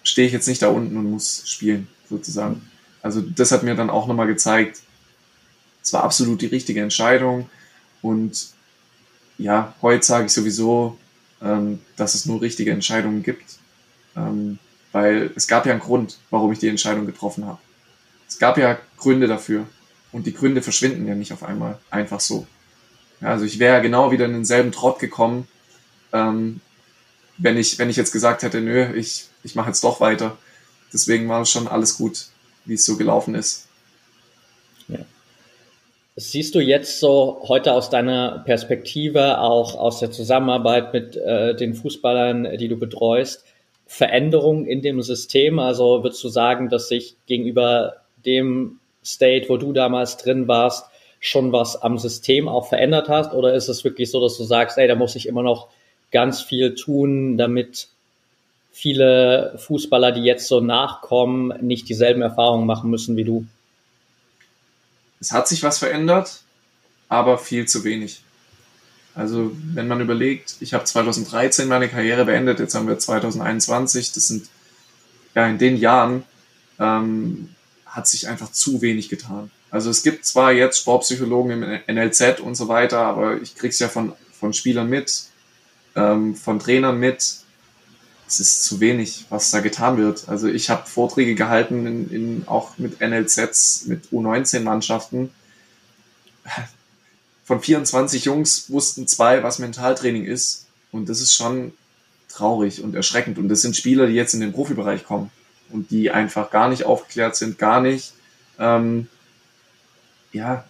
stehe 0.02 0.26
ich 0.26 0.32
jetzt 0.32 0.48
nicht 0.48 0.62
da 0.62 0.68
unten 0.68 0.96
und 0.96 1.10
muss 1.10 1.42
spielen, 1.46 1.88
sozusagen. 2.08 2.68
Also 3.02 3.20
das 3.20 3.52
hat 3.52 3.62
mir 3.62 3.74
dann 3.74 3.90
auch 3.90 4.06
nochmal 4.06 4.26
gezeigt, 4.26 4.80
es 5.82 5.92
war 5.92 6.04
absolut 6.04 6.40
die 6.40 6.46
richtige 6.46 6.80
Entscheidung. 6.80 7.48
Und 8.00 8.48
ja, 9.36 9.74
heute 9.82 10.04
sage 10.04 10.26
ich 10.26 10.32
sowieso, 10.32 10.98
ähm, 11.42 11.80
dass 11.96 12.14
es 12.14 12.26
nur 12.26 12.40
richtige 12.40 12.70
Entscheidungen 12.70 13.22
gibt. 13.22 13.58
Ähm, 14.16 14.58
weil 14.92 15.32
es 15.34 15.48
gab 15.48 15.66
ja 15.66 15.72
einen 15.72 15.80
Grund, 15.80 16.18
warum 16.30 16.52
ich 16.52 16.60
die 16.60 16.68
Entscheidung 16.68 17.04
getroffen 17.04 17.44
habe. 17.44 17.58
Es 18.34 18.40
gab 18.40 18.58
ja 18.58 18.76
Gründe 18.96 19.28
dafür. 19.28 19.64
Und 20.10 20.26
die 20.26 20.34
Gründe 20.34 20.60
verschwinden 20.60 21.06
ja 21.06 21.14
nicht 21.14 21.32
auf 21.32 21.44
einmal 21.44 21.78
einfach 21.88 22.18
so. 22.18 22.48
Ja, 23.20 23.28
also 23.28 23.44
ich 23.44 23.60
wäre 23.60 23.80
genau 23.80 24.10
wieder 24.10 24.24
in 24.24 24.32
denselben 24.32 24.72
Trott 24.72 24.98
gekommen, 24.98 25.46
ähm, 26.12 26.60
wenn 27.38 27.56
ich, 27.56 27.78
wenn 27.78 27.90
ich 27.90 27.96
jetzt 27.96 28.10
gesagt 28.10 28.42
hätte, 28.42 28.60
nö, 28.60 28.92
ich, 28.96 29.28
ich 29.44 29.54
mache 29.54 29.68
jetzt 29.68 29.84
doch 29.84 30.00
weiter. 30.00 30.36
Deswegen 30.92 31.28
war 31.28 31.46
schon 31.46 31.68
alles 31.68 31.96
gut, 31.96 32.26
wie 32.64 32.74
es 32.74 32.84
so 32.84 32.96
gelaufen 32.96 33.36
ist. 33.36 33.68
Ja. 34.88 34.98
Siehst 36.16 36.56
du 36.56 36.60
jetzt 36.60 36.98
so 36.98 37.40
heute 37.46 37.72
aus 37.72 37.88
deiner 37.88 38.42
Perspektive, 38.44 39.38
auch 39.38 39.76
aus 39.76 40.00
der 40.00 40.10
Zusammenarbeit 40.10 40.92
mit 40.92 41.16
äh, 41.16 41.54
den 41.54 41.74
Fußballern, 41.74 42.58
die 42.58 42.66
du 42.66 42.76
betreust, 42.76 43.44
Veränderungen 43.86 44.66
in 44.66 44.82
dem 44.82 45.02
System? 45.02 45.60
Also 45.60 46.02
würdest 46.02 46.24
du 46.24 46.28
sagen, 46.28 46.68
dass 46.68 46.88
sich 46.88 47.16
gegenüber 47.26 48.03
dem 48.26 48.80
State, 49.04 49.48
wo 49.48 49.56
du 49.56 49.72
damals 49.72 50.16
drin 50.16 50.48
warst, 50.48 50.86
schon 51.20 51.52
was 51.52 51.80
am 51.80 51.98
System 51.98 52.48
auch 52.48 52.68
verändert 52.68 53.08
hast? 53.08 53.32
Oder 53.32 53.54
ist 53.54 53.68
es 53.68 53.84
wirklich 53.84 54.10
so, 54.10 54.20
dass 54.20 54.36
du 54.36 54.44
sagst, 54.44 54.78
ey, 54.78 54.88
da 54.88 54.94
muss 54.94 55.16
ich 55.16 55.26
immer 55.26 55.42
noch 55.42 55.68
ganz 56.10 56.42
viel 56.42 56.74
tun, 56.74 57.38
damit 57.38 57.88
viele 58.72 59.54
Fußballer, 59.58 60.12
die 60.12 60.22
jetzt 60.22 60.48
so 60.48 60.60
nachkommen, 60.60 61.54
nicht 61.60 61.88
dieselben 61.88 62.22
Erfahrungen 62.22 62.66
machen 62.66 62.90
müssen 62.90 63.16
wie 63.16 63.24
du? 63.24 63.46
Es 65.20 65.32
hat 65.32 65.48
sich 65.48 65.62
was 65.62 65.78
verändert, 65.78 66.42
aber 67.08 67.38
viel 67.38 67.66
zu 67.66 67.84
wenig. 67.84 68.20
Also 69.14 69.52
wenn 69.72 69.86
man 69.86 70.00
überlegt, 70.00 70.56
ich 70.60 70.74
habe 70.74 70.84
2013 70.84 71.68
meine 71.68 71.88
Karriere 71.88 72.24
beendet, 72.24 72.58
jetzt 72.58 72.74
haben 72.74 72.88
wir 72.88 72.98
2021, 72.98 74.12
das 74.12 74.28
sind 74.28 74.48
ja 75.34 75.46
in 75.46 75.58
den 75.58 75.76
Jahren 75.76 76.24
ähm, 76.80 77.53
hat 77.94 78.08
sich 78.08 78.26
einfach 78.28 78.50
zu 78.50 78.82
wenig 78.82 79.08
getan. 79.08 79.52
Also 79.70 79.88
es 79.88 80.02
gibt 80.02 80.26
zwar 80.26 80.52
jetzt 80.52 80.78
Sportpsychologen 80.80 81.62
im 81.62 81.94
NLZ 81.94 82.40
und 82.40 82.56
so 82.56 82.66
weiter, 82.66 82.98
aber 82.98 83.40
ich 83.40 83.54
krieg's 83.54 83.78
ja 83.78 83.88
von, 83.88 84.12
von 84.32 84.52
Spielern 84.52 84.88
mit, 84.88 85.26
ähm, 85.94 86.34
von 86.34 86.58
Trainern 86.58 86.98
mit. 86.98 87.36
Es 88.26 88.40
ist 88.40 88.64
zu 88.64 88.80
wenig, 88.80 89.26
was 89.30 89.52
da 89.52 89.60
getan 89.60 89.96
wird. 89.96 90.28
Also 90.28 90.48
ich 90.48 90.70
habe 90.70 90.88
Vorträge 90.88 91.36
gehalten, 91.36 91.86
in, 91.86 92.10
in, 92.10 92.48
auch 92.48 92.78
mit 92.78 93.00
NLZs, 93.00 93.86
mit 93.86 94.06
U19-Mannschaften. 94.06 95.30
Von 97.44 97.60
24 97.60 98.24
Jungs 98.24 98.70
wussten 98.70 99.06
zwei, 99.06 99.42
was 99.44 99.60
Mentaltraining 99.60 100.24
ist. 100.24 100.66
Und 100.90 101.08
das 101.08 101.20
ist 101.20 101.34
schon 101.34 101.74
traurig 102.28 102.82
und 102.82 102.96
erschreckend. 102.96 103.38
Und 103.38 103.48
das 103.48 103.62
sind 103.62 103.76
Spieler, 103.76 104.08
die 104.08 104.14
jetzt 104.14 104.34
in 104.34 104.40
den 104.40 104.52
Profibereich 104.52 105.04
kommen 105.04 105.30
und 105.70 105.90
die 105.90 106.10
einfach 106.10 106.50
gar 106.50 106.68
nicht 106.68 106.84
aufgeklärt 106.84 107.36
sind, 107.36 107.58
gar 107.58 107.80
nicht, 107.80 108.12
ähm, 108.58 109.08
ja, 110.32 110.64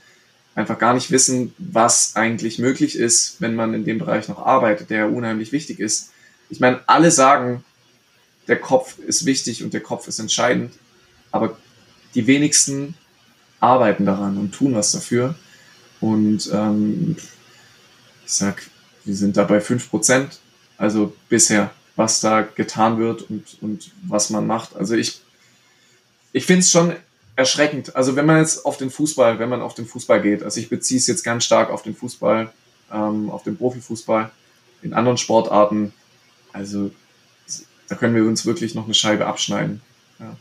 einfach 0.55 0.79
gar 0.79 0.95
nicht 0.95 1.11
wissen, 1.11 1.55
was 1.59 2.17
eigentlich 2.17 2.59
möglich 2.59 2.97
ist, 2.97 3.41
wenn 3.41 3.55
man 3.55 3.75
in 3.75 3.85
dem 3.85 3.99
Bereich 3.99 4.29
noch 4.29 4.45
arbeitet, 4.45 4.91
der 4.91 5.11
unheimlich 5.11 5.53
wichtig 5.53 5.81
ist. 5.81 6.13
Ich 6.49 6.61
meine, 6.61 6.81
alle 6.87 7.11
sagen, 7.11 7.65
der 8.47 8.61
Kopf 8.61 8.99
ist 8.99 9.27
wichtig 9.27 9.65
und 9.65 9.75
der 9.75 9.81
Kopf 9.81 10.07
ist 10.07 10.19
entscheidend, 10.19 10.75
aber 11.31 11.57
die 12.15 12.27
wenigsten 12.27 12.95
arbeiten 13.61 14.07
daran 14.07 14.37
und 14.39 14.53
tun 14.53 14.75
was 14.75 14.93
dafür. 14.93 15.35
Und 16.01 16.51
ähm, 16.53 17.17
ich 18.27 18.33
sag, 18.33 18.63
wir 19.05 19.15
sind 19.15 19.37
da 19.37 19.45
bei 19.45 19.59
5%, 19.59 20.27
also 20.77 21.15
bisher, 21.29 21.71
was 21.97 22.21
da 22.21 22.43
getan 22.43 22.99
wird 22.99 23.31
und, 23.31 23.59
und 23.61 23.91
was 24.03 24.31
man 24.31 24.47
macht. 24.47 24.77
Also 24.77 24.95
ich, 24.95 25.21
ich 26.33 26.45
finde 26.45 26.61
es 26.61 26.71
schon 26.71 26.95
erschreckend. 27.37 27.97
Also 27.97 28.17
wenn 28.17 28.27
man 28.27 28.39
jetzt 28.39 28.65
auf 28.65 28.77
den 28.77 28.91
Fußball, 28.91 29.39
wenn 29.39 29.49
man 29.49 29.63
auf 29.63 29.75
den 29.75 29.87
Fußball 29.87 30.21
geht, 30.23 30.43
also 30.43 30.61
ich 30.61 30.69
beziehe 30.69 30.99
es 30.99 31.07
jetzt 31.07 31.23
ganz 31.23 31.45
stark 31.45 31.71
auf 31.71 31.83
den 31.83 31.95
Fußball, 31.95 32.53
ähm, 32.93 33.31
auf 33.31 33.43
den 33.43 33.57
Profifußball, 33.57 34.31
in 34.83 34.93
anderen 34.93 35.19
Sportarten, 35.19 35.93
also 36.53 36.91
da 37.89 37.95
können 37.97 38.15
wir 38.15 38.25
uns 38.25 38.47
wirklich 38.47 38.75
noch 38.75 38.85
eine 38.85 38.95
Scheibe 38.95 39.27
abschneiden. 39.27 39.81
Ja. 40.19 40.37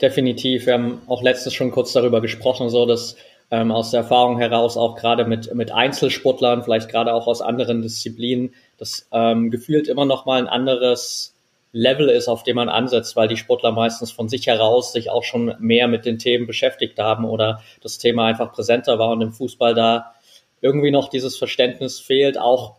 Definitiv. 0.00 0.66
Wir 0.66 0.74
haben 0.74 1.02
auch 1.06 1.22
letztes 1.22 1.54
schon 1.54 1.70
kurz 1.70 1.92
darüber 1.92 2.20
gesprochen, 2.20 2.70
so 2.70 2.86
dass 2.86 3.16
ähm, 3.50 3.70
aus 3.70 3.90
der 3.90 4.00
Erfahrung 4.00 4.38
heraus 4.38 4.76
auch 4.76 4.96
gerade 4.96 5.24
mit, 5.24 5.52
mit 5.54 5.72
Einzelsportlern, 5.72 6.62
vielleicht 6.62 6.88
gerade 6.88 7.12
auch 7.12 7.26
aus 7.26 7.40
anderen 7.40 7.82
Disziplinen, 7.82 8.54
das 8.80 9.06
ähm, 9.12 9.50
gefühlt 9.50 9.86
immer 9.88 10.06
noch 10.06 10.24
mal 10.24 10.40
ein 10.40 10.48
anderes 10.48 11.34
Level 11.72 12.08
ist, 12.08 12.28
auf 12.28 12.42
dem 12.42 12.56
man 12.56 12.68
ansetzt, 12.68 13.14
weil 13.14 13.28
die 13.28 13.36
Sportler 13.36 13.70
meistens 13.70 14.10
von 14.10 14.28
sich 14.28 14.46
heraus 14.46 14.92
sich 14.92 15.10
auch 15.10 15.22
schon 15.22 15.54
mehr 15.60 15.86
mit 15.86 16.04
den 16.04 16.18
Themen 16.18 16.46
beschäftigt 16.46 16.98
haben 16.98 17.24
oder 17.24 17.62
das 17.82 17.98
Thema 17.98 18.26
einfach 18.26 18.52
präsenter 18.52 18.98
war 18.98 19.10
und 19.10 19.20
im 19.20 19.32
Fußball 19.32 19.74
da 19.74 20.14
irgendwie 20.62 20.90
noch 20.90 21.08
dieses 21.08 21.36
Verständnis 21.36 22.00
fehlt, 22.00 22.38
auch 22.38 22.76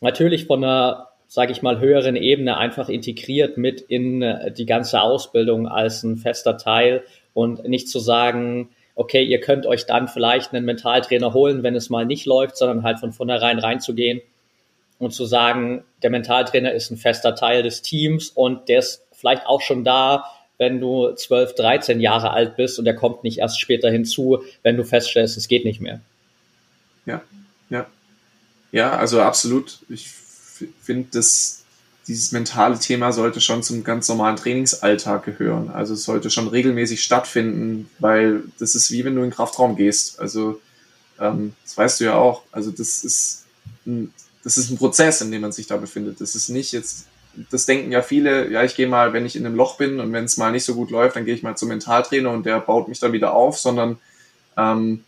natürlich 0.00 0.46
von 0.46 0.62
einer, 0.62 1.08
sage 1.28 1.52
ich 1.52 1.62
mal, 1.62 1.78
höheren 1.78 2.16
Ebene 2.16 2.56
einfach 2.56 2.88
integriert 2.88 3.56
mit 3.56 3.80
in 3.80 4.22
äh, 4.22 4.52
die 4.52 4.66
ganze 4.66 5.00
Ausbildung 5.00 5.66
als 5.66 6.02
ein 6.02 6.16
fester 6.16 6.58
Teil 6.58 7.04
und 7.32 7.66
nicht 7.66 7.88
zu 7.88 8.00
sagen, 8.00 8.70
okay, 8.96 9.22
ihr 9.22 9.40
könnt 9.40 9.64
euch 9.64 9.86
dann 9.86 10.08
vielleicht 10.08 10.52
einen 10.52 10.66
Mentaltrainer 10.66 11.32
holen, 11.32 11.62
wenn 11.62 11.74
es 11.74 11.88
mal 11.88 12.04
nicht 12.04 12.26
läuft, 12.26 12.56
sondern 12.56 12.82
halt 12.82 12.98
von 12.98 13.12
vornherein 13.12 13.58
reinzugehen 13.58 14.20
und 15.00 15.12
zu 15.12 15.24
sagen, 15.24 15.82
der 16.02 16.10
Mentaltrainer 16.10 16.72
ist 16.72 16.90
ein 16.90 16.98
fester 16.98 17.34
Teil 17.34 17.62
des 17.64 17.82
Teams 17.82 18.28
und 18.28 18.68
der 18.68 18.80
ist 18.80 19.02
vielleicht 19.12 19.46
auch 19.46 19.62
schon 19.62 19.82
da, 19.82 20.24
wenn 20.58 20.78
du 20.78 21.12
12, 21.12 21.54
13 21.54 22.00
Jahre 22.00 22.30
alt 22.30 22.56
bist 22.56 22.78
und 22.78 22.84
der 22.84 22.94
kommt 22.94 23.24
nicht 23.24 23.38
erst 23.38 23.58
später 23.58 23.90
hinzu, 23.90 24.44
wenn 24.62 24.76
du 24.76 24.84
feststellst, 24.84 25.38
es 25.38 25.48
geht 25.48 25.64
nicht 25.64 25.80
mehr. 25.80 26.00
Ja, 27.06 27.22
ja. 27.70 27.86
Ja, 28.72 28.90
also 28.92 29.22
absolut. 29.22 29.78
Ich 29.88 30.10
finde, 30.82 31.08
dass 31.12 31.64
dieses 32.06 32.32
mentale 32.32 32.78
Thema 32.78 33.12
sollte 33.12 33.40
schon 33.40 33.62
zum 33.62 33.82
ganz 33.82 34.06
normalen 34.08 34.36
Trainingsalltag 34.36 35.24
gehören. 35.24 35.70
Also 35.70 35.94
es 35.94 36.04
sollte 36.04 36.28
schon 36.28 36.48
regelmäßig 36.48 37.02
stattfinden, 37.02 37.88
weil 37.98 38.42
das 38.58 38.74
ist 38.74 38.90
wie 38.90 39.04
wenn 39.04 39.14
du 39.14 39.22
in 39.22 39.28
den 39.28 39.34
Kraftraum 39.34 39.76
gehst. 39.76 40.20
Also 40.20 40.60
ähm, 41.18 41.54
das 41.64 41.78
weißt 41.78 42.00
du 42.00 42.04
ja 42.04 42.16
auch. 42.16 42.42
Also 42.52 42.70
das 42.70 43.02
ist 43.02 43.46
ein 43.86 44.12
das 44.44 44.58
ist 44.58 44.70
ein 44.70 44.78
Prozess, 44.78 45.20
in 45.20 45.30
dem 45.30 45.42
man 45.42 45.52
sich 45.52 45.66
da 45.66 45.76
befindet. 45.76 46.20
Das 46.20 46.34
ist 46.34 46.48
nicht 46.48 46.72
jetzt, 46.72 47.06
das 47.50 47.66
denken 47.66 47.92
ja 47.92 48.02
viele, 48.02 48.50
ja, 48.50 48.64
ich 48.64 48.74
gehe 48.74 48.88
mal, 48.88 49.12
wenn 49.12 49.26
ich 49.26 49.36
in 49.36 49.46
einem 49.46 49.56
Loch 49.56 49.76
bin 49.76 50.00
und 50.00 50.12
wenn 50.12 50.24
es 50.24 50.36
mal 50.36 50.52
nicht 50.52 50.64
so 50.64 50.74
gut 50.74 50.90
läuft, 50.90 51.16
dann 51.16 51.24
gehe 51.24 51.34
ich 51.34 51.42
mal 51.42 51.56
zum 51.56 51.68
Mentaltrainer 51.68 52.30
und 52.30 52.46
der 52.46 52.60
baut 52.60 52.88
mich 52.88 53.00
dann 53.00 53.12
wieder 53.12 53.34
auf, 53.34 53.58
sondern 53.58 53.98
ähm, 54.56 55.04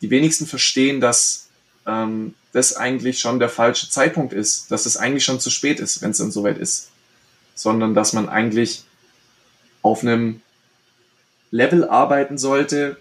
die 0.00 0.10
wenigsten 0.10 0.46
verstehen, 0.46 1.00
dass 1.00 1.48
ähm, 1.86 2.34
das 2.52 2.76
eigentlich 2.76 3.18
schon 3.18 3.40
der 3.40 3.48
falsche 3.48 3.90
Zeitpunkt 3.90 4.32
ist, 4.32 4.70
dass 4.70 4.86
es 4.86 4.96
eigentlich 4.96 5.24
schon 5.24 5.40
zu 5.40 5.50
spät 5.50 5.80
ist, 5.80 6.02
wenn 6.02 6.12
es 6.12 6.18
dann 6.18 6.30
soweit 6.30 6.58
ist, 6.58 6.90
sondern 7.54 7.94
dass 7.94 8.12
man 8.12 8.28
eigentlich 8.28 8.84
auf 9.82 10.02
einem 10.02 10.40
Level 11.50 11.88
arbeiten 11.88 12.38
sollte, 12.38 12.96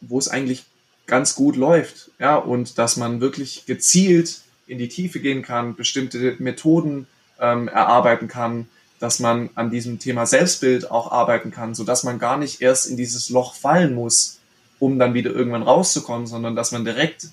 wo 0.00 0.18
es 0.18 0.28
eigentlich 0.28 0.64
ganz 1.10 1.34
gut 1.34 1.56
läuft. 1.56 2.10
Ja, 2.18 2.36
und 2.36 2.78
dass 2.78 2.96
man 2.96 3.20
wirklich 3.20 3.66
gezielt 3.66 4.40
in 4.66 4.78
die 4.78 4.88
Tiefe 4.88 5.20
gehen 5.20 5.42
kann, 5.42 5.74
bestimmte 5.74 6.36
Methoden 6.38 7.06
ähm, 7.38 7.68
erarbeiten 7.68 8.28
kann, 8.28 8.68
dass 9.00 9.18
man 9.18 9.50
an 9.54 9.70
diesem 9.70 9.98
Thema 9.98 10.26
Selbstbild 10.26 10.90
auch 10.90 11.10
arbeiten 11.10 11.50
kann, 11.50 11.74
so 11.74 11.84
dass 11.84 12.04
man 12.04 12.18
gar 12.18 12.38
nicht 12.38 12.62
erst 12.62 12.86
in 12.86 12.96
dieses 12.96 13.30
Loch 13.30 13.54
fallen 13.54 13.94
muss, 13.94 14.38
um 14.78 14.98
dann 14.98 15.14
wieder 15.14 15.32
irgendwann 15.32 15.62
rauszukommen, 15.62 16.26
sondern 16.26 16.54
dass 16.54 16.70
man 16.72 16.84
direkt, 16.84 17.28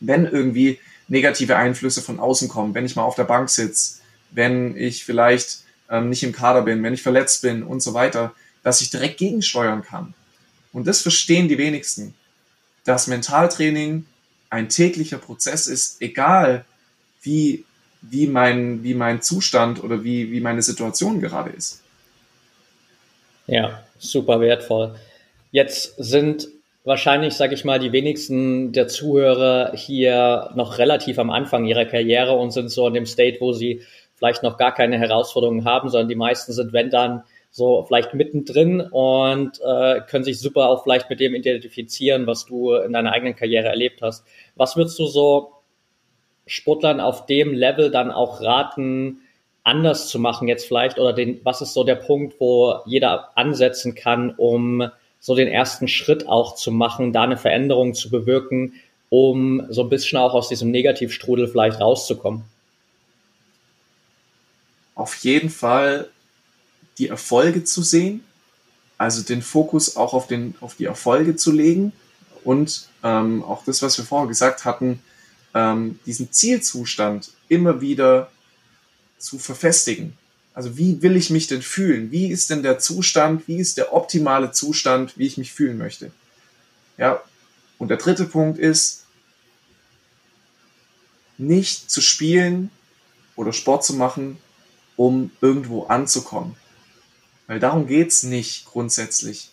wenn 0.00 0.24
irgendwie 0.24 0.78
negative 1.08 1.56
Einflüsse 1.56 2.00
von 2.00 2.20
außen 2.20 2.48
kommen, 2.48 2.74
wenn 2.74 2.86
ich 2.86 2.96
mal 2.96 3.02
auf 3.02 3.16
der 3.16 3.24
Bank 3.24 3.50
sitze, 3.50 4.00
wenn 4.30 4.76
ich 4.76 5.04
vielleicht 5.04 5.64
ähm, 5.90 6.08
nicht 6.08 6.22
im 6.22 6.32
Kader 6.32 6.62
bin, 6.62 6.82
wenn 6.82 6.94
ich 6.94 7.02
verletzt 7.02 7.42
bin 7.42 7.62
und 7.62 7.82
so 7.82 7.94
weiter, 7.94 8.32
dass 8.62 8.80
ich 8.80 8.90
direkt 8.90 9.18
gegensteuern 9.18 9.82
kann. 9.82 10.14
Und 10.72 10.86
das 10.86 11.00
verstehen 11.00 11.48
die 11.48 11.58
wenigsten, 11.58 12.14
dass 12.88 13.06
Mentaltraining 13.06 14.06
ein 14.50 14.68
täglicher 14.68 15.18
Prozess 15.18 15.66
ist, 15.66 16.00
egal 16.00 16.64
wie 17.22 17.64
wie 18.00 18.26
mein, 18.26 18.82
wie 18.82 18.94
mein 18.94 19.22
Zustand 19.22 19.82
oder 19.82 20.04
wie, 20.04 20.30
wie 20.30 20.40
meine 20.40 20.62
Situation 20.62 21.20
gerade 21.20 21.50
ist. 21.50 21.82
Ja, 23.46 23.82
super 23.98 24.40
wertvoll. 24.40 24.94
Jetzt 25.50 25.94
sind 25.98 26.48
wahrscheinlich, 26.84 27.34
sage 27.34 27.54
ich 27.54 27.64
mal, 27.64 27.78
die 27.78 27.92
wenigsten 27.92 28.72
der 28.72 28.88
Zuhörer 28.88 29.72
hier 29.74 30.50
noch 30.54 30.78
relativ 30.78 31.18
am 31.18 31.30
Anfang 31.30 31.64
ihrer 31.64 31.86
Karriere 31.86 32.32
und 32.32 32.52
sind 32.52 32.70
so 32.70 32.86
in 32.86 32.94
dem 32.94 33.06
State, 33.06 33.38
wo 33.40 33.52
sie 33.52 33.82
vielleicht 34.16 34.42
noch 34.42 34.58
gar 34.58 34.74
keine 34.74 34.98
Herausforderungen 34.98 35.64
haben, 35.64 35.88
sondern 35.88 36.08
die 36.08 36.14
meisten 36.14 36.52
sind, 36.52 36.72
wenn 36.72 36.90
dann, 36.90 37.22
so 37.50 37.84
vielleicht 37.84 38.14
mittendrin 38.14 38.80
und 38.80 39.60
äh, 39.64 40.00
können 40.08 40.24
sich 40.24 40.38
super 40.38 40.68
auch 40.68 40.82
vielleicht 40.82 41.10
mit 41.10 41.20
dem 41.20 41.34
identifizieren, 41.34 42.26
was 42.26 42.46
du 42.46 42.74
in 42.74 42.92
deiner 42.92 43.12
eigenen 43.12 43.36
Karriere 43.36 43.68
erlebt 43.68 44.02
hast. 44.02 44.24
Was 44.54 44.76
würdest 44.76 44.98
du 44.98 45.06
so 45.06 45.52
Sportlern 46.46 47.00
auf 47.00 47.26
dem 47.26 47.54
Level 47.54 47.90
dann 47.90 48.10
auch 48.10 48.40
raten, 48.40 49.20
anders 49.64 50.08
zu 50.08 50.18
machen 50.18 50.48
jetzt 50.48 50.66
vielleicht? 50.66 50.98
Oder 50.98 51.12
den, 51.12 51.40
was 51.44 51.60
ist 51.60 51.74
so 51.74 51.84
der 51.84 51.96
Punkt, 51.96 52.36
wo 52.38 52.76
jeder 52.86 53.36
ansetzen 53.36 53.94
kann, 53.94 54.34
um 54.36 54.90
so 55.20 55.34
den 55.34 55.48
ersten 55.48 55.88
Schritt 55.88 56.28
auch 56.28 56.54
zu 56.54 56.70
machen, 56.70 57.12
da 57.12 57.22
eine 57.22 57.36
Veränderung 57.36 57.94
zu 57.94 58.10
bewirken, 58.10 58.74
um 59.10 59.66
so 59.70 59.82
ein 59.82 59.88
bisschen 59.88 60.18
auch 60.18 60.34
aus 60.34 60.48
diesem 60.48 60.70
Negativstrudel 60.70 61.48
vielleicht 61.48 61.80
rauszukommen? 61.80 62.44
Auf 64.94 65.14
jeden 65.16 65.48
Fall 65.48 66.08
die 66.98 67.08
Erfolge 67.08 67.64
zu 67.64 67.82
sehen, 67.82 68.24
also 68.96 69.22
den 69.22 69.42
Fokus 69.42 69.96
auch 69.96 70.12
auf, 70.12 70.26
den, 70.26 70.54
auf 70.60 70.74
die 70.74 70.86
Erfolge 70.86 71.36
zu 71.36 71.52
legen 71.52 71.92
und 72.44 72.88
ähm, 73.02 73.44
auch 73.44 73.64
das, 73.64 73.82
was 73.82 73.96
wir 73.98 74.04
vorher 74.04 74.28
gesagt 74.28 74.64
hatten, 74.64 75.00
ähm, 75.54 75.98
diesen 76.04 76.32
Zielzustand 76.32 77.30
immer 77.48 77.80
wieder 77.80 78.30
zu 79.18 79.38
verfestigen. 79.38 80.16
Also 80.54 80.76
wie 80.76 81.02
will 81.02 81.16
ich 81.16 81.30
mich 81.30 81.46
denn 81.46 81.62
fühlen? 81.62 82.10
Wie 82.10 82.28
ist 82.30 82.50
denn 82.50 82.64
der 82.64 82.80
Zustand? 82.80 83.46
Wie 83.46 83.58
ist 83.58 83.78
der 83.78 83.92
optimale 83.92 84.50
Zustand, 84.50 85.16
wie 85.16 85.26
ich 85.26 85.38
mich 85.38 85.52
fühlen 85.52 85.78
möchte? 85.78 86.10
Ja. 86.96 87.22
Und 87.78 87.88
der 87.88 87.96
dritte 87.96 88.24
Punkt 88.24 88.58
ist, 88.58 89.04
nicht 91.36 91.88
zu 91.88 92.00
spielen 92.00 92.70
oder 93.36 93.52
Sport 93.52 93.84
zu 93.84 93.94
machen, 93.94 94.38
um 94.96 95.30
irgendwo 95.40 95.84
anzukommen. 95.84 96.56
Weil 97.48 97.58
darum 97.58 97.88
geht's 97.88 98.22
nicht 98.22 98.66
grundsätzlich. 98.66 99.50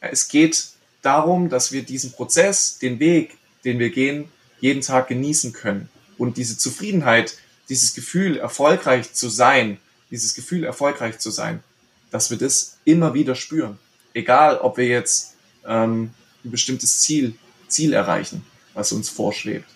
Es 0.00 0.28
geht 0.28 0.66
darum, 1.00 1.48
dass 1.48 1.72
wir 1.72 1.82
diesen 1.82 2.12
Prozess, 2.12 2.78
den 2.78 2.98
Weg, 3.00 3.38
den 3.64 3.78
wir 3.78 3.90
gehen, 3.90 4.28
jeden 4.60 4.82
Tag 4.82 5.08
genießen 5.08 5.54
können. 5.54 5.88
Und 6.18 6.36
diese 6.36 6.58
Zufriedenheit, 6.58 7.38
dieses 7.70 7.94
Gefühl, 7.94 8.36
erfolgreich 8.36 9.14
zu 9.14 9.30
sein, 9.30 9.78
dieses 10.10 10.34
Gefühl, 10.34 10.64
erfolgreich 10.64 11.18
zu 11.18 11.30
sein, 11.30 11.62
dass 12.10 12.30
wir 12.30 12.36
das 12.36 12.76
immer 12.84 13.14
wieder 13.14 13.34
spüren. 13.34 13.78
Egal, 14.12 14.58
ob 14.58 14.76
wir 14.76 14.86
jetzt 14.86 15.34
ähm, 15.64 16.10
ein 16.44 16.50
bestimmtes 16.50 17.00
Ziel, 17.00 17.36
Ziel 17.68 17.92
erreichen, 17.92 18.44
was 18.74 18.92
uns 18.92 19.08
vorschwebt. 19.08 19.68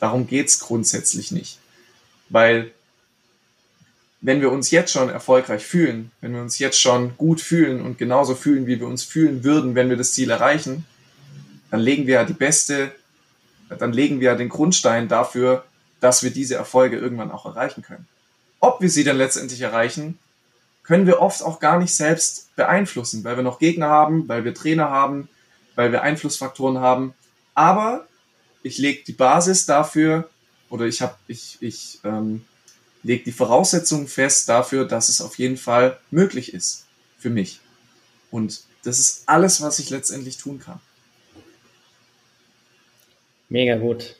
Darum 0.00 0.26
geht's 0.26 0.60
grundsätzlich 0.60 1.30
nicht. 1.30 1.58
Weil 2.30 2.72
wenn 4.22 4.40
wir 4.40 4.50
uns 4.50 4.70
jetzt 4.70 4.92
schon 4.92 5.10
erfolgreich 5.10 5.64
fühlen, 5.64 6.10
wenn 6.20 6.32
wir 6.34 6.40
uns 6.40 6.58
jetzt 6.58 6.80
schon 6.80 7.16
gut 7.18 7.40
fühlen 7.40 7.82
und 7.82 7.98
genauso 7.98 8.34
fühlen, 8.34 8.66
wie 8.66 8.80
wir 8.80 8.86
uns 8.86 9.04
fühlen 9.04 9.44
würden, 9.44 9.74
wenn 9.74 9.90
wir 9.90 9.96
das 9.96 10.12
Ziel 10.12 10.30
erreichen, 10.30 10.86
dann 11.70 11.80
legen 11.80 12.06
wir 12.06 12.14
ja 12.14 12.24
die 12.24 12.32
beste 12.32 12.92
dann 13.78 13.92
legen 13.92 14.20
wir 14.20 14.34
den 14.34 14.48
Grundstein 14.48 15.08
dafür, 15.08 15.64
dass 16.00 16.22
wir 16.22 16.30
diese 16.30 16.54
Erfolge 16.54 16.96
irgendwann 16.98 17.30
auch 17.30 17.46
erreichen 17.46 17.82
können. 17.82 18.06
Ob 18.60 18.80
wir 18.80 18.90
sie 18.90 19.04
dann 19.04 19.16
letztendlich 19.16 19.60
erreichen, 19.60 20.18
können 20.82 21.06
wir 21.06 21.20
oft 21.20 21.42
auch 21.42 21.60
gar 21.60 21.78
nicht 21.78 21.94
selbst 21.94 22.54
beeinflussen, 22.56 23.22
weil 23.24 23.36
wir 23.36 23.42
noch 23.42 23.58
Gegner 23.58 23.88
haben, 23.88 24.28
weil 24.28 24.44
wir 24.44 24.54
Trainer 24.54 24.90
haben, 24.90 25.28
weil 25.74 25.92
wir 25.92 26.02
Einflussfaktoren 26.02 26.80
haben. 26.80 27.14
Aber 27.54 28.06
ich 28.62 28.78
lege 28.78 29.04
die 29.04 29.12
Basis 29.12 29.66
dafür 29.66 30.28
oder 30.70 30.86
ich 30.86 31.02
habe 31.02 31.14
ich 31.28 31.58
ich 31.60 32.00
ähm, 32.04 32.44
lege 33.02 33.24
die 33.24 33.32
Voraussetzungen 33.32 34.06
fest 34.06 34.48
dafür, 34.48 34.86
dass 34.86 35.08
es 35.08 35.20
auf 35.20 35.38
jeden 35.38 35.56
Fall 35.56 35.98
möglich 36.10 36.54
ist 36.54 36.86
für 37.18 37.30
mich. 37.30 37.60
Und 38.30 38.60
das 38.84 38.98
ist 38.98 39.24
alles, 39.28 39.60
was 39.60 39.78
ich 39.78 39.90
letztendlich 39.90 40.36
tun 40.36 40.58
kann. 40.58 40.80
Mega 43.48 43.76
gut. 43.76 44.16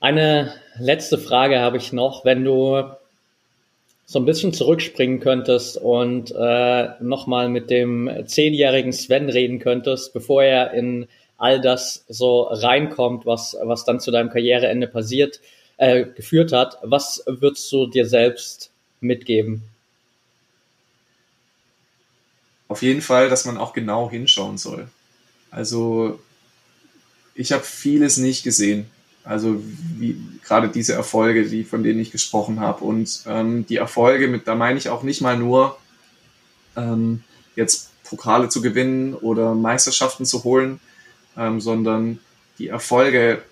Eine 0.00 0.54
letzte 0.78 1.18
Frage 1.18 1.60
habe 1.60 1.76
ich 1.78 1.92
noch. 1.92 2.24
Wenn 2.24 2.44
du 2.44 2.84
so 4.06 4.18
ein 4.18 4.24
bisschen 4.24 4.52
zurückspringen 4.52 5.20
könntest 5.20 5.78
und 5.78 6.30
äh, 6.30 6.90
nochmal 7.00 7.48
mit 7.48 7.70
dem 7.70 8.10
zehnjährigen 8.26 8.92
Sven 8.92 9.30
reden 9.30 9.58
könntest, 9.58 10.12
bevor 10.12 10.44
er 10.44 10.72
in 10.72 11.08
all 11.38 11.60
das 11.60 12.04
so 12.08 12.42
reinkommt, 12.42 13.26
was, 13.26 13.56
was 13.62 13.84
dann 13.84 14.00
zu 14.00 14.10
deinem 14.10 14.30
Karriereende 14.30 14.86
passiert, 14.86 15.40
äh, 15.76 16.04
geführt 16.04 16.52
hat, 16.52 16.78
was 16.82 17.22
würdest 17.26 17.70
du 17.72 17.86
dir 17.86 18.06
selbst 18.06 18.70
mitgeben? 19.00 19.62
Auf 22.68 22.82
jeden 22.82 23.02
Fall, 23.02 23.28
dass 23.28 23.44
man 23.44 23.56
auch 23.56 23.72
genau 23.72 24.10
hinschauen 24.10 24.58
soll. 24.58 24.88
Also 25.50 26.18
ich 27.34 27.52
habe 27.52 27.62
vieles 27.62 28.16
nicht 28.16 28.42
gesehen. 28.42 28.86
Also 29.22 29.62
wie 29.98 30.20
gerade 30.44 30.68
diese 30.68 30.92
Erfolge, 30.92 31.48
die 31.48 31.64
von 31.64 31.82
denen 31.82 32.00
ich 32.00 32.10
gesprochen 32.10 32.60
habe. 32.60 32.84
Und 32.84 33.22
ähm, 33.26 33.66
die 33.66 33.76
Erfolge, 33.76 34.28
mit 34.28 34.46
da 34.46 34.54
meine 34.54 34.78
ich 34.78 34.88
auch 34.88 35.02
nicht 35.02 35.20
mal 35.20 35.38
nur 35.38 35.78
ähm, 36.76 37.22
jetzt 37.56 37.90
Pokale 38.04 38.48
zu 38.48 38.60
gewinnen 38.60 39.14
oder 39.14 39.54
Meisterschaften 39.54 40.26
zu 40.26 40.44
holen, 40.44 40.80
ähm, 41.36 41.60
sondern 41.60 42.18
die 42.58 42.68
Erfolge, 42.68 43.42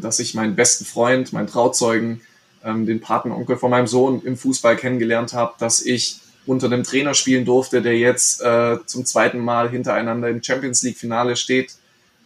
dass 0.00 0.18
ich 0.20 0.34
meinen 0.34 0.56
besten 0.56 0.84
Freund, 0.84 1.32
meinen 1.32 1.48
Trauzeugen, 1.48 2.20
ähm, 2.64 2.86
den 2.86 3.00
Patenonkel 3.00 3.56
von 3.56 3.70
meinem 3.70 3.86
Sohn 3.86 4.22
im 4.24 4.36
Fußball 4.36 4.76
kennengelernt 4.76 5.32
habe, 5.32 5.54
dass 5.58 5.80
ich 5.80 6.20
unter 6.46 6.68
dem 6.68 6.84
Trainer 6.84 7.14
spielen 7.14 7.44
durfte, 7.44 7.82
der 7.82 7.98
jetzt 7.98 8.40
äh, 8.40 8.78
zum 8.86 9.04
zweiten 9.04 9.40
Mal 9.40 9.68
hintereinander 9.68 10.28
im 10.28 10.42
Champions 10.42 10.82
League 10.82 10.96
Finale 10.96 11.36
steht 11.36 11.76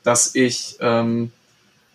dass 0.03 0.35
ich 0.35 0.77
ähm, 0.81 1.33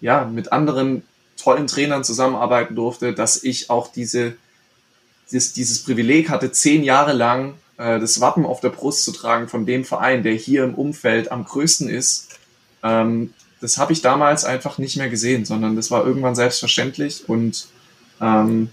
ja 0.02 0.26
mit 0.26 0.52
anderen 0.52 1.04
tollen 1.38 1.68
Trainern 1.68 2.04
zusammenarbeiten 2.04 2.76
durfte, 2.76 3.14
dass 3.14 3.44
ich 3.44 3.70
auch 3.70 3.92
diese, 3.92 4.36
dieses, 5.32 5.54
dieses 5.54 5.84
Privileg 5.84 6.30
hatte, 6.30 6.52
zehn 6.52 6.84
Jahre 6.84 7.14
lang 7.14 7.56
äh, 7.78 8.00
das 8.00 8.22
Wappen 8.22 8.46
auf 8.46 8.62
der 8.62 8.70
Brust 8.70 9.04
zu 9.04 9.12
tragen 9.12 9.48
von 9.48 9.66
dem 9.66 9.84
Verein, 9.84 10.24
der 10.24 10.34
hier 10.34 10.64
im 10.64 10.76
Umfeld 10.76 11.32
am 11.32 11.46
größten 11.46 11.90
ist. 11.90 12.40
Ähm, 12.84 13.34
das 13.66 13.80
habe 13.80 13.94
ich 13.94 14.04
damals 14.04 14.46
einfach 14.46 14.78
nicht 14.78 14.96
mehr 14.96 15.10
gesehen, 15.10 15.44
sondern 15.44 15.76
das 15.76 15.90
war 15.90 16.06
irgendwann 16.06 16.36
selbstverständlich 16.36 17.28
und 17.28 17.66
ähm, 18.22 18.70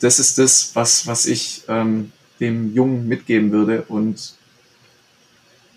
das 0.00 0.18
ist 0.18 0.36
das, 0.36 0.72
was, 0.74 1.06
was 1.06 1.24
ich 1.24 1.62
ähm, 1.68 2.12
dem 2.38 2.74
Jungen 2.74 3.08
mitgeben 3.08 3.50
würde 3.50 3.84
und 3.88 4.34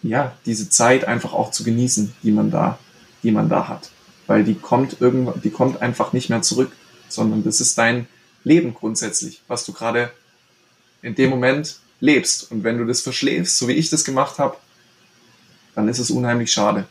ja, 0.04 0.36
diese 0.46 0.70
Zeit 0.70 1.06
einfach 1.06 1.32
auch 1.32 1.52
zu 1.52 1.64
genießen, 1.64 2.14
die 2.22 2.32
man 2.32 2.52
da, 2.52 2.78
die 3.24 3.32
man 3.32 3.48
da 3.48 3.70
hat. 3.70 3.92
Weil 4.28 4.44
die 4.44 4.56
kommt 4.56 4.98
irgendwann, 5.00 5.42
die 5.42 5.50
kommt 5.50 5.82
einfach 5.82 6.12
nicht 6.12 6.30
mehr 6.30 6.42
zurück, 6.42 6.74
sondern 7.08 7.46
das 7.46 7.62
ist 7.62 7.78
dein 7.78 8.10
Leben 8.44 8.74
grundsätzlich, 8.74 9.42
was 9.48 9.66
du 9.66 9.72
gerade 9.72 10.12
in 11.02 11.16
dem 11.16 11.30
Moment 11.30 11.78
lebst. 12.02 12.52
Und 12.52 12.66
wenn 12.66 12.78
du 12.78 12.86
das 12.86 13.00
verschläfst, 13.00 13.58
so 13.58 13.70
wie 13.70 13.74
ich 13.74 13.90
das 13.90 14.04
gemacht 14.04 14.38
habe, 14.38 14.58
dann 15.76 15.88
ist 15.88 16.00
es 16.00 16.12
unheimlich 16.12 16.52
schade. 16.52 16.88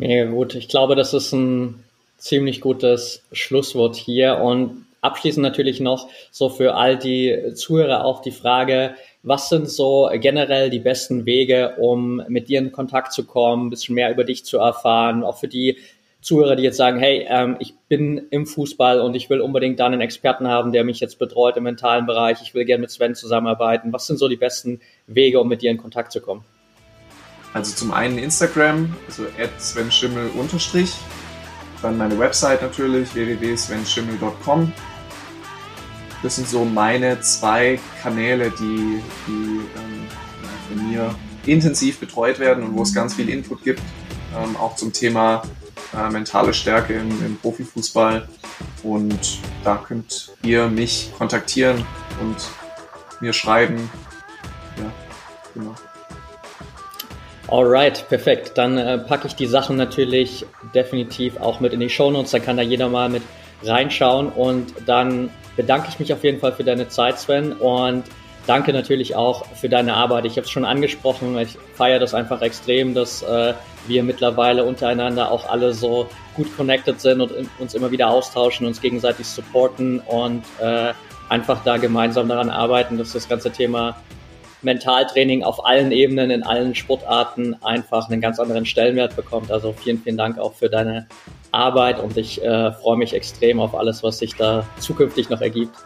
Mega 0.00 0.30
gut. 0.30 0.54
Ich 0.54 0.68
glaube, 0.68 0.96
das 0.96 1.12
ist 1.12 1.30
ein 1.34 1.84
ziemlich 2.16 2.62
gutes 2.62 3.22
Schlusswort 3.32 3.96
hier. 3.96 4.38
Und 4.38 4.86
abschließend 5.02 5.42
natürlich 5.42 5.78
noch 5.78 6.08
so 6.30 6.48
für 6.48 6.74
all 6.74 6.96
die 6.96 7.52
Zuhörer 7.54 8.06
auch 8.06 8.22
die 8.22 8.30
Frage, 8.30 8.94
was 9.22 9.50
sind 9.50 9.68
so 9.68 10.08
generell 10.14 10.70
die 10.70 10.78
besten 10.78 11.26
Wege, 11.26 11.74
um 11.76 12.22
mit 12.28 12.48
dir 12.48 12.60
in 12.60 12.72
Kontakt 12.72 13.12
zu 13.12 13.26
kommen, 13.26 13.66
ein 13.66 13.70
bisschen 13.70 13.94
mehr 13.94 14.10
über 14.10 14.24
dich 14.24 14.42
zu 14.46 14.56
erfahren, 14.56 15.22
auch 15.22 15.36
für 15.36 15.48
die 15.48 15.76
Zuhörer, 16.22 16.56
die 16.56 16.62
jetzt 16.62 16.78
sagen, 16.78 16.98
hey, 16.98 17.26
ähm, 17.28 17.56
ich 17.58 17.74
bin 17.90 18.26
im 18.30 18.46
Fußball 18.46 19.02
und 19.02 19.14
ich 19.14 19.28
will 19.28 19.42
unbedingt 19.42 19.80
da 19.80 19.84
einen 19.84 20.00
Experten 20.00 20.48
haben, 20.48 20.72
der 20.72 20.82
mich 20.82 21.00
jetzt 21.00 21.18
betreut 21.18 21.58
im 21.58 21.64
mentalen 21.64 22.06
Bereich, 22.06 22.38
ich 22.40 22.54
will 22.54 22.64
gerne 22.64 22.80
mit 22.80 22.90
Sven 22.90 23.14
zusammenarbeiten. 23.14 23.92
Was 23.92 24.06
sind 24.06 24.18
so 24.18 24.28
die 24.28 24.36
besten 24.36 24.80
Wege, 25.06 25.40
um 25.40 25.48
mit 25.48 25.60
dir 25.60 25.70
in 25.70 25.76
Kontakt 25.76 26.10
zu 26.10 26.22
kommen? 26.22 26.42
Also 27.52 27.74
zum 27.74 27.92
einen 27.92 28.18
Instagram, 28.18 28.94
also 29.06 29.26
Sven 29.58 29.90
Schimmel 29.90 30.30
unterstrich, 30.30 30.94
dann 31.82 31.98
meine 31.98 32.18
Website 32.18 32.62
natürlich, 32.62 33.14
www.svenschimmel.com. 33.14 34.72
Das 36.22 36.36
sind 36.36 36.48
so 36.48 36.64
meine 36.64 37.20
zwei 37.22 37.80
Kanäle, 38.02 38.50
die, 38.50 39.02
die 39.26 39.30
ähm, 39.30 40.06
von 40.68 40.90
mir 40.90 41.14
intensiv 41.46 41.98
betreut 41.98 42.38
werden 42.38 42.64
und 42.64 42.76
wo 42.76 42.82
es 42.82 42.94
ganz 42.94 43.14
viel 43.14 43.30
Input 43.30 43.64
gibt, 43.64 43.80
ähm, 44.36 44.56
auch 44.56 44.76
zum 44.76 44.92
Thema 44.92 45.42
äh, 45.96 46.10
mentale 46.10 46.52
Stärke 46.52 46.94
im, 46.94 47.08
im 47.24 47.36
Profifußball. 47.38 48.28
Und 48.82 49.38
da 49.64 49.76
könnt 49.76 50.32
ihr 50.42 50.68
mich 50.68 51.12
kontaktieren 51.16 51.84
und 52.20 52.36
mir 53.20 53.32
schreiben. 53.32 53.90
Ja, 54.76 54.92
genau. 55.54 55.74
Alright, 57.50 58.08
perfekt. 58.08 58.52
Dann 58.54 58.78
äh, 58.78 58.98
packe 58.98 59.26
ich 59.26 59.34
die 59.34 59.46
Sachen 59.46 59.76
natürlich 59.76 60.46
definitiv 60.72 61.36
auch 61.40 61.58
mit 61.58 61.72
in 61.72 61.80
die 61.80 61.90
Shownotes. 61.90 62.30
Da 62.30 62.38
kann 62.38 62.56
da 62.56 62.62
jeder 62.62 62.88
mal 62.88 63.08
mit 63.08 63.24
reinschauen. 63.64 64.28
Und 64.28 64.72
dann 64.86 65.30
bedanke 65.56 65.88
ich 65.88 65.98
mich 65.98 66.12
auf 66.12 66.22
jeden 66.22 66.38
Fall 66.38 66.52
für 66.52 66.62
deine 66.62 66.88
Zeit, 66.88 67.18
Sven. 67.18 67.52
Und 67.54 68.04
danke 68.46 68.72
natürlich 68.72 69.16
auch 69.16 69.46
für 69.56 69.68
deine 69.68 69.94
Arbeit. 69.94 70.26
Ich 70.26 70.36
habe 70.36 70.42
es 70.42 70.50
schon 70.50 70.64
angesprochen. 70.64 71.36
Ich 71.38 71.58
feiere 71.74 71.98
das 71.98 72.14
einfach 72.14 72.40
extrem, 72.40 72.94
dass 72.94 73.22
äh, 73.22 73.54
wir 73.88 74.04
mittlerweile 74.04 74.62
untereinander 74.62 75.32
auch 75.32 75.48
alle 75.50 75.74
so 75.74 76.08
gut 76.36 76.56
connected 76.56 77.00
sind 77.00 77.20
und 77.20 77.32
uns 77.58 77.74
immer 77.74 77.90
wieder 77.90 78.10
austauschen, 78.10 78.64
uns 78.64 78.80
gegenseitig 78.80 79.26
supporten 79.26 79.98
und 79.98 80.44
äh, 80.60 80.92
einfach 81.28 81.64
da 81.64 81.78
gemeinsam 81.78 82.28
daran 82.28 82.48
arbeiten, 82.48 82.96
dass 82.96 83.12
das 83.12 83.28
ganze 83.28 83.50
Thema 83.50 83.96
Mentaltraining 84.62 85.42
auf 85.42 85.64
allen 85.64 85.92
Ebenen, 85.92 86.30
in 86.30 86.42
allen 86.42 86.74
Sportarten 86.74 87.56
einfach 87.62 88.08
einen 88.08 88.20
ganz 88.20 88.38
anderen 88.38 88.66
Stellenwert 88.66 89.16
bekommt. 89.16 89.50
Also 89.50 89.72
vielen, 89.72 89.98
vielen 90.02 90.16
Dank 90.16 90.38
auch 90.38 90.54
für 90.54 90.68
deine 90.68 91.06
Arbeit 91.52 91.98
und 91.98 92.16
ich 92.16 92.42
äh, 92.42 92.72
freue 92.72 92.96
mich 92.96 93.14
extrem 93.14 93.60
auf 93.60 93.74
alles, 93.74 94.02
was 94.02 94.18
sich 94.18 94.34
da 94.36 94.66
zukünftig 94.78 95.30
noch 95.30 95.40
ergibt. 95.40 95.76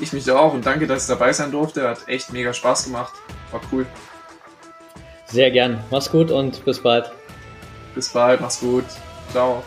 Ich 0.00 0.12
mich 0.12 0.30
auch 0.30 0.54
und 0.54 0.64
danke, 0.64 0.86
dass 0.86 1.02
ich 1.02 1.08
dabei 1.08 1.32
sein 1.32 1.50
durfte. 1.50 1.88
Hat 1.88 2.08
echt 2.08 2.32
mega 2.32 2.52
Spaß 2.52 2.84
gemacht. 2.84 3.12
War 3.50 3.60
cool. 3.72 3.86
Sehr 5.26 5.50
gern. 5.50 5.82
Mach's 5.90 6.10
gut 6.10 6.30
und 6.30 6.64
bis 6.64 6.82
bald. 6.82 7.10
Bis 7.94 8.10
bald, 8.10 8.40
mach's 8.40 8.60
gut. 8.60 8.84
Ciao. 9.30 9.62